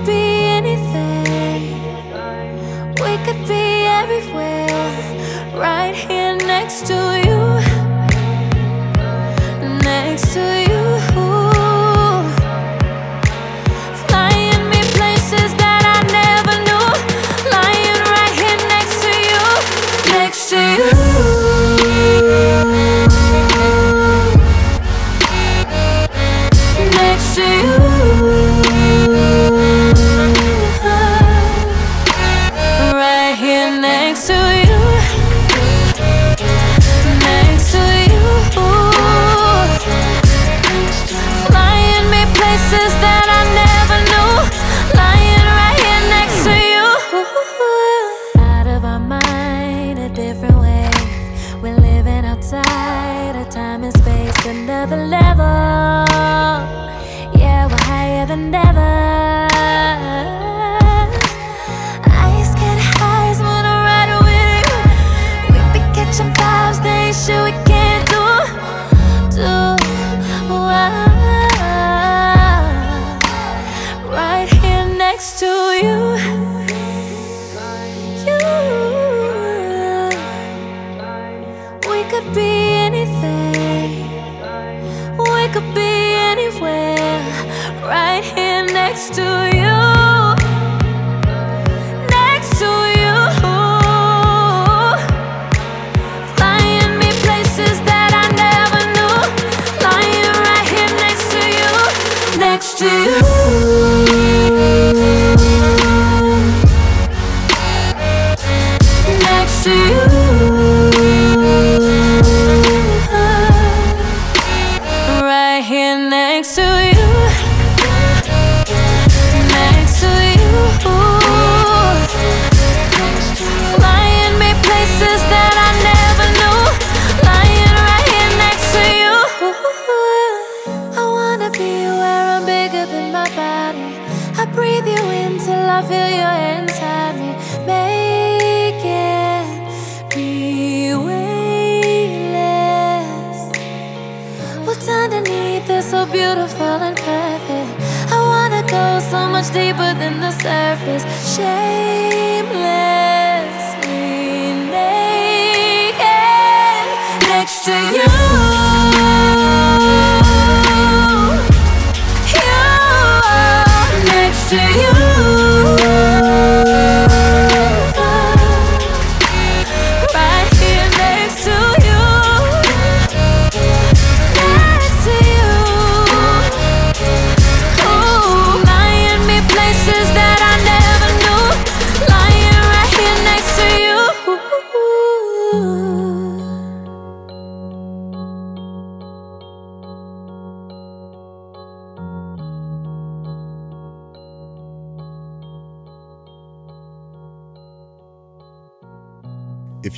Be 0.06 0.22
anything. 0.60 1.74
We 3.04 3.18
could 3.26 3.48
be 3.48 3.86
everywhere. 4.02 4.68
Right 5.56 5.96
here 5.96 6.36
next 6.36 6.86
to 6.88 6.98
you. 7.26 7.40
Next 9.84 10.34
to 10.34 10.62
you. 10.62 10.69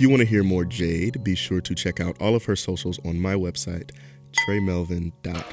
You 0.02 0.10
want 0.10 0.22
to 0.22 0.26
hear 0.26 0.44
more 0.44 0.66
Jade, 0.66 1.24
be 1.24 1.36
sure 1.36 1.62
to 1.62 1.76
check 1.76 2.00
out 2.00 2.20
all 2.20 2.36
of 2.36 2.46
her 2.46 2.56
socials 2.56 3.00
on 3.06 3.20
my 3.20 3.36
website, 3.36 3.92
treymelvin.org. 4.48 5.44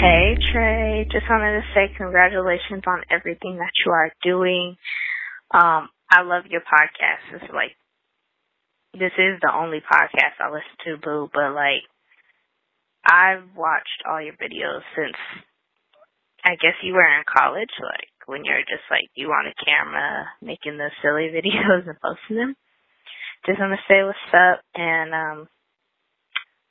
Hey 0.00 0.36
Trey, 0.50 1.06
just 1.12 1.26
wanted 1.28 1.60
to 1.60 1.62
say 1.74 1.92
congratulations 1.96 2.82
on 2.86 3.02
everything 3.10 3.58
that 3.58 3.72
you 3.84 3.92
are 3.92 4.10
doing. 4.22 4.76
Um, 5.52 5.90
I 6.10 6.22
love 6.22 6.44
your 6.48 6.62
podcast. 6.62 7.34
It's 7.34 7.52
like 7.52 7.76
this 8.94 9.12
is 9.18 9.38
the 9.42 9.52
only 9.54 9.80
podcast 9.80 10.40
I 10.40 10.50
listen 10.50 10.76
to, 10.86 10.96
boo, 10.96 11.30
but 11.32 11.52
like 11.54 11.82
I've 13.04 13.56
watched 13.56 14.02
all 14.08 14.20
your 14.20 14.34
videos 14.34 14.82
since 14.96 15.16
I 16.44 16.54
guess 16.56 16.74
you 16.82 16.94
were 16.94 17.04
in 17.04 17.24
college, 17.26 17.70
like 17.80 18.08
when 18.26 18.44
you're 18.44 18.62
just 18.62 18.86
like 18.90 19.08
you 19.14 19.28
on 19.28 19.46
a 19.46 19.64
camera 19.64 20.26
making 20.40 20.78
those 20.78 20.94
silly 21.02 21.30
videos 21.34 21.88
and 21.88 22.00
posting 22.00 22.36
them. 22.36 22.56
Just 23.46 23.58
want 23.58 23.72
to 23.72 23.92
say 23.92 24.02
what's 24.04 24.18
up 24.32 24.62
and 24.74 25.14
um 25.14 25.48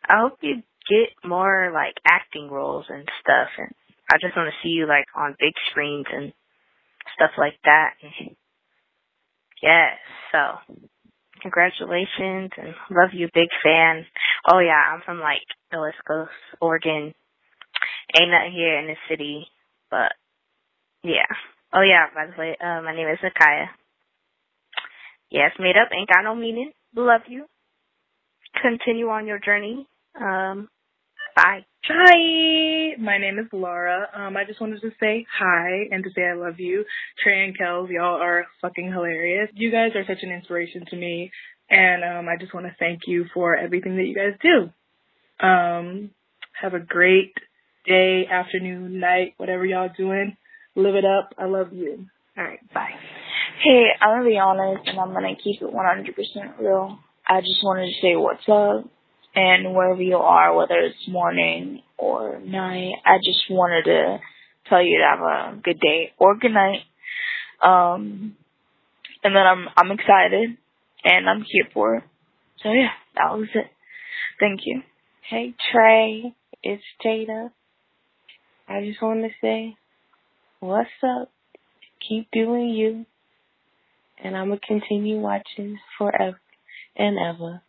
I 0.10 0.20
hope 0.22 0.40
you 0.42 0.64
get 0.90 1.28
more 1.28 1.72
like 1.74 1.96
acting 2.08 2.50
roles 2.50 2.86
and 2.90 3.08
stuff 3.22 3.50
and 3.58 3.72
I 4.12 4.18
just 4.20 4.36
want 4.36 4.50
to 4.50 4.60
see 4.64 4.74
you 4.74 4.88
like 4.88 5.06
on 5.16 5.36
big 5.40 5.54
screens 5.70 6.06
and 6.12 6.34
stuff 7.16 7.32
like 7.38 7.60
that. 7.64 7.94
Yes, 9.62 9.98
so 10.32 10.76
congratulations 11.42 12.52
and 12.58 12.74
love 12.92 13.12
you, 13.14 13.28
big 13.34 13.50
fan. 13.64 14.06
Oh 14.50 14.60
yeah, 14.60 14.94
I'm 14.94 15.02
from 15.06 15.20
like 15.20 15.42
the 15.72 16.28
Oregon. 16.62 17.14
Ain't 18.16 18.32
nothing 18.32 18.54
here 18.54 18.80
in 18.80 18.88
the 18.88 18.96
city, 19.10 19.46
but 19.90 20.14
yeah. 21.04 21.30
Oh 21.74 21.82
yeah, 21.82 22.08
by 22.14 22.28
the 22.28 22.40
way, 22.40 22.58
uh, 22.62 22.82
my 22.84 22.96
name 22.96 23.08
is 23.08 23.20
Nakaya. 23.24 23.68
Yes, 25.30 25.52
made 25.60 25.78
up, 25.78 25.90
ain't 25.96 26.10
got 26.10 26.24
no 26.24 26.36
meaning. 26.36 26.72
Love 26.96 27.22
you. 27.28 27.46
Continue 28.62 29.08
on 29.10 29.28
your 29.28 29.40
journey. 29.40 29.88
Um, 30.20 30.68
bye. 31.36 31.66
Hi, 31.86 32.96
my 33.00 33.18
name 33.18 33.40
is 33.40 33.48
Laura. 33.52 34.08
Um, 34.14 34.38
I 34.38 34.44
just 34.46 34.62
wanted 34.62 34.82
to 34.82 34.92
say 35.00 35.26
hi 35.36 35.88
and 35.90 36.04
to 36.04 36.12
say 36.16 36.22
I 36.24 36.34
love 36.36 36.60
you. 36.60 36.86
Trey 37.24 37.44
and 37.44 37.58
Kels, 37.58 37.90
y'all 37.90 38.22
are 38.22 38.46
fucking 38.62 38.92
hilarious. 38.92 39.50
You 39.56 39.72
guys 39.72 39.90
are 39.96 40.06
such 40.08 40.22
an 40.22 40.30
inspiration 40.30 40.86
to 40.92 40.96
me, 40.96 41.32
and 41.72 42.04
um, 42.04 42.30
I 42.30 42.38
just 42.40 42.54
want 42.54 42.68
to 42.68 42.76
thank 42.78 43.02
you 43.08 43.26
for 43.34 43.58
everything 43.58 43.96
that 43.96 44.04
you 44.06 44.14
guys 44.14 44.38
do. 44.44 45.46
Um, 45.46 46.12
have 46.62 46.76
a 46.76 46.80
great 46.80 47.34
day, 47.88 48.28
afternoon, 48.32 49.00
night, 49.00 49.34
whatever 49.38 49.66
y'all 49.66 49.90
doing. 49.98 50.38
Live 50.76 50.94
it 50.94 51.04
up. 51.06 51.34
I 51.40 51.46
love 51.46 51.74
you. 51.74 52.06
All 52.38 52.44
right, 52.44 52.60
bye. 52.76 52.92
Hey, 53.64 53.88
I'm 54.00 54.20
gonna 54.20 54.30
be 54.30 54.38
honest, 54.38 54.88
and 54.88 55.00
I'm 55.00 55.14
gonna 55.14 55.36
keep 55.44 55.64
it 55.64 55.74
100% 55.74 56.60
real. 56.60 57.00
I 57.28 57.42
just 57.42 57.64
wanted 57.64 57.88
to 57.88 58.02
say 58.02 58.16
what's 58.16 58.48
up, 58.48 58.88
and 59.36 59.74
wherever 59.76 60.02
you 60.02 60.18
are, 60.18 60.56
whether 60.56 60.76
it's 60.76 61.08
morning 61.08 61.82
or 61.98 62.40
night, 62.40 62.94
I 63.06 63.18
just 63.18 63.44
wanted 63.50 63.86
to 63.86 64.20
tell 64.68 64.84
you 64.84 65.00
to 65.00 65.06
have 65.06 65.20
a 65.20 65.62
good 65.62 65.80
day 65.80 66.14
or 66.18 66.36
good 66.38 66.52
night. 66.54 66.82
Um, 67.62 68.36
and 69.24 69.36
then 69.36 69.46
I'm 69.46 69.68
I'm 69.78 69.92
excited, 69.92 70.58
and 71.04 71.30
I'm 71.30 71.44
here 71.48 71.68
for 71.74 71.96
it. 71.98 72.04
So 72.64 72.72
yeah, 72.72 72.90
that 73.16 73.38
was 73.38 73.48
it. 73.54 73.68
Thank 74.40 74.62
you. 74.66 74.82
Hey 75.30 75.54
Trey, 75.72 76.34
it's 76.64 76.84
Jada. 77.06 77.52
I 78.68 78.86
just 78.86 79.02
wanted 79.02 79.30
to 79.30 79.34
say, 79.42 79.76
what's 80.60 80.90
up? 81.04 81.30
Keep 82.08 82.32
doing 82.32 82.70
you. 82.70 83.06
And 84.24 84.38
I'm 84.38 84.52
to 84.52 84.60
continue 84.60 85.18
watching 85.18 85.80
forever 85.98 86.40
and 86.96 87.18
ever. 87.18 87.62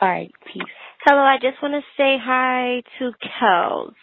Alright, 0.00 0.32
peace. 0.46 0.62
Hello, 1.04 1.20
I 1.20 1.36
just 1.42 1.60
want 1.60 1.74
to 1.74 1.80
say 1.96 2.16
hi 2.22 2.82
to 2.98 3.10
Kels. 3.26 3.94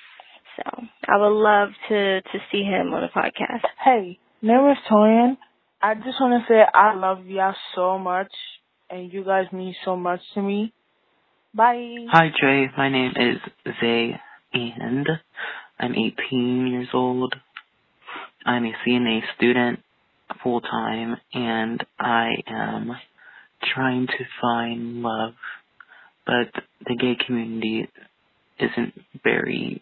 So 0.57 0.83
I 1.07 1.15
would 1.15 1.31
love 1.31 1.69
to 1.87 2.21
to 2.21 2.39
see 2.51 2.63
him 2.63 2.93
on 2.93 3.01
the 3.01 3.07
podcast. 3.07 3.63
Hey, 3.81 4.19
name 4.41 4.69
is 4.69 4.77
Torian. 4.91 5.37
I 5.81 5.95
just 5.95 6.19
want 6.19 6.43
to 6.43 6.53
say 6.53 6.59
I 6.73 6.95
love 6.95 7.25
y'all 7.25 7.55
so 7.73 7.97
much, 7.97 8.31
and 8.89 9.13
you 9.13 9.23
guys 9.23 9.45
mean 9.53 9.75
so 9.85 9.95
much 9.95 10.19
to 10.33 10.41
me. 10.41 10.73
Bye. 11.53 12.05
Hi 12.11 12.31
Trey, 12.37 12.67
my 12.77 12.89
name 12.89 13.13
is 13.15 13.73
Zay 13.79 14.19
and 14.53 15.07
I'm 15.79 15.93
18 15.93 16.67
years 16.67 16.89
old. 16.93 17.33
I'm 18.45 18.65
a 18.65 18.73
CNA 18.85 19.21
student 19.37 19.79
full 20.43 20.59
time 20.59 21.15
and 21.33 21.81
I 21.97 22.43
am 22.45 22.91
trying 23.73 24.07
to 24.07 24.25
find 24.41 25.01
love, 25.01 25.33
but 26.29 26.63
the 26.85 26.95
gay 26.95 27.17
community 27.25 27.89
isn't 28.59 28.93
very 29.23 29.81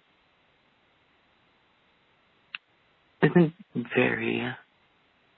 isn't 3.21 3.53
very 3.95 4.47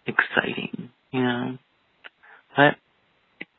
exciting, 0.05 0.91
you 1.11 1.21
know. 1.23 1.57
But 2.55 2.75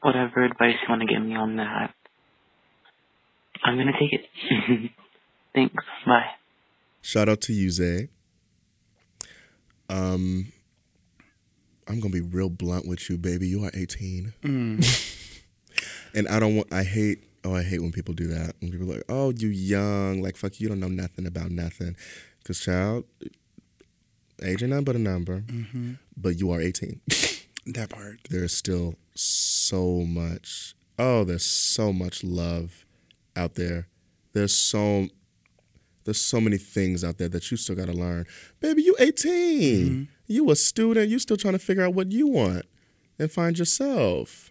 whatever 0.01 0.45
advice 0.45 0.75
you 0.83 0.89
want 0.89 1.01
to 1.03 1.13
give 1.13 1.23
me 1.23 1.35
on 1.35 1.57
that, 1.57 1.93
I'm 3.65 3.77
gonna 3.77 3.93
take 3.99 4.13
it. 4.13 4.91
Thanks. 5.55 5.85
Bye. 6.07 6.31
Shout 7.03 7.29
out 7.29 7.41
to 7.43 7.53
you, 7.53 7.71
Zay. 7.71 8.11
Um, 9.89 10.53
I'm 11.89 11.99
gonna 11.99 12.13
be 12.13 12.21
real 12.21 12.51
blunt 12.51 12.87
with 12.87 13.11
you, 13.11 13.19
baby. 13.19 13.49
You 13.49 13.65
are 13.65 13.73
18, 13.75 14.35
and 16.15 16.29
I 16.29 16.39
don't 16.39 16.55
want. 16.55 16.73
I 16.73 16.85
hate. 16.85 17.25
Oh, 17.45 17.55
I 17.55 17.63
hate 17.63 17.81
when 17.81 17.93
people 17.93 18.15
do 18.15 18.27
that. 18.29 18.55
When 18.61 18.71
people 18.71 18.91
are 18.91 18.97
like, 18.97 19.05
"Oh, 19.09 19.31
you 19.31 19.49
young," 19.49 20.21
like 20.23 20.37
fuck, 20.37 20.61
you 20.61 20.69
don't 20.69 20.81
know 20.81 20.89
nothing 20.89 21.27
about 21.27 21.51
nothing. 21.51 21.97
Cause 22.45 22.61
child, 22.61 23.05
age 24.43 24.63
ain't 24.63 24.71
nothing 24.71 24.85
but 24.85 24.97
a 24.97 24.99
number. 24.99 25.41
Mm-hmm. 25.41 25.93
But 26.17 26.39
you 26.39 26.51
are 26.51 26.61
18. 26.61 27.01
That 27.67 27.91
part. 27.91 28.21
There's 28.31 28.55
still 28.55 28.95
so 29.15 30.01
much. 30.01 30.75
Oh, 30.99 31.25
there's 31.25 31.45
so 31.45 31.93
much 31.93 32.25
love 32.25 32.87
out 33.37 33.55
there. 33.55 33.87
There's 34.33 34.55
so 34.55 35.09
there's 36.05 36.21
so 36.21 36.41
many 36.41 36.57
things 36.57 37.05
out 37.05 37.19
there 37.19 37.29
that 37.29 37.51
you 37.51 37.57
still 37.57 37.77
got 37.77 37.87
to 37.87 37.93
learn. 37.93 38.27
Baby, 38.61 38.83
you 38.83 38.97
18. 38.99 39.89
Mm-hmm. 39.89 40.03
You 40.27 40.51
a 40.51 40.57
student. 40.57 41.11
You 41.11 41.19
still 41.19 41.37
trying 41.37 41.53
to 41.53 41.59
figure 41.59 41.85
out 41.85 41.95
what 41.95 42.11
you 42.11 42.27
want 42.27 42.65
and 43.19 43.31
find 43.31 43.59
yourself 43.59 44.51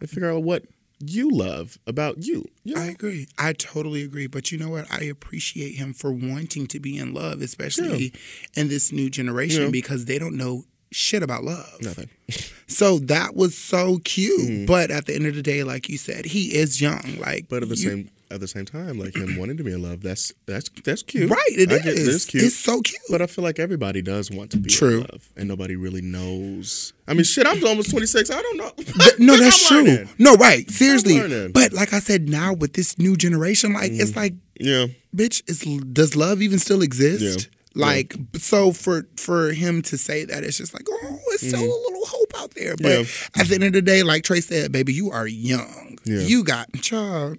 and 0.00 0.08
figure 0.08 0.32
out 0.32 0.42
what 0.42 0.64
you 1.00 1.30
love 1.30 1.78
about 1.86 2.24
you. 2.24 2.44
you 2.64 2.74
know? 2.74 2.80
I 2.82 2.86
agree. 2.86 3.28
I 3.38 3.52
totally 3.52 4.02
agree. 4.02 4.26
But 4.26 4.50
you 4.50 4.58
know 4.58 4.70
what? 4.70 4.86
I 4.90 5.04
appreciate 5.04 5.76
him 5.76 5.92
for 5.94 6.10
wanting 6.12 6.66
to 6.68 6.80
be 6.80 6.98
in 6.98 7.14
love, 7.14 7.40
especially 7.40 8.12
in 8.54 8.68
this 8.68 8.90
new 8.92 9.08
generation, 9.10 9.64
Yeah. 9.64 9.70
because 9.70 10.06
they 10.06 10.18
don't 10.18 10.36
know 10.36 10.64
shit 10.90 11.22
about 11.22 11.44
love. 11.44 11.76
Nothing. 11.82 12.08
So 12.70 12.98
that 12.98 13.34
was 13.34 13.56
so 13.56 13.98
cute. 14.04 14.40
Mm-hmm. 14.40 14.66
But 14.66 14.90
at 14.90 15.06
the 15.06 15.14
end 15.14 15.24
of 15.26 15.34
the 15.34 15.42
day, 15.42 15.64
like 15.64 15.88
you 15.88 15.96
said, 15.96 16.26
he 16.26 16.54
is 16.54 16.82
young. 16.82 17.16
Like, 17.18 17.48
But 17.48 17.62
at 17.62 17.70
the 17.70 17.76
you- 17.76 17.88
same 17.90 18.10
at 18.30 18.40
the 18.40 18.48
same 18.48 18.64
time, 18.64 18.98
like 18.98 19.14
him 19.16 19.36
wanting 19.38 19.56
to 19.56 19.64
be 19.64 19.72
in 19.72 19.82
love, 19.82 20.02
that's 20.02 20.32
that's 20.46 20.68
that's 20.84 21.02
cute. 21.02 21.30
right? 21.30 21.38
It 21.50 21.70
I 21.70 21.76
is. 21.76 21.82
get- 21.82 21.96
It's 21.98 22.24
cute. 22.26 22.44
It's 22.44 22.56
so 22.56 22.80
cute. 22.80 23.00
But 23.10 23.22
I 23.22 23.26
feel 23.26 23.42
like 23.44 23.58
everybody 23.58 24.02
does 24.02 24.30
want 24.30 24.50
to 24.52 24.58
be 24.58 24.68
True. 24.68 24.96
in 24.96 25.00
love, 25.02 25.28
and 25.36 25.48
nobody 25.48 25.76
really 25.76 26.02
knows. 26.02 26.92
I 27.06 27.14
mean, 27.14 27.24
shit, 27.24 27.46
I'm 27.46 27.64
almost 27.66 27.90
26. 27.90 28.30
I 28.30 28.42
don't 28.42 28.56
know. 28.58 28.70
Th- 28.76 29.18
no, 29.18 29.36
that's 29.38 29.66
true. 29.66 29.78
learning. 29.84 30.08
No, 30.18 30.34
right. 30.34 30.68
Seriously. 30.70 31.48
But 31.52 31.72
like 31.72 31.92
I 31.92 32.00
said, 32.00 32.28
now 32.28 32.52
with 32.52 32.74
this 32.74 32.98
new 32.98 33.16
generation, 33.16 33.72
like 33.72 33.92
it's 33.92 34.14
like, 34.16 34.34
Yeah, 34.60 34.86
bitch, 35.14 35.42
is 35.48 35.60
does 35.92 36.14
love 36.16 36.42
even 36.42 36.58
still 36.58 36.82
exist? 36.82 37.48
Yeah. 37.48 37.52
Like 37.74 38.14
so 38.34 38.72
for 38.72 39.06
for 39.16 39.52
him 39.52 39.82
to 39.82 39.96
say 39.96 40.24
that 40.24 40.42
it's 40.42 40.56
just 40.58 40.74
like 40.74 40.86
oh 40.90 41.18
it's 41.28 41.46
still 41.46 41.60
a 41.60 41.62
little 41.86 42.06
hope 42.06 42.32
out 42.38 42.54
there 42.54 42.74
but 42.76 42.86
Mm-hmm. 43.06 43.36
Yeah. 43.36 43.42
at 43.42 43.48
the 43.48 43.54
end 43.54 43.64
of 43.64 43.72
the 43.74 43.82
day 43.82 44.02
like 44.02 44.24
Trey 44.24 44.40
said 44.40 44.72
baby 44.72 44.92
you 44.94 45.12
are 45.12 45.28
young 45.28 45.96
Yeah. 46.04 46.20
you 46.20 46.42
got 46.42 46.72
child 46.80 47.38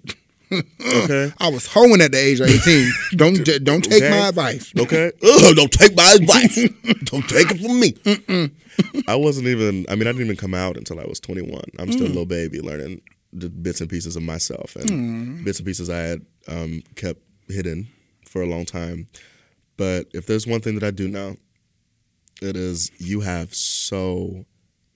Okay. 0.52 1.32
I 1.38 1.48
was 1.48 1.66
hoeing 1.66 2.00
at 2.00 2.12
the 2.12 2.18
age 2.18 2.40
of 2.40 2.48
18 2.48 2.92
don't 3.16 3.64
don't 3.64 3.82
take 3.84 4.02
Okay. 4.02 4.10
my 4.10 4.28
advice 4.28 4.72
Okay. 4.78 5.12
Ugh, 5.22 5.54
don't 5.56 5.72
take 5.72 5.94
my 5.96 6.12
advice. 6.14 6.56
don't 7.04 7.28
take 7.28 7.50
it 7.50 7.60
from 7.60 7.78
me. 7.80 8.50
I 9.06 9.14
wasn't 9.16 9.46
even. 9.46 9.86
I 9.88 9.94
mean, 9.94 10.06
I 10.08 10.12
didn't 10.12 10.24
even 10.24 10.36
come 10.36 10.54
out 10.54 10.76
until 10.76 10.98
I 11.00 11.04
was 11.04 11.20
21. 11.20 11.62
I'm 11.78 11.92
still 11.92 12.06
a 12.06 12.08
little 12.08 12.26
baby, 12.26 12.60
learning 12.60 13.02
the 13.32 13.48
bits 13.48 13.80
and 13.80 13.88
pieces 13.90 14.16
of 14.16 14.22
myself 14.22 14.74
and 14.76 15.44
bits 15.44 15.58
and 15.60 15.66
pieces 15.66 15.88
I 15.90 15.98
had 15.98 16.26
um, 16.48 16.82
kept 16.96 17.20
hidden 17.48 17.88
for 18.26 18.42
a 18.42 18.46
long 18.46 18.64
time. 18.64 19.06
But 19.76 20.08
if 20.14 20.26
there's 20.26 20.46
one 20.46 20.60
thing 20.60 20.74
that 20.76 20.84
I 20.84 20.90
do 20.90 21.06
know, 21.08 21.36
it 22.42 22.56
is 22.56 22.90
you 22.98 23.20
have 23.20 23.54
so 23.54 24.46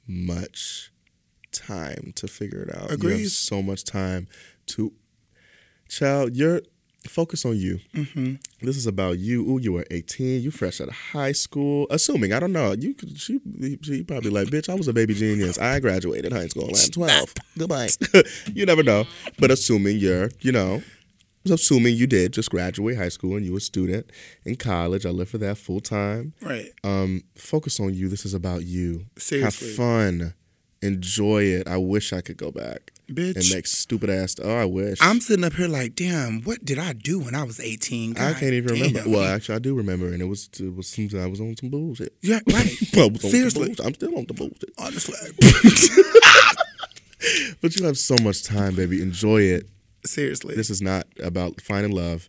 much 0.09 0.91
time 1.53 2.13
to 2.17 2.27
figure 2.27 2.63
it 2.63 2.75
out. 2.75 2.89
You 2.89 2.95
Agreed. 2.95 3.21
have 3.21 3.31
so 3.31 3.63
much 3.63 3.85
time 3.85 4.27
to, 4.67 4.93
child. 5.89 6.37
You're 6.37 6.63
focus 7.09 7.45
on 7.45 7.57
you. 7.57 7.81
This 8.61 8.77
is 8.77 8.87
about 8.87 9.19
you. 9.19 9.49
Ooh, 9.49 9.59
you 9.59 9.73
were 9.73 9.85
18. 9.91 10.43
You 10.43 10.51
fresh 10.51 10.81
out 10.81 10.89
of 10.89 10.95
high 10.95 11.33
school. 11.33 11.87
Assuming, 11.91 12.33
I 12.33 12.41
don't 12.41 12.53
know. 12.53 12.73
You 12.73 12.95
could 12.95 13.19
she, 13.19 13.41
she 13.83 14.03
probably 14.03 14.31
like, 14.31 14.49
bitch, 14.49 14.69
I 14.69 14.75
was 14.75 14.89
a 14.89 14.93
baby 14.93 15.15
genius. 15.15 15.59
I 15.59 15.81
graduated 15.81 16.33
high 16.33 16.49
school 16.49 16.71
at 16.71 16.93
12. 16.93 17.35
Goodbye. 17.59 17.89
you 18.55 18.67
never 18.67 18.83
know. 18.83 19.05
But 19.39 19.51
assuming 19.51 19.99
you're, 19.99 20.31
you 20.41 20.53
know, 20.53 20.83
assuming 21.51 21.95
you 21.95 22.07
did 22.07 22.33
just 22.33 22.51
graduate 22.51 22.97
high 22.97 23.11
school 23.11 23.37
and 23.37 23.45
you 23.45 23.53
were 23.53 23.59
a 23.59 23.61
student 23.61 24.11
in 24.45 24.57
college. 24.57 25.05
I 25.05 25.11
live 25.11 25.29
for 25.29 25.39
that 25.39 25.59
full 25.59 25.81
time. 25.81 26.33
right 26.41 26.71
Um, 26.83 27.25
focus 27.37 27.81
on 27.81 27.95
you. 27.95 28.09
This 28.09 28.25
is 28.25 28.35
about 28.35 28.65
you. 28.65 29.07
Seriously. 29.19 29.69
Have 29.69 29.77
fun. 29.77 30.35
Enjoy 30.83 31.43
it. 31.43 31.69
I 31.69 31.79
wish 31.79 32.13
I 32.13 32.21
could 32.21 32.37
go 32.37 32.51
back 32.51 32.93
bitch 33.09 33.37
and 33.37 33.55
make 33.55 33.67
stupid 33.67 34.11
ass. 34.11 34.37
Oh, 34.43 34.57
I 34.57 34.65
wish. 34.65 34.99
I'm 35.01 35.21
sitting 35.21 35.45
up 35.45 35.55
here 35.55 35.69
like 35.69 35.95
damn 35.95 36.43
what 36.43 36.65
did 36.65 36.79
I 36.79 36.93
do 36.93 37.21
when 37.21 37.35
I 37.35 37.45
was 37.45 37.61
18 37.61 38.17
I 38.17 38.33
can't 38.35 38.55
even 38.55 38.73
remember. 38.73 39.03
Well, 39.07 39.25
actually, 39.25 39.57
I 39.57 39.59
do 39.59 39.75
remember, 39.75 40.09
and 40.09 40.23
it 40.23 40.27
was 40.27 40.49
it 40.59 40.75
was 40.75 40.89
some, 40.89 41.09
I 41.19 41.27
was 41.27 41.41
on 41.41 41.57
some 41.57 41.71
bullshit. 41.71 42.15
yeah 42.23 42.41
right 42.53 42.73
I 42.97 43.07
was 43.07 43.07
on 43.07 43.19
some 43.21 43.31
seriously 43.31 43.67
bullshit. 43.69 43.87
I'm 43.87 43.95
still 43.95 44.19
on 44.19 44.27
the 44.27 44.35
bullshit. 44.35 44.71
honestly 44.79 45.15
But 47.61 47.77
you 47.77 47.87
have 47.87 47.97
so 47.97 48.17
much 48.23 48.43
time, 48.43 48.77
baby. 48.77 49.01
Enjoy 49.01 49.41
it. 49.41 49.67
seriously 50.05 50.55
This 50.55 50.69
is 50.69 50.83
not 50.83 51.07
about 51.23 51.61
finding 51.61 51.93
love, 51.93 52.29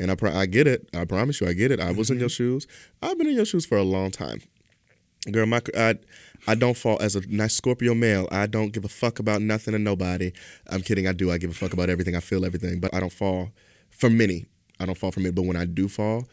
and 0.00 0.10
I 0.10 0.16
pro- 0.16 0.32
I 0.32 0.46
get 0.46 0.66
it. 0.66 0.88
I 0.94 1.04
promise 1.04 1.40
you, 1.40 1.46
I 1.46 1.52
get 1.52 1.70
it. 1.70 1.80
I 1.80 1.92
was 1.92 2.10
in 2.10 2.16
mm-hmm. 2.16 2.22
your 2.22 2.28
shoes. 2.28 2.66
I've 3.00 3.16
been 3.18 3.28
in 3.28 3.36
your 3.36 3.44
shoes 3.44 3.66
for 3.66 3.78
a 3.78 3.84
long 3.84 4.10
time, 4.10 4.42
girl. 5.30 5.46
My 5.46 5.60
I 5.76 5.94
I 6.46 6.54
don't 6.56 6.76
fall 6.76 6.98
as 7.00 7.14
a 7.16 7.20
nice 7.28 7.54
Scorpio 7.54 7.94
male. 7.94 8.26
I 8.32 8.46
don't 8.46 8.72
give 8.72 8.84
a 8.84 8.88
fuck 8.88 9.18
about 9.20 9.42
nothing 9.42 9.74
and 9.74 9.84
nobody. 9.84 10.32
I'm 10.68 10.82
kidding. 10.82 11.06
I 11.06 11.12
do. 11.12 11.30
I 11.30 11.38
give 11.38 11.50
a 11.50 11.54
fuck 11.54 11.72
about 11.72 11.88
everything. 11.88 12.16
I 12.16 12.20
feel 12.20 12.44
everything, 12.44 12.80
but 12.80 12.92
I 12.94 13.00
don't 13.00 13.12
fall 13.12 13.50
for 13.90 14.10
many. 14.10 14.46
I 14.80 14.86
don't 14.86 14.98
fall 14.98 15.12
for 15.12 15.20
many. 15.20 15.32
But 15.32 15.42
when 15.44 15.56
I 15.56 15.64
do 15.66 15.86
fall, 15.88 16.26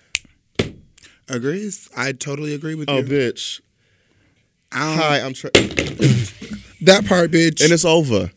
agrees 1.27 1.89
I 1.95 2.11
totally 2.11 2.53
agree 2.53 2.75
with 2.75 2.89
Oh, 2.89 2.97
you 2.97 3.03
Oh, 3.03 3.07
bitch. 3.07 3.61
I 4.71 4.79
don't- 4.85 4.97
Hi, 4.97 5.19
I'm 5.21 5.33
Trey. 5.33 5.49
that 6.81 7.05
part, 7.07 7.31
bitch. 7.31 7.63
and 7.63 7.71
it's 7.73 7.85
over. 7.85 8.31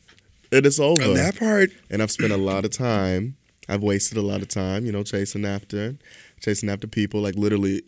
And 0.50 0.58
It 0.58 0.66
is 0.66 0.78
over. 0.80 1.14
that 1.14 1.36
part. 1.38 1.70
and 1.90 2.02
I've 2.02 2.10
spent 2.10 2.32
a 2.32 2.36
lot 2.36 2.64
of 2.64 2.70
time. 2.70 3.36
I've 3.68 3.82
wasted 3.82 4.18
a 4.18 4.22
lot 4.22 4.42
of 4.42 4.48
time, 4.48 4.84
you 4.84 4.92
know, 4.92 5.02
chasing 5.02 5.44
after, 5.46 5.96
chasing 6.40 6.68
after 6.68 6.86
people. 6.86 7.20
Like 7.22 7.36
literally, 7.36 7.82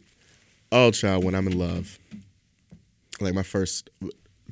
oh, 0.72 0.90
child, 0.90 1.24
when 1.24 1.34
I'm 1.34 1.46
in 1.46 1.58
love, 1.58 1.98
like 3.20 3.34
my 3.34 3.42
first, 3.42 3.90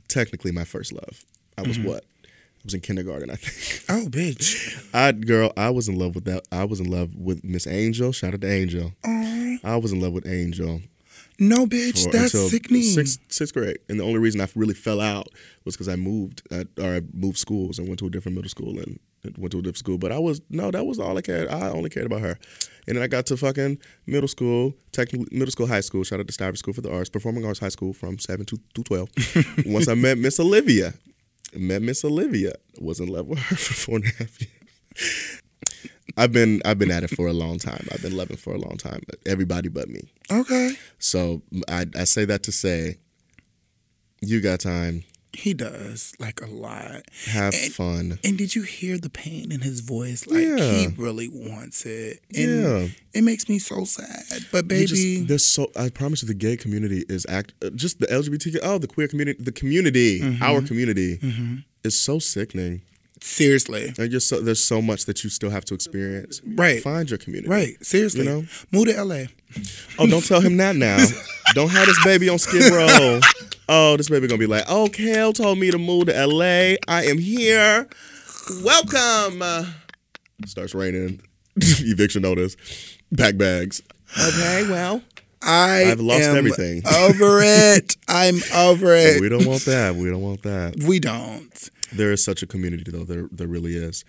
technically 0.09 0.53
my 0.53 0.65
first 0.65 0.93
love. 0.93 1.25
I 1.59 1.63
was 1.63 1.79
mm-hmm. 1.79 1.89
what? 1.89 2.05
I 2.25 2.65
was 2.65 2.75
in 2.75 2.81
kindergarten, 2.81 3.31
I 3.31 3.35
think. 3.37 3.85
Oh, 3.89 4.09
bitch. 4.09 4.89
I 4.95 5.13
girl, 5.13 5.53
I 5.57 5.71
was 5.71 5.89
in 5.89 5.99
love 5.99 6.15
with 6.15 6.25
that. 6.25 6.47
I 6.53 6.65
was 6.65 6.81
in 6.81 6.91
love 6.91 7.15
with 7.17 7.43
Miss 7.45 7.67
Angel. 7.67 8.13
Shout 8.13 8.35
out 8.35 8.41
to 8.43 8.51
Angel. 8.51 8.93
Oh, 9.05 9.59
I 9.65 9.77
was 9.77 9.93
in 9.93 10.01
love 10.01 10.13
with 10.13 10.27
Angel. 10.27 10.81
no, 11.39 11.67
bitch. 11.67 12.05
for- 12.05 12.13
That's 12.13 12.33
sickening. 12.51 12.83
Sixth, 12.83 13.21
sixth 13.29 13.55
grade, 13.55 13.79
and 13.89 13.99
the 13.99 14.05
only 14.05 14.19
reason 14.21 14.41
I 14.41 14.49
really 14.55 14.75
fell 14.75 15.01
out 15.01 15.29
was 15.65 15.75
because 15.75 15.89
I 15.89 15.97
moved, 15.97 16.43
I, 16.53 16.67
or 16.81 16.97
I 16.97 17.01
moved 17.13 17.39
schools 17.39 17.79
and 17.79 17.89
went 17.89 17.99
to 17.99 18.07
a 18.07 18.11
different 18.11 18.37
middle 18.37 18.49
school 18.49 18.79
and 18.79 19.01
went 19.37 19.53
to 19.53 19.59
a 19.59 19.63
different 19.63 19.79
school. 19.79 19.99
But 19.99 20.13
I 20.13 20.19
was 20.19 20.41
no, 20.51 20.71
that 20.71 20.85
was 20.85 20.99
all 20.99 21.17
I 21.17 21.21
cared. 21.23 21.49
I 21.49 21.71
only 21.71 21.91
cared 21.91 22.07
about 22.07 22.21
her. 22.21 22.39
And 22.87 22.97
then 22.97 23.03
I 23.03 23.07
got 23.07 23.27
to 23.27 23.37
fucking 23.37 23.79
middle 24.07 24.29
school, 24.29 24.75
technically 24.91 25.29
middle 25.37 25.53
school, 25.53 25.67
high 25.69 25.81
school. 25.81 26.03
Shout 26.03 26.21
out 26.21 26.27
to 26.27 26.33
Stivers 26.33 26.59
School 26.59 26.75
for 26.75 26.81
the 26.81 26.93
Arts, 26.93 27.09
Performing 27.09 27.45
Arts 27.47 27.61
High 27.61 27.69
School 27.69 27.93
from 27.93 28.19
seven 28.19 28.45
to, 28.47 28.59
to 28.75 28.83
twelve. 28.83 29.09
Once 29.67 29.89
I 29.89 29.95
met 29.95 30.19
Miss 30.19 30.41
Olivia, 30.41 30.95
met 31.55 31.83
Miss 31.83 32.05
Olivia, 32.05 32.55
was 32.81 33.01
in 33.01 33.09
love 33.09 33.27
with 33.27 33.39
her 33.39 33.57
for 33.57 33.75
four 33.75 33.97
and 33.97 34.07
a 34.07 34.09
half 34.09 34.41
years. 34.41 35.41
I've 36.17 36.33
been 36.33 36.61
I've 36.65 36.79
been 36.79 36.91
at 36.91 37.05
it 37.05 37.11
for 37.11 37.27
a 37.29 37.33
long 37.33 37.59
time. 37.59 37.87
I've 37.93 38.03
been 38.03 38.17
loving 38.17 38.37
for 38.37 38.53
a 38.53 38.59
long 38.59 38.77
time. 38.77 39.03
Everybody 39.27 39.69
but 39.69 39.89
me. 39.89 40.13
okay. 40.31 40.73
So 40.99 41.43
I, 41.69 41.87
I 41.97 42.05
say 42.05 42.25
that 42.27 42.43
to 42.45 42.53
say, 42.53 42.99
you 44.21 44.41
got 44.41 44.61
time. 44.61 45.05
He 45.35 45.55
does 45.55 46.13
like 46.19 46.43
a 46.43 46.47
lot. 46.47 47.03
Have 47.27 47.55
And- 47.55 47.73
fun. 47.73 48.19
And 48.23 48.37
did 48.37 48.55
you 48.55 48.63
hear 48.63 48.99
the 48.99 49.09
pain 49.09 49.51
in 49.51 49.61
his 49.63 49.81
voice? 49.81 50.27
Like 50.27 50.45
Yeah. 50.45 50.71
he 50.73 50.87
really 50.97 51.29
wants 51.29 51.87
it. 51.87 52.21
And 52.35 52.63
Yeah. 52.63 52.89
it 53.15 53.23
makes 53.25 53.49
me 53.49 53.59
so 53.59 53.85
sad. 53.85 54.25
But 54.53 54.69
baby, 54.69 54.87
just- 54.87 55.29
there's 55.29 55.45
so. 55.47 55.71
I 55.75 55.89
promise 55.89 56.23
you, 56.23 56.29
the 56.29 56.35
gay 56.35 56.57
community 56.59 57.05
is 57.09 57.25
act. 57.31 57.55
uh, 57.65 57.71
Just 57.71 57.99
the 58.01 58.07
LGBTQ. 58.13 58.59
Oh, 58.63 58.77
the 58.79 58.87
queer 58.87 59.09
community. 59.09 59.43
The 59.43 59.53
community. 59.53 60.21
Mm-hmm. 60.21 60.43
Our 60.43 60.61
community 60.63 61.19
is 61.83 61.99
so 61.99 62.19
sickening. 62.19 62.83
seriously. 63.25 63.93
And 63.99 64.21
so, 64.23 64.41
there's 64.41 64.63
so 64.65 64.83
much 64.83 65.05
that 65.05 65.23
you 65.23 65.31
still 65.31 65.51
have 65.51 65.65
to 65.67 65.75
experience. 65.75 66.41
Right. 66.45 66.83
Find 66.83 67.09
your 67.09 67.19
community. 67.19 67.49
Right. 67.49 67.77
Seriously. 67.85 68.25
You 68.25 68.31
know? 68.31 68.47
Move 68.73 68.87
to 68.89 68.95
LA. 69.05 69.27
Oh, 69.99 70.07
don't 70.07 70.25
tell 70.25 70.41
him 70.41 70.57
that 70.59 70.77
now. 70.77 71.05
don't 71.55 71.71
have 71.71 71.87
this 71.87 72.03
baby 72.05 72.29
on 72.29 72.39
Skid 72.39 72.73
Row. 72.73 73.21
Oh, 73.69 73.97
this 73.97 74.09
baby 74.09 74.27
gonna 74.27 74.39
be 74.39 74.47
like, 74.47 74.65
oh, 74.69 74.89
Kel 74.89 75.33
told 75.33 75.59
me 75.59 75.71
to 75.71 75.79
move 75.79 76.07
to 76.07 76.27
LA. 76.27 76.77
I 76.89 77.05
am 77.05 77.19
here. 77.19 77.89
Welcome. 78.63 79.41
Uh, 79.43 79.65
starts 80.47 80.75
raining. 80.75 81.21
Eviction 81.57 82.23
notice. 82.23 82.57
Pack 83.17 83.37
bags. 83.37 83.83
Okay, 84.19 84.67
well. 84.69 85.03
I 85.45 85.87
I've 85.91 86.01
lost 86.01 86.23
am 86.23 86.37
everything. 86.37 86.83
over 86.87 87.41
it. 87.43 87.97
I'm 88.09 88.37
over 88.55 88.95
it. 88.95 89.21
We 89.21 89.29
don't 89.29 89.45
want 89.47 89.65
that. 89.65 89.97
We 89.97 90.09
don't 90.09 90.23
want 90.23 90.43
that. 90.43 90.77
We 90.87 91.01
don't. 91.01 91.71
There 91.93 92.13
is 92.13 92.25
such 92.25 92.43
a 92.43 92.47
community 92.47 92.91
though. 92.91 93.05
There 93.05 93.29
there 93.33 93.49
really 93.49 93.75
is. 93.75 94.05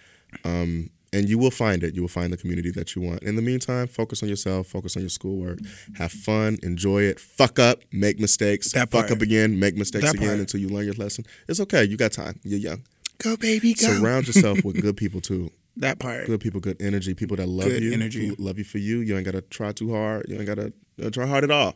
Um, 0.45 0.89
and 1.13 1.29
you 1.29 1.37
will 1.37 1.51
find 1.51 1.83
it. 1.83 1.95
You 1.95 2.01
will 2.01 2.09
find 2.09 2.33
the 2.33 2.37
community 2.37 2.71
that 2.71 2.95
you 2.95 3.01
want. 3.01 3.23
In 3.23 3.35
the 3.35 3.41
meantime, 3.41 3.87
focus 3.87 4.21
on 4.23 4.29
yourself, 4.29 4.67
focus 4.67 4.97
on 4.97 5.03
your 5.03 5.09
schoolwork, 5.09 5.59
have 5.95 6.11
fun, 6.11 6.57
enjoy 6.63 7.03
it, 7.03 7.19
fuck 7.19 7.59
up, 7.59 7.79
make 7.91 8.19
mistakes, 8.19 8.71
That 8.73 8.89
fuck 8.91 9.07
part. 9.07 9.11
up 9.11 9.21
again, 9.21 9.59
make 9.59 9.77
mistakes 9.77 10.05
That 10.05 10.15
again 10.15 10.27
part. 10.29 10.39
until 10.39 10.59
you 10.59 10.69
learn 10.69 10.85
your 10.85 10.95
lesson. 10.95 11.25
It's 11.47 11.59
okay. 11.61 11.83
You 11.83 11.95
got 11.95 12.11
time. 12.11 12.39
You're 12.43 12.59
young. 12.59 12.81
Go 13.19 13.37
baby, 13.37 13.73
go. 13.73 13.87
Surround 13.87 14.27
yourself 14.27 14.65
with 14.65 14.81
good 14.81 14.97
people 14.97 15.21
too. 15.21 15.51
that 15.77 15.99
part. 15.99 16.25
Good 16.25 16.41
people, 16.41 16.59
good 16.59 16.81
energy, 16.81 17.13
people 17.13 17.37
that 17.37 17.47
love 17.47 17.67
Good 17.69 17.83
you, 17.83 17.93
energy. 17.93 18.35
love 18.37 18.57
you 18.57 18.63
for 18.63 18.79
you. 18.79 18.99
You 18.99 19.15
ain't 19.15 19.25
gotta 19.25 19.41
try 19.41 19.71
too 19.71 19.93
hard. 19.93 20.25
You 20.27 20.37
ain't 20.37 20.45
gotta 20.47 20.73
uh, 21.03 21.09
try 21.09 21.25
hard 21.25 21.43
at 21.43 21.51
all. 21.51 21.75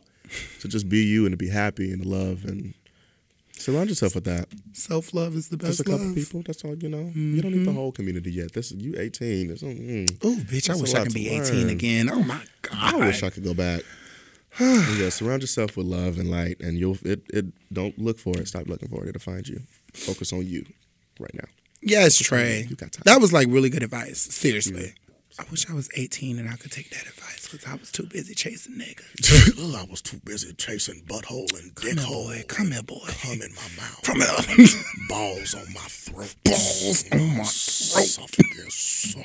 So 0.58 0.68
just 0.68 0.88
be 0.88 0.98
you 1.04 1.24
and 1.24 1.32
to 1.32 1.36
be 1.36 1.48
happy 1.48 1.90
and 1.92 2.02
to 2.02 2.08
love 2.08 2.44
and 2.44 2.74
surround 3.58 3.88
yourself 3.88 4.14
with 4.14 4.24
that. 4.24 4.48
Self 4.72 5.12
love 5.14 5.34
is 5.34 5.48
the 5.48 5.56
best 5.56 5.78
Just 5.78 5.80
a 5.80 5.84
couple 5.84 6.06
love. 6.06 6.14
people. 6.14 6.42
That's 6.44 6.64
all 6.64 6.74
you 6.76 6.88
know. 6.88 7.10
You 7.14 7.42
don't 7.42 7.52
need 7.52 7.66
the 7.66 7.72
whole 7.72 7.92
community 7.92 8.32
yet. 8.32 8.52
This 8.52 8.72
you 8.72 8.94
18. 8.98 9.50
It's, 9.50 9.62
mm, 9.62 10.18
Oh, 10.22 10.36
bitch! 10.50 10.70
I 10.70 10.76
wish 10.80 10.94
I 10.94 11.02
could 11.04 11.14
be 11.14 11.28
18 11.28 11.54
learn. 11.62 11.68
again. 11.70 12.10
Oh 12.10 12.22
my 12.22 12.42
god! 12.62 12.94
I 12.94 13.06
wish 13.06 13.22
I 13.22 13.30
could 13.30 13.44
go 13.44 13.54
back. 13.54 13.82
yeah, 14.60 15.08
surround 15.10 15.42
yourself 15.42 15.76
with 15.76 15.86
love 15.86 16.18
and 16.18 16.30
light, 16.30 16.58
and 16.60 16.78
you'll 16.78 16.98
it, 17.04 17.22
it. 17.32 17.46
Don't 17.72 17.98
look 17.98 18.18
for 18.18 18.36
it. 18.38 18.48
Stop 18.48 18.66
looking 18.66 18.88
for 18.88 19.04
it. 19.04 19.08
It'll 19.10 19.20
find 19.20 19.46
you. 19.46 19.60
Focus 19.94 20.32
on 20.32 20.46
you 20.46 20.64
right 21.20 21.34
now. 21.34 21.44
Yes, 21.80 22.18
Trey. 22.18 22.66
You 22.68 22.74
got 22.76 22.92
time. 22.92 23.02
That 23.04 23.20
was 23.20 23.32
like 23.32 23.46
really 23.48 23.70
good 23.70 23.82
advice. 23.82 24.20
Seriously. 24.20 24.94
I 25.38 25.44
wish 25.50 25.70
I 25.70 25.74
was 25.74 25.88
18 25.96 26.38
and 26.38 26.48
I 26.50 26.56
could 26.56 26.72
take 26.72 26.90
that 26.90 27.02
advice 27.06 27.48
because 27.48 27.64
I 27.66 27.74
was 27.76 27.92
too 27.92 28.04
busy 28.06 28.34
chasing 28.34 28.74
niggas. 28.74 29.76
I 29.76 29.84
was 29.88 30.02
too 30.02 30.18
busy 30.24 30.52
chasing 30.54 31.02
butthole 31.06 31.52
and 31.58 31.72
Come 31.74 31.96
here, 31.96 32.06
boy. 32.06 32.44
Come 32.48 32.70
here, 32.72 32.82
boy. 32.82 33.06
Come 33.22 33.40
in 33.42 33.54
my 33.54 33.68
mouth. 33.76 34.02
Come 34.02 34.16
here. 34.20 34.66
Balls 35.08 35.54
on 35.54 35.72
my 35.72 35.80
throat. 35.80 36.34
Balls 36.44 37.04
on 37.12 37.36
my 37.36 37.42
Esophagus. 37.42 39.16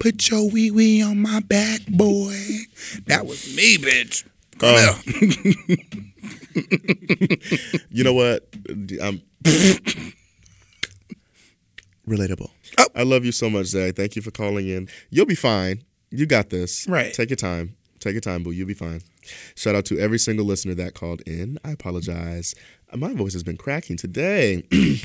Put 0.00 0.28
your 0.30 0.50
wee 0.50 0.70
wee 0.72 1.00
on 1.02 1.18
my 1.22 1.38
back, 1.40 1.86
boy. 1.86 2.36
That 3.06 3.24
was 3.26 3.54
me, 3.56 3.78
bitch. 3.78 4.24
Come 4.58 4.74
Uh, 4.74 4.94
here. 5.04 5.76
You 7.90 8.04
know 8.04 8.12
what? 8.12 8.46
I'm 9.00 9.22
relatable. 12.12 12.50
Oh. 12.78 12.86
I 12.94 13.02
love 13.02 13.24
you 13.24 13.32
so 13.32 13.48
much, 13.48 13.66
Zay. 13.66 13.92
Thank 13.92 14.16
you 14.16 14.22
for 14.22 14.30
calling 14.30 14.68
in. 14.68 14.88
You'll 15.10 15.26
be 15.26 15.34
fine. 15.34 15.84
You 16.10 16.26
got 16.26 16.50
this. 16.50 16.86
Right. 16.86 17.12
Take 17.12 17.30
your 17.30 17.36
time. 17.36 17.76
Take 17.98 18.12
your 18.12 18.20
time, 18.20 18.42
boo. 18.42 18.50
You'll 18.50 18.66
be 18.66 18.74
fine. 18.74 19.00
Shout 19.54 19.74
out 19.74 19.84
to 19.86 19.98
every 19.98 20.18
single 20.18 20.44
listener 20.44 20.74
that 20.74 20.94
called 20.94 21.22
in. 21.26 21.58
I 21.64 21.70
apologize. 21.70 22.54
My 22.94 23.14
voice 23.14 23.32
has 23.32 23.42
been 23.42 23.56
cracking 23.56 23.96
today. 23.96 24.64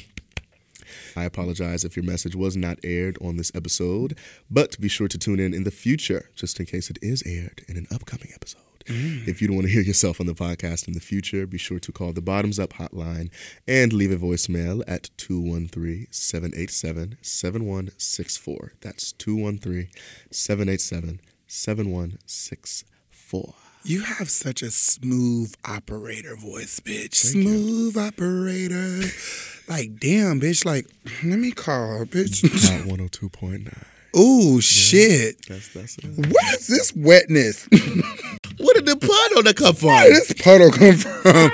I 1.15 1.23
apologize 1.23 1.83
if 1.83 1.95
your 1.95 2.05
message 2.05 2.35
was 2.35 2.57
not 2.57 2.79
aired 2.83 3.17
on 3.21 3.37
this 3.37 3.51
episode, 3.55 4.17
but 4.49 4.79
be 4.79 4.87
sure 4.87 5.07
to 5.07 5.17
tune 5.17 5.39
in 5.39 5.53
in 5.53 5.63
the 5.63 5.71
future 5.71 6.29
just 6.35 6.59
in 6.59 6.65
case 6.65 6.89
it 6.89 6.97
is 7.01 7.23
aired 7.25 7.63
in 7.67 7.77
an 7.77 7.87
upcoming 7.91 8.31
episode. 8.33 8.66
Mm. 8.87 9.27
If 9.27 9.41
you 9.41 9.47
don't 9.47 9.57
want 9.57 9.67
to 9.67 9.73
hear 9.73 9.81
yourself 9.81 10.19
on 10.19 10.27
the 10.27 10.33
podcast 10.33 10.87
in 10.87 10.93
the 10.93 10.99
future, 10.99 11.45
be 11.45 11.57
sure 11.57 11.79
to 11.79 11.91
call 11.91 12.13
the 12.13 12.21
Bottoms 12.21 12.59
Up 12.59 12.73
hotline 12.73 13.29
and 13.67 13.93
leave 13.93 14.11
a 14.11 14.17
voicemail 14.17 14.83
at 14.87 15.09
213 15.17 16.07
787 16.11 17.17
7164. 17.21 18.73
That's 18.81 19.11
213 19.13 19.89
787 20.31 21.19
7164. 21.47 23.53
You 23.83 24.01
have 24.01 24.29
such 24.29 24.61
a 24.61 24.69
smooth 24.71 25.53
operator 25.63 26.35
voice, 26.35 26.79
bitch. 26.81 27.15
smooth 27.15 27.95
operator. 27.97 28.99
Like, 29.69 29.99
damn, 29.99 30.41
bitch. 30.41 30.65
Like, 30.65 30.87
let 31.23 31.39
me 31.39 31.51
call, 31.51 32.05
bitch. 32.05 32.41
Hot 32.69 32.87
102.9. 32.99 33.85
Ooh, 34.17 34.59
shit. 34.61 35.45
That's, 35.47 35.69
that's. 35.73 35.97
What 36.03 36.55
is 36.55 36.67
this 36.67 36.93
wetness? 36.95 37.67
The 38.87 38.95
puddle 38.95 39.43
that 39.43 39.57
come 39.57 39.75
from? 39.75 39.89
Where 39.89 40.03
did 40.13 40.13
this 40.15 40.33
puddle 40.41 40.71
come 40.71 40.95
from? 40.95 41.51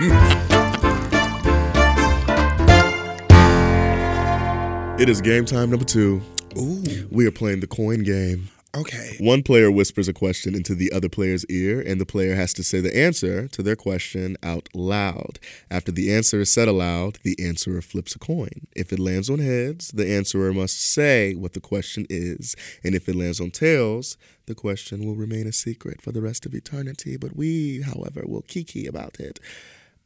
It 4.99 5.09
is 5.09 5.19
game 5.19 5.43
time 5.45 5.71
number 5.71 5.83
two. 5.83 6.21
Ooh, 6.55 6.83
We 7.09 7.25
are 7.25 7.31
playing 7.31 7.61
the 7.61 7.67
coin 7.67 8.03
game. 8.03 8.49
okay. 8.75 9.15
One 9.19 9.41
player 9.41 9.71
whispers 9.71 10.07
a 10.07 10.13
question 10.13 10.53
into 10.55 10.75
the 10.75 10.91
other 10.91 11.09
player's 11.09 11.43
ear, 11.47 11.81
and 11.81 11.99
the 11.99 12.05
player 12.05 12.35
has 12.35 12.53
to 12.53 12.63
say 12.63 12.79
the 12.81 12.95
answer 12.95 13.47
to 13.47 13.63
their 13.63 13.75
question 13.75 14.37
out 14.43 14.69
loud. 14.75 15.39
After 15.71 15.91
the 15.91 16.13
answer 16.13 16.41
is 16.41 16.53
said 16.53 16.67
aloud, 16.67 17.17
the 17.23 17.35
answerer 17.43 17.81
flips 17.81 18.15
a 18.15 18.19
coin. 18.19 18.67
If 18.75 18.93
it 18.93 18.99
lands 18.99 19.29
on 19.29 19.39
heads, 19.39 19.89
the 19.89 20.07
answerer 20.07 20.53
must 20.53 20.79
say 20.79 21.33
what 21.33 21.53
the 21.53 21.59
question 21.59 22.05
is, 22.09 22.55
and 22.83 22.93
if 22.95 23.09
it 23.09 23.15
lands 23.15 23.41
on 23.41 23.49
tails, 23.51 24.17
the 24.45 24.55
question 24.55 25.05
will 25.05 25.15
remain 25.15 25.47
a 25.47 25.53
secret 25.53 26.01
for 26.01 26.11
the 26.11 26.21
rest 26.21 26.45
of 26.45 26.53
eternity. 26.53 27.17
But 27.17 27.35
we, 27.35 27.81
however, 27.81 28.23
will 28.25 28.41
kiki 28.41 28.85
about 28.87 29.19
it 29.19 29.39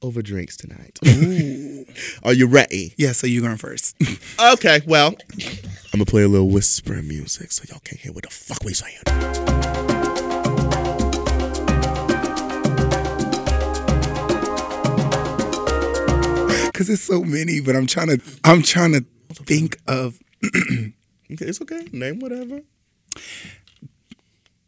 over 0.01 0.21
drinks 0.21 0.55
tonight. 0.55 0.99
Are 2.23 2.33
you 2.33 2.47
ready? 2.47 2.93
Yeah, 2.97 3.13
so 3.13 3.25
you're 3.27 3.43
going 3.43 3.57
first. 3.57 3.95
Okay, 4.39 4.81
well, 4.85 5.15
I'm 5.37 5.99
gonna 5.99 6.05
play 6.05 6.21
a 6.21 6.27
little 6.27 6.49
whisper 6.49 7.01
music 7.01 7.51
so 7.51 7.63
y'all 7.67 7.79
can't 7.83 7.99
hear 7.99 8.13
what 8.13 8.23
the 8.23 8.29
fuck 8.29 8.63
we 8.63 8.73
saying. 8.73 9.01
Cause 16.73 16.89
it's 16.91 17.01
so 17.01 17.23
many, 17.23 17.59
but 17.61 17.75
I'm 17.75 17.87
trying 17.87 18.07
to 18.09 18.21
I'm 18.43 18.61
trying 18.61 18.91
to 18.93 19.03
think 19.33 19.79
of 19.87 20.19
Okay, 20.43 20.93
it's 21.31 21.59
okay. 21.61 21.87
Name 21.91 22.19
whatever. 22.19 22.61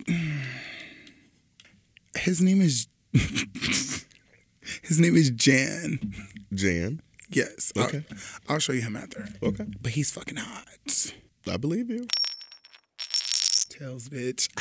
his 2.16 2.42
name 2.42 2.62
is 2.62 2.88
His 4.84 5.00
name 5.00 5.16
is 5.16 5.30
Jan. 5.32 6.00
Jan. 6.54 7.02
Yes. 7.30 7.72
Okay. 7.78 8.04
I'll, 8.48 8.56
I'll 8.56 8.60
show 8.60 8.74
you 8.74 8.82
him 8.82 8.96
after. 8.96 9.28
Okay. 9.42 9.66
But 9.82 9.92
he's 9.92 10.12
fucking 10.12 10.38
hot. 10.38 10.66
I 11.52 11.58
believe 11.58 11.90
you. 11.90 12.08
Tails, 13.70 14.10
bitch. 14.10 14.48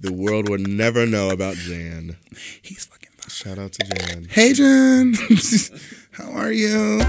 The 0.00 0.12
world 0.12 0.48
will 0.48 0.58
never 0.58 1.06
know 1.06 1.30
about 1.30 1.56
Jan. 1.56 2.16
He's 2.60 2.84
fucking 2.84 3.10
fine. 3.16 3.30
Shout 3.30 3.58
out 3.58 3.72
to 3.72 3.84
Jan. 3.84 4.26
Hey, 4.30 4.52
Jan. 4.52 5.14
How 6.12 6.30
are 6.32 6.52
you? 6.52 7.00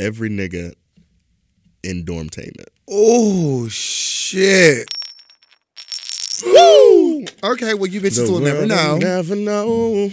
Every 0.00 0.30
nigga 0.30 0.72
in 1.82 2.06
dormtainment. 2.06 2.68
Oh, 2.88 3.68
shit. 3.68 4.88
Woo! 6.42 7.26
Okay, 7.44 7.74
well, 7.74 7.86
you 7.86 8.00
bitches 8.00 8.30
will 8.30 8.40
never 8.40 8.64
know. 8.66 8.96
Never 8.96 9.36
know. 9.36 10.10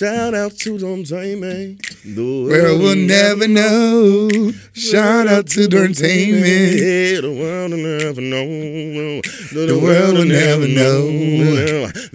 Shout 0.00 0.32
out 0.34 0.52
to 0.60 0.78
dormtainment. 0.78 1.76
The 2.14 2.46
Well, 2.48 2.78
we'll 2.78 2.96
never 2.96 3.46
know. 3.46 4.50
Shout 4.72 5.26
out 5.28 5.46
to 5.48 5.68
Dormtainment. 5.68 6.72
Yeah, 6.80 7.20
the 7.20 7.30
world 7.30 7.72
will 7.72 7.84
never 7.84 8.20
know. 8.22 9.20
The 9.52 9.78
world 9.78 10.14
will 10.16 10.24
never 10.24 10.66
know. 10.66 11.04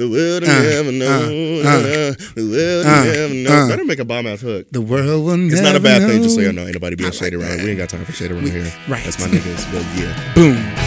The 0.01 0.09
world 0.09 0.41
will 0.41 0.49
Uh, 0.49 0.63
never 0.63 0.91
know. 0.91 1.61
uh, 1.61 2.13
The 2.33 2.47
world 2.49 2.85
will 2.85 2.87
uh, 2.87 3.03
never 3.05 3.33
know. 3.35 3.51
uh. 3.53 3.67
Better 3.69 3.85
make 3.85 3.99
a 3.99 4.05
bomb 4.05 4.25
ass 4.25 4.41
hook. 4.41 4.65
The 4.71 4.81
world 4.81 5.23
will 5.25 5.37
never 5.37 5.37
know. 5.37 5.53
It's 5.53 5.61
not 5.61 5.75
a 5.75 5.79
bad 5.79 6.09
thing, 6.09 6.23
just 6.23 6.33
so 6.33 6.41
y'all 6.41 6.53
know. 6.53 6.63
Ain't 6.65 6.73
nobody 6.73 6.95
being 6.95 7.11
shady 7.11 7.35
around. 7.35 7.61
We 7.61 7.69
ain't 7.69 7.77
got 7.77 7.89
time 7.89 8.03
for 8.03 8.13
shade 8.13 8.31
around 8.31 8.49
here. 8.49 8.63
right. 8.87 9.03
That's 9.03 9.19
my 9.19 9.27
niggas. 9.27 9.71
But 9.71 9.85
yeah. 10.01 10.33
Boom. 10.33 10.84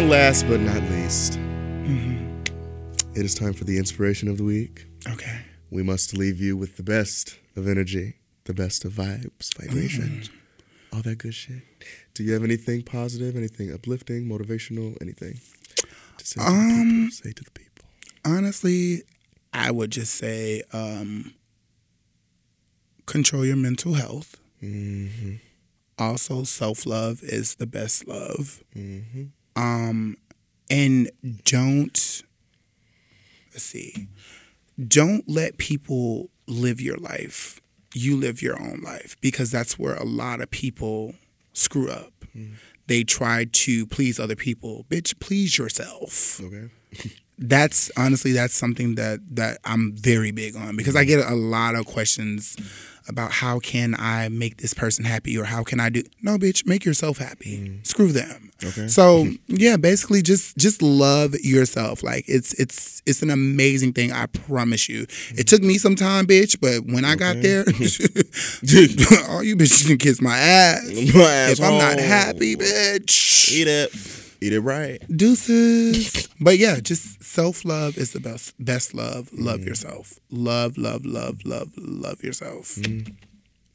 And 0.00 0.08
last 0.08 0.48
but 0.48 0.60
not 0.60 0.82
least, 0.92 1.34
Mm-hmm. 1.34 2.40
it 3.14 3.22
is 3.22 3.34
time 3.34 3.52
for 3.52 3.64
the 3.64 3.76
inspiration 3.76 4.28
of 4.28 4.38
the 4.38 4.44
week. 4.44 4.86
Okay. 5.06 5.40
We 5.70 5.82
must 5.82 6.16
leave 6.16 6.40
you 6.40 6.56
with 6.56 6.78
the 6.78 6.82
best 6.82 7.38
of 7.54 7.68
energy, 7.68 8.14
the 8.44 8.54
best 8.54 8.86
of 8.86 8.94
vibes, 8.94 9.54
vibrations, 9.60 10.30
Mm. 10.30 10.32
all 10.96 11.02
that 11.02 11.18
good 11.18 11.34
shit. 11.34 11.64
Do 12.14 12.22
you 12.24 12.32
have 12.32 12.42
anything 12.42 12.82
positive, 12.82 13.36
anything 13.36 13.74
uplifting, 13.74 14.24
motivational, 14.26 14.96
anything 15.02 15.38
to 16.16 16.26
say 16.26 16.40
to 16.40 16.46
the 16.46 16.50
Um, 16.50 16.88
people? 17.10 17.10
Say 17.10 17.32
to 17.32 17.44
the 17.44 17.50
people. 17.50 17.84
Honestly, 18.24 19.02
I 19.52 19.70
would 19.70 19.90
just 19.90 20.14
say 20.14 20.62
um, 20.72 21.34
control 23.04 23.44
your 23.44 23.56
mental 23.56 23.92
health. 23.94 24.36
Mm-hmm. 24.62 25.34
Also, 25.98 26.44
self 26.44 26.86
love 26.86 27.22
is 27.22 27.56
the 27.56 27.66
best 27.66 28.08
love. 28.08 28.64
Mm-hmm. 28.74 29.24
Um, 29.60 30.16
and 30.70 31.10
don't 31.44 32.22
let's 33.52 33.64
see, 33.64 34.08
don't 34.88 35.28
let 35.28 35.58
people 35.58 36.30
live 36.46 36.80
your 36.80 36.96
life. 36.96 37.60
You 37.94 38.16
live 38.16 38.40
your 38.40 38.60
own 38.60 38.80
life 38.82 39.16
because 39.20 39.50
that's 39.50 39.78
where 39.78 39.96
a 39.96 40.04
lot 40.04 40.40
of 40.40 40.50
people 40.50 41.14
screw 41.52 41.90
up. 41.90 42.12
They 42.86 43.04
try 43.04 43.46
to 43.50 43.86
please 43.86 44.18
other 44.18 44.36
people. 44.36 44.86
Bitch, 44.88 45.18
please 45.20 45.58
yourself. 45.58 46.40
Okay. 46.42 46.70
That's 47.42 47.90
honestly 47.96 48.32
that's 48.32 48.52
something 48.52 48.96
that 48.96 49.20
that 49.30 49.60
I'm 49.64 49.96
very 49.96 50.30
big 50.30 50.56
on 50.56 50.76
because 50.76 50.94
I 50.94 51.04
get 51.04 51.20
a 51.26 51.34
lot 51.34 51.74
of 51.74 51.86
questions 51.86 52.54
about 53.08 53.32
how 53.32 53.58
can 53.58 53.94
I 53.98 54.28
make 54.28 54.58
this 54.58 54.74
person 54.74 55.04
happy 55.04 55.36
or 55.36 55.44
how 55.44 55.62
can 55.62 55.80
I 55.80 55.88
do 55.88 56.02
No, 56.22 56.38
bitch, 56.38 56.66
make 56.66 56.84
yourself 56.84 57.18
happy. 57.18 57.58
Mm. 57.58 57.86
Screw 57.86 58.12
them. 58.12 58.52
Okay. 58.62 58.88
So 58.88 59.26
yeah, 59.46 59.76
basically 59.76 60.22
just 60.22 60.56
just 60.56 60.82
love 60.82 61.34
yourself. 61.40 62.02
Like 62.02 62.24
it's 62.28 62.52
it's 62.54 63.02
it's 63.06 63.22
an 63.22 63.30
amazing 63.30 63.92
thing. 63.92 64.12
I 64.12 64.26
promise 64.26 64.88
you. 64.88 65.06
It 65.30 65.46
took 65.46 65.62
me 65.62 65.78
some 65.78 65.96
time, 65.96 66.26
bitch, 66.26 66.60
but 66.60 66.92
when 66.92 67.04
I 67.04 67.16
got 67.16 67.40
there, 67.40 67.60
all 69.30 69.42
you 69.42 69.56
bitches 69.56 69.86
can 69.86 69.98
kiss 69.98 70.20
my 70.20 70.36
ass. 70.36 70.84
My 71.14 71.50
if 71.50 71.60
I'm 71.60 71.78
not 71.78 71.98
happy, 71.98 72.56
bitch, 72.56 73.50
Eat 73.50 73.66
it. 73.66 74.29
Eat 74.42 74.52
it 74.52 74.60
right. 74.60 75.00
deuces. 75.14 76.28
but 76.40 76.58
yeah, 76.58 76.80
just 76.80 77.22
self 77.22 77.64
love 77.64 77.98
is 77.98 78.12
the 78.12 78.20
best 78.20 78.54
best 78.58 78.94
love. 78.94 79.28
Love 79.32 79.60
yourself. 79.60 80.18
Love, 80.30 80.78
love, 80.78 81.04
love, 81.04 81.40
love, 81.44 81.72
love 81.76 82.22
yourself. 82.22 82.78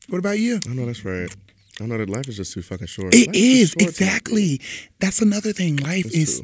What 0.10 0.20
about 0.20 0.40
you? 0.40 0.60
I 0.70 0.74
know 0.74 0.86
that's 0.86 1.06
right. 1.06 1.34
I 1.80 1.86
know 1.86 1.98
that 1.98 2.10
life 2.10 2.28
is 2.28 2.38
just 2.38 2.54
too 2.54 2.62
fucking 2.62 2.88
short. 2.88 3.14
It 3.14 3.28
Life 3.28 3.36
is 3.36 3.70
short, 3.72 3.82
exactly. 3.82 4.62
That's 5.00 5.22
another 5.22 5.52
thing. 5.52 5.78
Life 5.78 6.06
That's 6.06 6.16
is. 6.16 6.44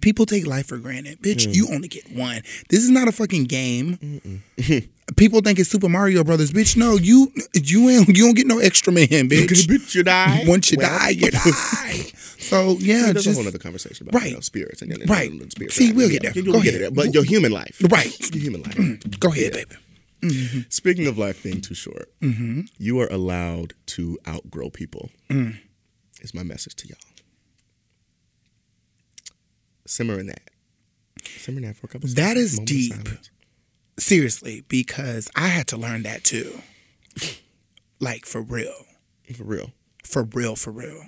People 0.00 0.24
take 0.24 0.46
life 0.46 0.66
for 0.66 0.78
granted, 0.78 1.20
bitch. 1.20 1.46
Mm. 1.46 1.54
You 1.54 1.68
only 1.72 1.88
get 1.88 2.10
one. 2.12 2.42
This 2.68 2.80
is 2.82 2.90
not 2.90 3.08
a 3.08 3.12
fucking 3.12 3.44
game. 3.44 4.42
People 5.16 5.40
think 5.40 5.58
it's 5.58 5.68
Super 5.70 5.88
Mario 5.88 6.22
Brothers, 6.24 6.52
bitch. 6.52 6.76
No, 6.76 6.96
you 6.96 7.32
you 7.54 7.88
ain't 7.90 8.08
you 8.08 8.24
don't 8.26 8.34
get 8.36 8.46
no 8.46 8.58
extra 8.58 8.92
man, 8.92 9.06
bitch. 9.08 9.66
bitch, 9.66 9.94
you 9.94 10.02
die. 10.02 10.44
Once 10.46 10.70
you 10.70 10.78
Well. 10.78 10.98
die, 10.98 11.10
you 11.10 11.30
die. 11.30 12.12
So 12.38 12.76
yeah, 12.78 13.12
There's 13.12 13.24
just 13.24 13.28
a 13.28 13.34
whole 13.42 13.48
other 13.48 13.58
conversation 13.58 14.08
about 14.08 14.20
right. 14.20 14.28
you 14.30 14.34
know, 14.34 14.40
spirits 14.40 14.82
and, 14.82 14.92
and, 14.92 15.08
Right. 15.08 15.30
and 15.30 15.50
spirits. 15.52 15.76
See, 15.76 15.92
we'll 15.92 16.08
get 16.10 16.22
there. 16.22 16.32
You'll 16.32 16.52
Go 16.54 16.60
get 16.62 16.70
ahead. 16.74 16.80
there. 16.82 16.90
But 16.90 17.12
your 17.14 17.24
human 17.24 17.52
life. 17.52 17.80
Right. 17.90 18.34
Your 18.34 18.42
human 18.42 18.62
life. 18.62 19.20
Go 19.20 19.30
ahead, 19.30 19.54
Yeah. 19.54 19.64
baby. 20.22 20.66
Speaking 20.68 21.06
of 21.06 21.16
life 21.18 21.42
being 21.42 21.60
too 21.60 21.74
short, 21.74 22.10
Mm-hmm. 22.22 22.62
you 22.78 23.00
are 23.00 23.08
allowed 23.10 23.74
to 23.86 24.18
outgrow 24.28 24.70
people. 24.70 25.10
Mm. 25.30 25.58
Is 26.22 26.34
my 26.34 26.42
message 26.42 26.74
to 26.76 26.88
y'all. 26.88 26.98
Simmer 29.86 30.18
in 30.20 30.26
that. 30.26 30.50
Simmer 31.24 31.58
in 31.58 31.64
that 31.64 31.76
for 31.76 31.86
a 31.86 31.88
couple. 31.88 32.08
That 32.10 32.14
seconds. 32.36 32.52
is 32.54 32.58
deep. 32.60 32.92
silence. 32.94 33.30
Seriously, 34.00 34.64
because 34.68 35.30
I 35.36 35.48
had 35.48 35.66
to 35.68 35.76
learn 35.76 36.02
that 36.04 36.24
too. 36.24 36.60
Like 38.00 38.24
for 38.26 38.40
real. 38.40 38.72
For 39.34 39.44
real. 39.44 39.72
For 40.04 40.22
real, 40.24 40.56
for 40.56 40.70
real. 40.70 41.04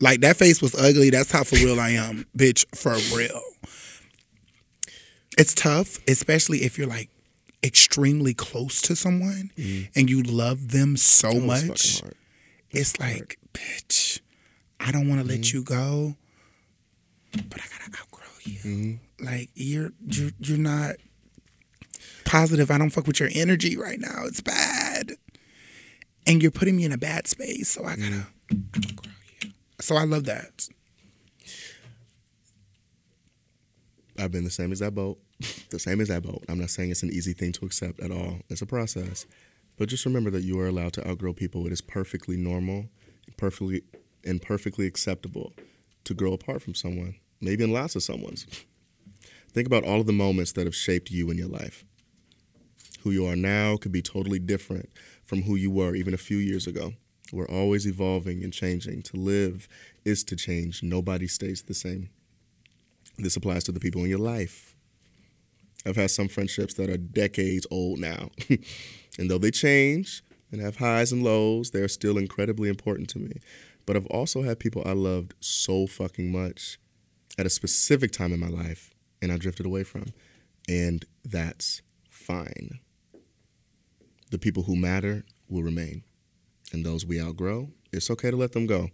Like 0.00 0.20
that 0.20 0.36
face 0.36 0.62
was 0.62 0.74
ugly. 0.74 1.10
That's 1.10 1.30
how 1.30 1.44
for 1.44 1.56
real 1.56 1.78
I 1.80 1.90
am, 1.90 2.26
bitch. 2.36 2.64
For 2.74 2.94
real. 3.16 3.42
It's 5.38 5.54
tough, 5.54 5.98
especially 6.08 6.58
if 6.58 6.78
you're 6.78 6.86
like 6.86 7.10
extremely 7.62 8.34
close 8.34 8.80
to 8.82 8.96
someone 8.96 9.50
and 9.94 10.08
you 10.08 10.22
love 10.22 10.70
them 10.70 10.96
so 10.96 11.28
Mm-hmm. 11.30 11.46
That 11.48 11.66
much. 11.68 12.00
hard. 12.00 12.14
It's 12.70 12.98
like, 13.00 13.38
bitch, 13.52 14.20
I 14.78 14.92
don't 14.92 15.08
want 15.08 15.20
to 15.20 15.26
Mm-hmm. 15.26 15.40
let 15.40 15.52
you 15.52 15.62
go, 15.64 16.16
but 17.32 17.60
I 17.60 17.64
gotta 17.68 18.00
outgrow 18.00 18.26
you. 18.44 18.58
Mm-hmm. 18.60 19.24
Like 19.26 19.50
you're 19.54 19.90
you're 20.06 20.30
you're 20.38 20.58
not 20.58 20.96
positive. 22.30 22.70
I 22.70 22.78
don't 22.78 22.90
fuck 22.90 23.08
with 23.08 23.18
your 23.18 23.30
energy 23.34 23.76
right 23.76 23.98
now. 23.98 24.22
It's 24.24 24.40
bad, 24.40 25.12
and 26.26 26.40
you're 26.40 26.52
putting 26.52 26.76
me 26.76 26.84
in 26.84 26.92
a 26.92 26.98
bad 26.98 27.26
space. 27.26 27.70
So 27.70 27.84
I 27.84 27.96
gotta 27.96 28.26
you. 28.50 29.50
So 29.80 29.96
I 29.96 30.04
love 30.04 30.24
that. 30.26 30.68
I've 34.16 34.30
been 34.30 34.44
the 34.44 34.50
same 34.50 34.70
as 34.70 34.78
that 34.78 34.94
boat. 34.94 35.18
The 35.70 35.78
same 35.78 36.00
as 36.00 36.08
that 36.08 36.22
boat. 36.22 36.44
I'm 36.48 36.60
not 36.60 36.70
saying 36.70 36.90
it's 36.90 37.02
an 37.02 37.10
easy 37.10 37.32
thing 37.32 37.52
to 37.52 37.64
accept 37.64 37.98
at 38.00 38.12
all. 38.12 38.40
It's 38.48 38.62
a 38.62 38.66
process. 38.66 39.26
But 39.78 39.88
just 39.88 40.04
remember 40.04 40.30
that 40.30 40.42
you 40.42 40.60
are 40.60 40.68
allowed 40.68 40.92
to 40.94 41.08
outgrow 41.08 41.32
people. 41.32 41.66
It 41.66 41.72
is 41.72 41.80
perfectly 41.80 42.36
normal, 42.36 42.90
perfectly 43.38 43.82
and 44.22 44.40
perfectly 44.40 44.86
acceptable 44.86 45.54
to 46.04 46.14
grow 46.14 46.34
apart 46.34 46.62
from 46.62 46.74
someone. 46.74 47.14
Maybe 47.40 47.64
in 47.64 47.72
lots 47.72 47.96
of 47.96 48.02
someone's. 48.02 48.46
Think 49.52 49.66
about 49.66 49.84
all 49.84 50.00
of 50.00 50.06
the 50.06 50.12
moments 50.12 50.52
that 50.52 50.66
have 50.66 50.76
shaped 50.76 51.10
you 51.10 51.30
in 51.30 51.38
your 51.38 51.48
life. 51.48 51.84
Who 53.02 53.10
you 53.10 53.26
are 53.26 53.36
now 53.36 53.76
could 53.76 53.92
be 53.92 54.02
totally 54.02 54.38
different 54.38 54.90
from 55.24 55.42
who 55.42 55.56
you 55.56 55.70
were 55.70 55.94
even 55.94 56.14
a 56.14 56.18
few 56.18 56.36
years 56.36 56.66
ago. 56.66 56.94
We're 57.32 57.48
always 57.48 57.86
evolving 57.86 58.42
and 58.42 58.52
changing. 58.52 59.02
To 59.02 59.16
live 59.16 59.68
is 60.04 60.24
to 60.24 60.36
change. 60.36 60.82
Nobody 60.82 61.26
stays 61.26 61.62
the 61.62 61.74
same. 61.74 62.10
This 63.18 63.36
applies 63.36 63.64
to 63.64 63.72
the 63.72 63.80
people 63.80 64.02
in 64.02 64.10
your 64.10 64.18
life. 64.18 64.74
I've 65.86 65.96
had 65.96 66.10
some 66.10 66.28
friendships 66.28 66.74
that 66.74 66.90
are 66.90 66.96
decades 66.96 67.66
old 67.70 67.98
now. 67.98 68.30
and 69.18 69.30
though 69.30 69.38
they 69.38 69.50
change 69.50 70.22
and 70.52 70.60
have 70.60 70.76
highs 70.76 71.12
and 71.12 71.22
lows, 71.22 71.70
they're 71.70 71.88
still 71.88 72.18
incredibly 72.18 72.68
important 72.68 73.08
to 73.10 73.18
me. 73.18 73.40
But 73.86 73.96
I've 73.96 74.06
also 74.06 74.42
had 74.42 74.58
people 74.58 74.82
I 74.84 74.92
loved 74.92 75.34
so 75.40 75.86
fucking 75.86 76.30
much 76.30 76.78
at 77.38 77.46
a 77.46 77.50
specific 77.50 78.12
time 78.12 78.32
in 78.32 78.40
my 78.40 78.48
life 78.48 78.90
and 79.22 79.32
I 79.32 79.36
drifted 79.36 79.66
away 79.66 79.84
from. 79.84 80.06
And 80.68 81.04
that's 81.24 81.82
fine. 82.08 82.80
The 84.30 84.38
people 84.38 84.64
who 84.64 84.76
matter 84.76 85.24
will 85.48 85.62
remain. 85.62 86.04
And 86.72 86.84
those 86.84 87.04
we 87.04 87.20
outgrow, 87.20 87.70
it's 87.92 88.10
okay 88.10 88.30
to 88.30 88.36
let 88.36 88.52
them 88.52 88.66
go. 88.66 88.88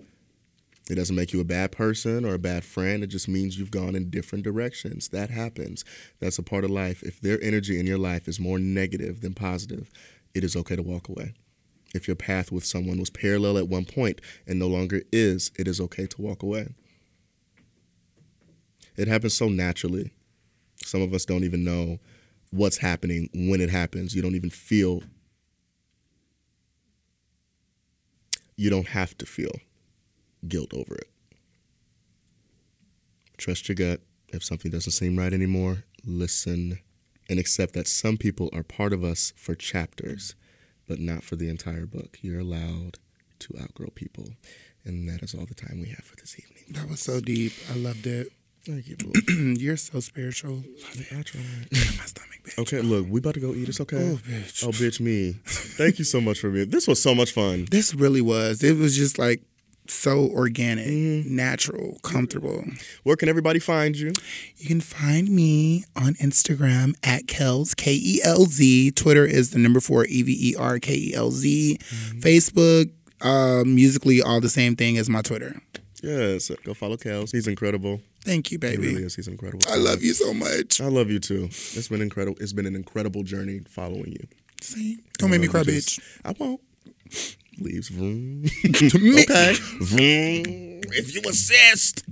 It 0.88 0.94
doesn't 0.94 1.16
make 1.16 1.32
you 1.32 1.40
a 1.40 1.44
bad 1.44 1.72
person 1.72 2.24
or 2.24 2.34
a 2.34 2.38
bad 2.38 2.64
friend. 2.64 3.02
It 3.02 3.08
just 3.08 3.28
means 3.28 3.58
you've 3.58 3.72
gone 3.72 3.96
in 3.96 4.08
different 4.08 4.44
directions. 4.44 5.08
That 5.08 5.30
happens. 5.30 5.84
That's 6.20 6.38
a 6.38 6.44
part 6.44 6.64
of 6.64 6.70
life. 6.70 7.02
If 7.02 7.20
their 7.20 7.42
energy 7.42 7.78
in 7.78 7.86
your 7.86 7.98
life 7.98 8.28
is 8.28 8.38
more 8.38 8.58
negative 8.58 9.20
than 9.20 9.34
positive, 9.34 9.90
it 10.32 10.44
is 10.44 10.54
okay 10.54 10.76
to 10.76 10.82
walk 10.82 11.08
away. 11.08 11.34
If 11.94 12.06
your 12.06 12.14
path 12.14 12.52
with 12.52 12.64
someone 12.64 12.98
was 13.00 13.10
parallel 13.10 13.58
at 13.58 13.68
one 13.68 13.84
point 13.84 14.20
and 14.46 14.58
no 14.58 14.68
longer 14.68 15.02
is, 15.12 15.50
it 15.58 15.66
is 15.66 15.80
okay 15.80 16.06
to 16.06 16.22
walk 16.22 16.42
away. 16.42 16.68
It 18.96 19.08
happens 19.08 19.34
so 19.34 19.48
naturally. 19.48 20.12
Some 20.82 21.02
of 21.02 21.12
us 21.12 21.24
don't 21.24 21.44
even 21.44 21.64
know 21.64 21.98
what's 22.50 22.78
happening 22.78 23.28
when 23.34 23.60
it 23.60 23.70
happens. 23.70 24.14
You 24.14 24.22
don't 24.22 24.34
even 24.34 24.50
feel, 24.50 25.02
you 28.56 28.70
don't 28.70 28.88
have 28.88 29.16
to 29.18 29.26
feel 29.26 29.60
guilt 30.48 30.72
over 30.74 30.94
it. 30.94 31.08
Trust 33.36 33.68
your 33.68 33.76
gut. 33.76 34.00
If 34.28 34.42
something 34.42 34.70
doesn't 34.70 34.92
seem 34.92 35.16
right 35.16 35.32
anymore, 35.32 35.84
listen 36.04 36.80
and 37.28 37.38
accept 37.38 37.74
that 37.74 37.88
some 37.88 38.16
people 38.16 38.48
are 38.52 38.62
part 38.62 38.92
of 38.92 39.04
us 39.04 39.32
for 39.36 39.54
chapters, 39.54 40.34
but 40.88 40.98
not 40.98 41.22
for 41.22 41.36
the 41.36 41.48
entire 41.48 41.86
book. 41.86 42.18
You're 42.22 42.40
allowed 42.40 42.98
to 43.40 43.54
outgrow 43.60 43.88
people. 43.94 44.30
And 44.84 45.08
that 45.08 45.22
is 45.22 45.34
all 45.34 45.46
the 45.46 45.54
time 45.54 45.80
we 45.80 45.88
have 45.88 46.04
for 46.04 46.16
this 46.16 46.38
evening. 46.38 46.64
That 46.70 46.88
was 46.88 47.00
so 47.00 47.20
deep. 47.20 47.52
I 47.70 47.76
loved 47.76 48.06
it. 48.06 48.28
Thank 48.66 48.88
you. 48.88 48.96
You're 49.60 49.76
so 49.76 50.00
spiritual. 50.00 50.64
I 51.16 51.22
tried. 51.22 51.44
my 51.72 52.04
stomach, 52.04 52.40
bitch. 52.42 52.58
Okay, 52.58 52.80
look, 52.80 53.06
we 53.08 53.20
about 53.20 53.34
to 53.34 53.40
go 53.40 53.54
eat. 53.54 53.68
It's 53.68 53.80
okay. 53.80 53.96
Oh, 53.96 54.16
bitch. 54.16 54.64
Oh, 54.64 54.70
bitch, 54.70 54.98
me. 54.98 55.36
Thank 55.44 56.00
you 56.00 56.04
so 56.04 56.20
much 56.20 56.40
for 56.40 56.50
being. 56.50 56.70
This 56.70 56.88
was 56.88 57.00
so 57.00 57.14
much 57.14 57.30
fun. 57.30 57.68
This 57.70 57.94
really 57.94 58.20
was. 58.20 58.64
It 58.64 58.76
was 58.76 58.96
just 58.96 59.20
like 59.20 59.42
so 59.88 60.28
organic, 60.32 61.26
natural, 61.26 62.00
comfortable. 62.02 62.64
Where 63.04 63.14
can 63.14 63.28
everybody 63.28 63.60
find 63.60 63.96
you? 63.96 64.10
You 64.56 64.66
can 64.66 64.80
find 64.80 65.28
me 65.28 65.84
on 65.94 66.14
Instagram 66.14 66.96
at 67.04 67.26
Kels, 67.26 67.76
K 67.76 67.92
E 67.94 68.20
L 68.24 68.46
Z. 68.46 68.90
Twitter 68.92 69.24
is 69.24 69.50
the 69.50 69.60
number 69.60 69.78
four, 69.78 70.06
E 70.06 70.22
V 70.22 70.50
E 70.50 70.56
R 70.58 70.80
K 70.80 70.92
E 70.92 71.14
L 71.14 71.30
Z. 71.30 71.78
Facebook, 72.18 72.90
uh, 73.20 73.62
Musical.ly, 73.64 74.20
all 74.26 74.40
the 74.40 74.48
same 74.48 74.74
thing 74.74 74.98
as 74.98 75.08
my 75.08 75.22
Twitter. 75.22 75.60
Yes, 76.02 76.50
go 76.64 76.74
follow 76.74 76.96
Kels. 76.96 77.30
He's 77.30 77.46
incredible. 77.46 78.00
Thank 78.26 78.50
you, 78.50 78.56
He 78.56 78.58
baby. 78.58 78.88
really 78.88 79.04
is. 79.04 79.14
He's 79.14 79.28
incredible. 79.28 79.62
I 79.70 79.76
love 79.76 80.02
you 80.02 80.12
so 80.12 80.34
much. 80.34 80.80
I 80.80 80.86
love 80.88 81.10
you 81.10 81.18
too. 81.20 81.44
It's 81.44 81.88
been 81.88 82.02
incredible. 82.02 82.36
It's 82.40 82.52
been 82.52 82.66
an 82.66 82.74
incredible 82.76 83.22
journey 83.22 83.60
following 83.68 84.12
you. 84.12 84.26
See? 84.60 84.98
Don't 85.18 85.30
make 85.30 85.40
me 85.40 85.48
cry, 85.48 85.62
just- 85.62 86.00
bitch. 86.00 86.20
I 86.24 86.34
won't. 86.38 86.60
Leaves. 87.58 87.88
Vroom. 87.88 88.42
Me- 89.02 89.22
okay. 89.22 89.54
Vroom. 89.80 90.80
If 90.92 91.14
you 91.14 91.22
assist. 91.28 92.04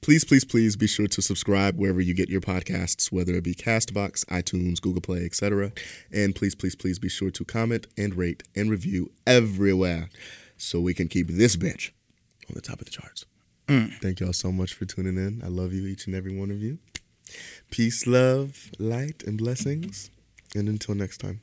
please, 0.00 0.24
please, 0.24 0.44
please 0.44 0.76
be 0.76 0.86
sure 0.86 1.06
to 1.08 1.20
subscribe 1.22 1.76
wherever 1.78 2.00
you 2.00 2.14
get 2.14 2.28
your 2.28 2.40
podcasts, 2.40 3.10
whether 3.10 3.34
it 3.34 3.44
be 3.44 3.54
Castbox, 3.54 4.24
iTunes, 4.26 4.80
Google 4.80 5.00
Play, 5.00 5.24
etc. 5.24 5.72
And 6.12 6.34
please, 6.36 6.54
please, 6.54 6.76
please 6.76 6.98
be 6.98 7.08
sure 7.08 7.30
to 7.30 7.44
comment 7.44 7.86
and 7.96 8.14
rate 8.14 8.42
and 8.54 8.70
review 8.70 9.10
everywhere 9.26 10.08
so 10.56 10.80
we 10.80 10.94
can 10.94 11.08
keep 11.08 11.28
this 11.28 11.56
bitch 11.56 11.90
on 12.48 12.54
the 12.54 12.60
top 12.60 12.78
of 12.80 12.84
the 12.84 12.90
charts. 12.92 13.24
Mm. 13.70 13.92
Thank 14.02 14.18
y'all 14.18 14.32
so 14.32 14.50
much 14.50 14.74
for 14.74 14.84
tuning 14.84 15.16
in. 15.16 15.42
I 15.44 15.46
love 15.46 15.72
you, 15.72 15.86
each 15.86 16.06
and 16.06 16.14
every 16.16 16.36
one 16.36 16.50
of 16.50 16.60
you. 16.60 16.78
Peace, 17.70 18.04
love, 18.04 18.68
light, 18.80 19.22
and 19.24 19.38
blessings. 19.38 20.10
And 20.56 20.68
until 20.68 20.96
next 20.96 21.18
time. 21.18 21.38